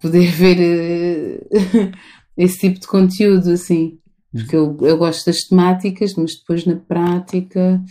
[0.00, 1.92] poder ver uh,
[2.36, 3.98] esse tipo de conteúdo assim.
[4.32, 7.82] Porque eu, eu gosto das temáticas, mas depois na prática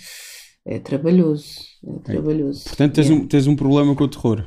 [0.65, 1.53] é trabalhoso.
[1.85, 2.63] É trabalhoso.
[2.63, 3.23] Portanto, tens, yeah.
[3.23, 4.43] um, tens um problema com o terror.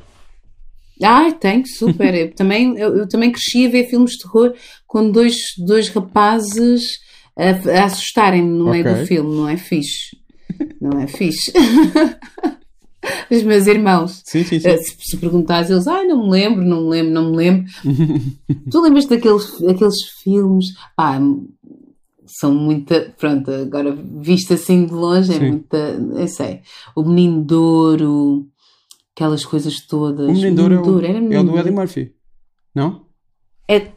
[1.03, 2.13] Ai, tenho, super.
[2.13, 4.53] eu, também, eu, eu, também cresci a ver filmes de terror
[4.87, 6.99] com dois, dois rapazes
[7.37, 8.83] a, a assustarem-me no okay.
[8.83, 9.35] meio do filme.
[9.35, 10.17] Não é fixe.
[10.79, 11.51] Não é fixe.
[13.29, 14.21] os meus irmãos.
[14.25, 14.67] Sim, sim, sim.
[14.67, 17.65] Eh, se, se perguntares, eles, ai, não me lembro, não me lembro, não me lembro.
[18.71, 20.67] tu lembras daqueles aqueles filmes?
[20.95, 21.19] Pá,
[22.25, 23.13] são muita.
[23.17, 25.77] Pronto, agora visto assim de longe é muita.
[25.77, 26.61] Eu sei.
[26.95, 28.47] O Menino Douro,
[29.15, 30.29] aquelas coisas todas.
[30.29, 32.13] O Menino Douro, é, o, era menino é o do Eddie Murphy,
[32.75, 33.05] não?
[33.67, 33.91] É.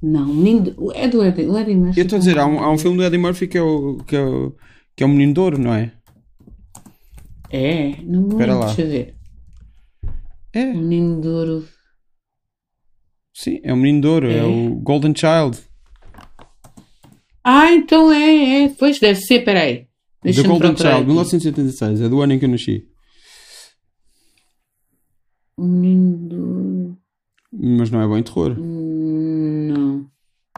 [0.00, 2.00] Não, menino, é do Eddie, Eddie Murphy.
[2.00, 3.98] Eu estou a dizer, há um, há um filme do Eddie Murphy que é o,
[4.06, 4.54] que é o,
[4.96, 5.92] que é o Menino Douro, não é?
[7.50, 9.16] É, não me lembro, deixa ver.
[10.52, 10.64] É.
[10.64, 11.68] O menino de ouro.
[13.34, 15.58] Sim, é o menino de ouro, é, é o Golden Child.
[17.42, 18.68] Ah, então é, é.
[18.68, 19.88] Pois deve ser, peraí.
[20.22, 21.04] The Golden Child, aqui.
[21.06, 22.89] 1976, é do ano em que eu nasci.
[25.60, 26.98] O menino ouro.
[27.52, 28.56] Mas não é bom terror.
[28.58, 30.06] Não.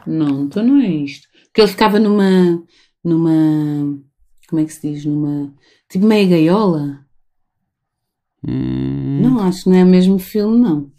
[0.05, 1.27] Não, então não é isto.
[1.45, 2.63] Porque ele ficava numa.
[3.03, 3.99] numa.
[4.49, 5.05] Como é que se diz?
[5.05, 5.53] Numa
[5.93, 7.05] Tipo meia gaiola?
[8.47, 9.21] Hum...
[9.21, 10.91] Não, acho que não é o mesmo filme, não.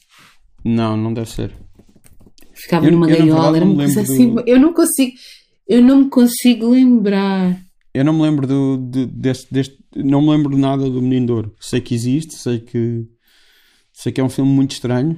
[0.65, 1.53] Não, não deve ser.
[2.53, 4.35] Ficava eu, numa eu, gaiola, era uma coisa assim.
[4.35, 4.45] Do...
[4.47, 5.13] Eu não consigo.
[5.67, 7.61] Eu não me consigo lembrar.
[7.93, 9.85] Eu não me lembro do, do, deste, deste.
[9.97, 11.55] Não me lembro nada do Menino de Ouro.
[11.59, 13.05] Sei que existe, sei que.
[14.05, 15.17] Sei que é um filme muito estranho.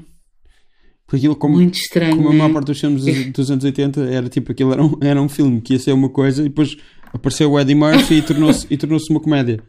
[1.05, 2.15] Porque aquilo, como, muito estranho.
[2.15, 4.97] Como a maior parte dos filmes dos, dos anos 80 era tipo aquilo era um,
[5.01, 6.77] era um filme que ia ser uma coisa e depois
[7.13, 9.61] apareceu o Eddie Murphy e tornou-se tornou uma comédia.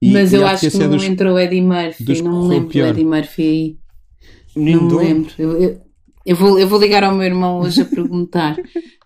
[0.00, 2.68] E, Mas eu acho que, que não dos, entrou o Eddie Murphy, não me lembro
[2.68, 2.84] pior.
[2.84, 3.76] do Eddie Murphy aí.
[4.54, 5.32] não me lembro.
[5.36, 5.80] Eu, eu,
[6.28, 8.54] Eu vou, eu vou ligar ao meu irmão hoje a perguntar,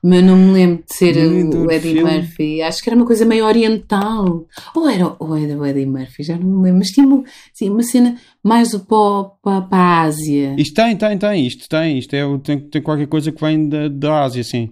[0.02, 2.12] mas não me lembro de ser o, o Eddie filme.
[2.16, 2.60] Murphy.
[2.60, 4.44] Acho que era uma coisa meio oriental.
[4.74, 6.78] Ou era, ou era o Eddie Murphy, já não me lembro.
[6.78, 7.22] Mas tinha uma,
[7.62, 10.56] uma cena mais para, para, para a Ásia.
[10.58, 11.46] Isto tem, tem, tem.
[11.46, 11.96] Isto tem.
[11.96, 14.70] Isto é, tem, tem qualquer coisa que vem da, da Ásia, sim.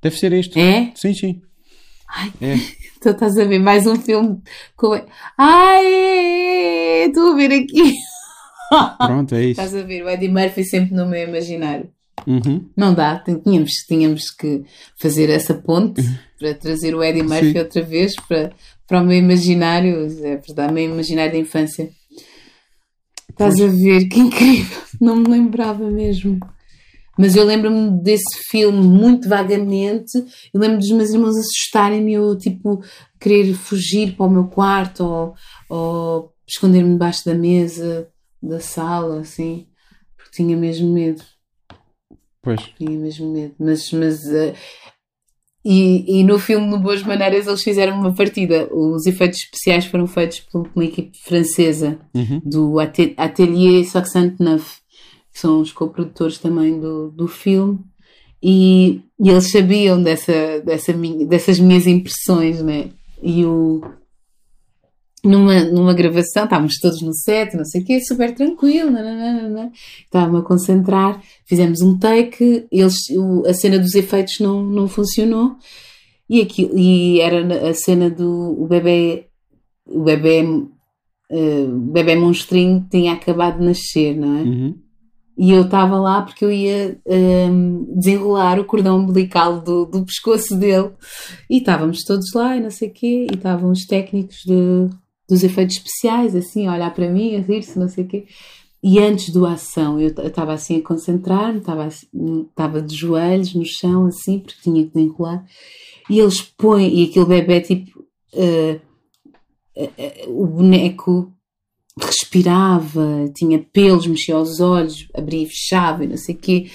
[0.00, 0.56] Deve ser isto.
[0.60, 0.92] É?
[0.94, 1.42] Sim, sim.
[2.08, 2.54] Ai, é.
[2.96, 4.40] então estás a ver mais um filme
[4.76, 4.92] com.
[5.36, 7.96] Ai, estou a ver aqui.
[8.98, 9.60] Pronto, é isso.
[9.60, 11.88] Estás a ver o Eddie Murphy sempre no meu imaginário.
[12.26, 12.68] Uhum.
[12.76, 14.62] Não dá, tínhamos, tínhamos que
[15.00, 16.14] fazer essa ponte uhum.
[16.38, 17.58] para trazer o Eddie Murphy Sim.
[17.58, 18.52] outra vez para,
[18.86, 21.90] para o meu imaginário, é verdade, o meu imaginário da infância.
[23.28, 23.72] Estás pois.
[23.72, 26.38] a ver, que incrível, não me lembrava mesmo.
[27.18, 30.12] Mas eu lembro-me desse filme muito vagamente.
[30.54, 32.82] Eu lembro dos meus irmãos assustarem-me, eu tipo
[33.20, 35.34] querer fugir para o meu quarto ou,
[35.68, 38.08] ou esconder-me debaixo da mesa
[38.42, 39.66] da sala, assim,
[40.16, 41.22] porque tinha mesmo medo.
[42.42, 42.60] Pois.
[42.78, 43.54] Tinha mesmo medo.
[43.58, 44.54] Mas, mas uh,
[45.64, 48.68] e, e no filme No Boas Maneiras eles fizeram uma partida.
[48.72, 52.40] Os efeitos especiais foram feitos por uma equipe francesa uhum.
[52.44, 53.84] do Atelier
[54.38, 54.80] Neuf
[55.32, 57.78] que são os coprodutores também do, do filme.
[58.42, 62.90] E, e eles sabiam dessa, dessa minha, dessas minhas impressões, né?
[63.22, 63.82] E o,
[65.24, 68.90] numa, numa gravação, estávamos todos no set, não sei o quê, super tranquilo,
[70.04, 75.56] estava-me a concentrar, fizemos um take, eles, o, a cena dos efeitos não, não funcionou,
[76.28, 79.26] e, aqui, e era a cena do o bebê,
[79.84, 84.42] o bebê, uh, bebê monstrinho tinha acabado de nascer, não é?
[84.42, 84.78] Uhum.
[85.36, 90.04] E eu estava lá porque eu ia um, ehm, desenrolar o cordão umbilical do, do
[90.04, 90.90] pescoço dele.
[91.48, 93.26] E estávamos todos lá e não sei o quê.
[93.30, 94.90] E estavam os técnicos de,
[95.30, 98.26] dos efeitos especiais, assim, olhar para mim, a rir-se, não sei o quê.
[98.82, 102.08] E antes do ação, eu estava assim a concentrar-me, estava assim,
[102.86, 105.44] de joelhos no chão, assim, porque tinha que desenrolar.
[106.08, 108.00] E eles põem, e aquele bebê, tipo,
[108.34, 108.80] uh,
[109.76, 111.30] uh, uh, o boneco
[112.00, 116.70] respirava, tinha pelos, mexia os olhos, abria e fechava e não sei o quê.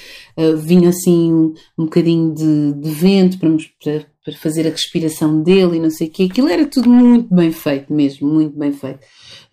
[0.58, 3.50] vinha assim um, um bocadinho de, de vento para,
[3.84, 6.24] para, para fazer a respiração dele e não sei o quê.
[6.24, 9.00] Aquilo era tudo muito bem feito mesmo, muito bem feito.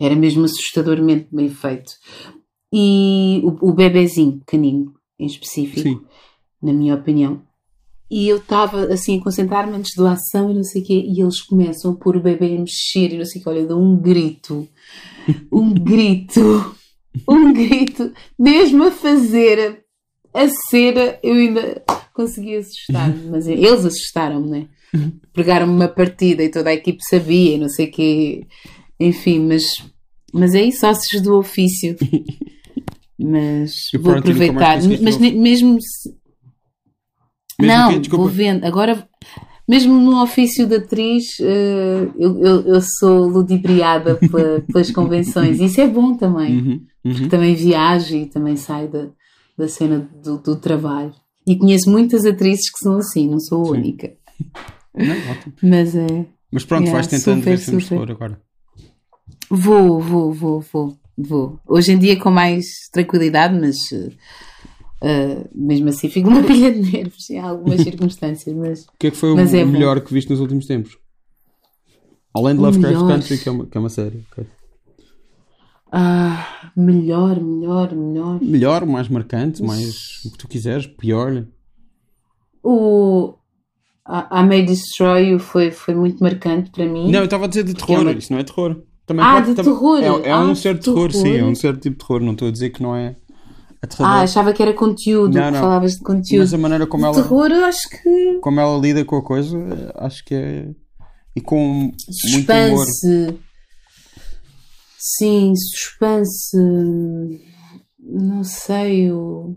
[0.01, 1.93] Era mesmo assustadormente bem feito.
[2.73, 6.01] E o, o bebezinho pequenino, em específico, Sim.
[6.63, 7.43] na minha opinião.
[8.11, 11.21] E eu estava assim a concentrar-me antes da ação e não sei o quê, e
[11.21, 13.51] eles começam a pôr o bebê a mexer e não sei o quê.
[13.51, 14.67] Olha, eu dou um grito,
[15.53, 16.75] um grito,
[17.29, 19.85] um grito, mesmo a fazer
[20.33, 21.83] a cera, eu ainda
[22.13, 24.69] consegui assustar-me, mas eles assustaram-me, né?
[25.33, 28.47] Pregaram-me uma partida e toda a equipe sabia, não sei o quê,
[29.01, 29.65] enfim, mas,
[30.33, 31.97] mas é isso, sócios do ofício.
[33.25, 36.13] Mas vou aproveitar, mas mesmo se...
[37.61, 38.65] Não, vou vendo.
[38.65, 39.09] Agora,
[39.69, 44.19] mesmo no ofício de atriz, uh, eu, eu, eu, sou ludibriada
[44.67, 45.61] pelas convenções.
[45.61, 46.57] Isso é bom também.
[46.57, 47.13] Uhum, uhum.
[47.13, 49.09] Porque também viajo e também saio da,
[49.57, 51.15] da cena do, do trabalho.
[51.47, 54.13] E conheço muitas atrizes que são assim, não sou a única.
[54.95, 55.55] Não, ótimo.
[55.63, 56.27] Mas é.
[56.51, 58.07] Mas pronto, yeah, vais tentando super, ver filmes super.
[58.07, 58.41] de agora.
[59.51, 61.61] Vou, vou, vou, vou, vou.
[61.67, 67.29] Hoje em dia com mais tranquilidade, mas uh, mesmo assim fico uma pilha de nervos
[67.31, 68.55] em algumas circunstâncias.
[68.55, 70.07] Mas, o que é que foi o, é melhor bom.
[70.07, 70.97] que viste nos últimos tempos?
[72.35, 74.25] Além de Lovecraft Country, que é uma, que é uma série.
[74.33, 74.47] Okay.
[75.93, 78.41] Ah, melhor, melhor, melhor.
[78.41, 81.47] Melhor, mais marcante, mais o que tu quiseres, pior.
[82.63, 83.35] O
[84.05, 87.11] a, May Destroy You foi, foi muito marcante para mim.
[87.11, 88.83] Não, eu estava a dizer de terror, é isso não é terror.
[89.07, 89.73] Também ah, pode, de também...
[89.73, 89.99] terror.
[90.03, 92.23] É, é ah, um certo terror, terror, sim, é um certo tipo de terror.
[92.23, 93.17] Não estou a dizer que não é.
[93.99, 95.53] Ah, achava que era conteúdo, não, não.
[95.53, 96.41] que falavas de conteúdo.
[96.41, 97.23] Mas a maneira como de ela.
[97.23, 98.39] terror, eu acho que.
[98.41, 99.59] Como ela lida com a coisa,
[99.97, 100.69] acho que é.
[101.35, 103.07] E com Suspense.
[103.07, 103.39] muito humor.
[105.05, 106.57] Sim, suspense.
[107.99, 109.11] Não sei.
[109.11, 109.57] O...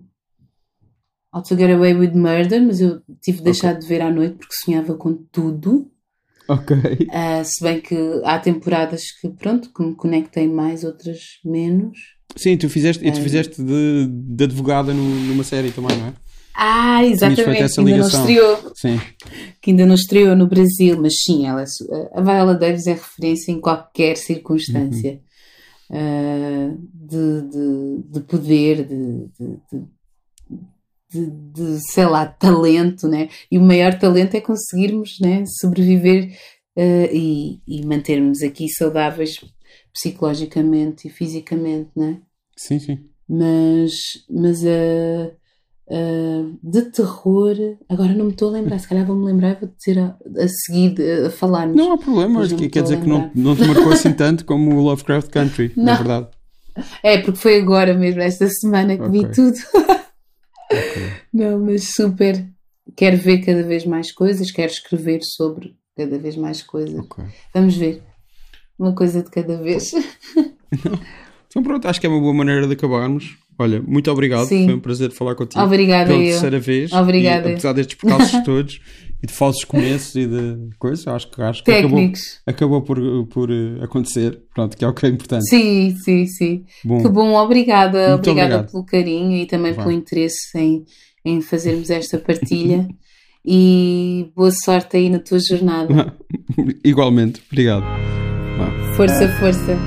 [1.31, 3.81] How to Get Away with Murder, mas eu tive de deixar okay.
[3.81, 5.91] de ver à noite porque sonhava com tudo.
[6.47, 6.75] Ok.
[6.75, 11.95] Uh, se bem que há temporadas que, pronto, que me conectem mais, outras menos.
[12.35, 13.21] Sim, tu fizeste, tu ah.
[13.21, 16.13] fizeste de, de advogada no, numa série também, não é?
[16.55, 18.71] Ah, exatamente, que ainda não estreou.
[18.75, 18.99] Sim.
[19.61, 21.63] Que ainda não estreou no Brasil, mas sim, ela,
[22.13, 25.11] a Viola Davis é referência em qualquer circunstância.
[25.11, 25.34] Uhum uh,
[25.89, 29.29] de, de, de, poder, de,
[31.11, 33.29] de, de, sei lá, talento, né?
[33.51, 36.37] E o maior talento é conseguirmos né, sobreviver
[36.77, 39.39] uh, e, e mantermos aqui saudáveis
[39.93, 42.21] psicologicamente e fisicamente, né?
[42.57, 43.09] Sim, sim.
[43.27, 43.93] Mas,
[44.29, 45.31] mas a,
[45.87, 47.55] uh, de terror.
[47.89, 50.47] Agora não me estou a lembrar, se calhar vou-me lembrar e vou dizer a, a
[50.47, 50.95] seguir
[51.25, 51.67] a falar.
[51.67, 54.75] Não há problema, mas que quer dizer que não, não te marcou assim tanto como
[54.75, 55.85] o Lovecraft Country, não.
[55.85, 56.27] na verdade.
[57.01, 59.21] É, porque foi agora mesmo, esta semana que okay.
[59.21, 59.57] vi tudo.
[60.71, 61.11] okay.
[61.33, 62.45] Não, mas super.
[62.95, 66.99] Quero ver cada vez mais coisas, quero escrever sobre cada vez mais coisas.
[66.99, 67.25] Okay.
[67.53, 68.03] Vamos ver.
[68.77, 69.93] Uma coisa de cada vez.
[71.47, 73.37] então pronto, acho que é uma boa maneira de acabarmos.
[73.57, 74.45] Olha, muito obrigado.
[74.47, 74.65] Sim.
[74.65, 75.63] Foi um prazer falar contigo.
[75.63, 76.31] Obrigada, Pela eu.
[76.31, 76.91] terceira vez.
[76.91, 77.49] Obrigada.
[77.49, 78.81] E, apesar destes percalços todos
[79.23, 82.41] e de falsos começos e de coisas, acho, acho que Técnicos.
[82.45, 84.39] acabou, acabou por, por eh, acontecer.
[84.53, 85.47] Pronto, que é o que é importante.
[85.49, 86.65] Sim, sim, sim.
[86.83, 88.15] Bom, que bom, obrigada.
[88.15, 88.71] Obrigada obrigado.
[88.71, 89.85] pelo carinho e também Vai.
[89.85, 90.83] pelo interesse em,
[91.23, 92.87] em fazermos esta partilha.
[93.47, 96.15] e boa sorte aí na tua jornada.
[96.83, 97.85] Igualmente, obrigado.
[98.95, 99.77] Força, força.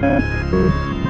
[0.00, 1.09] Thank you.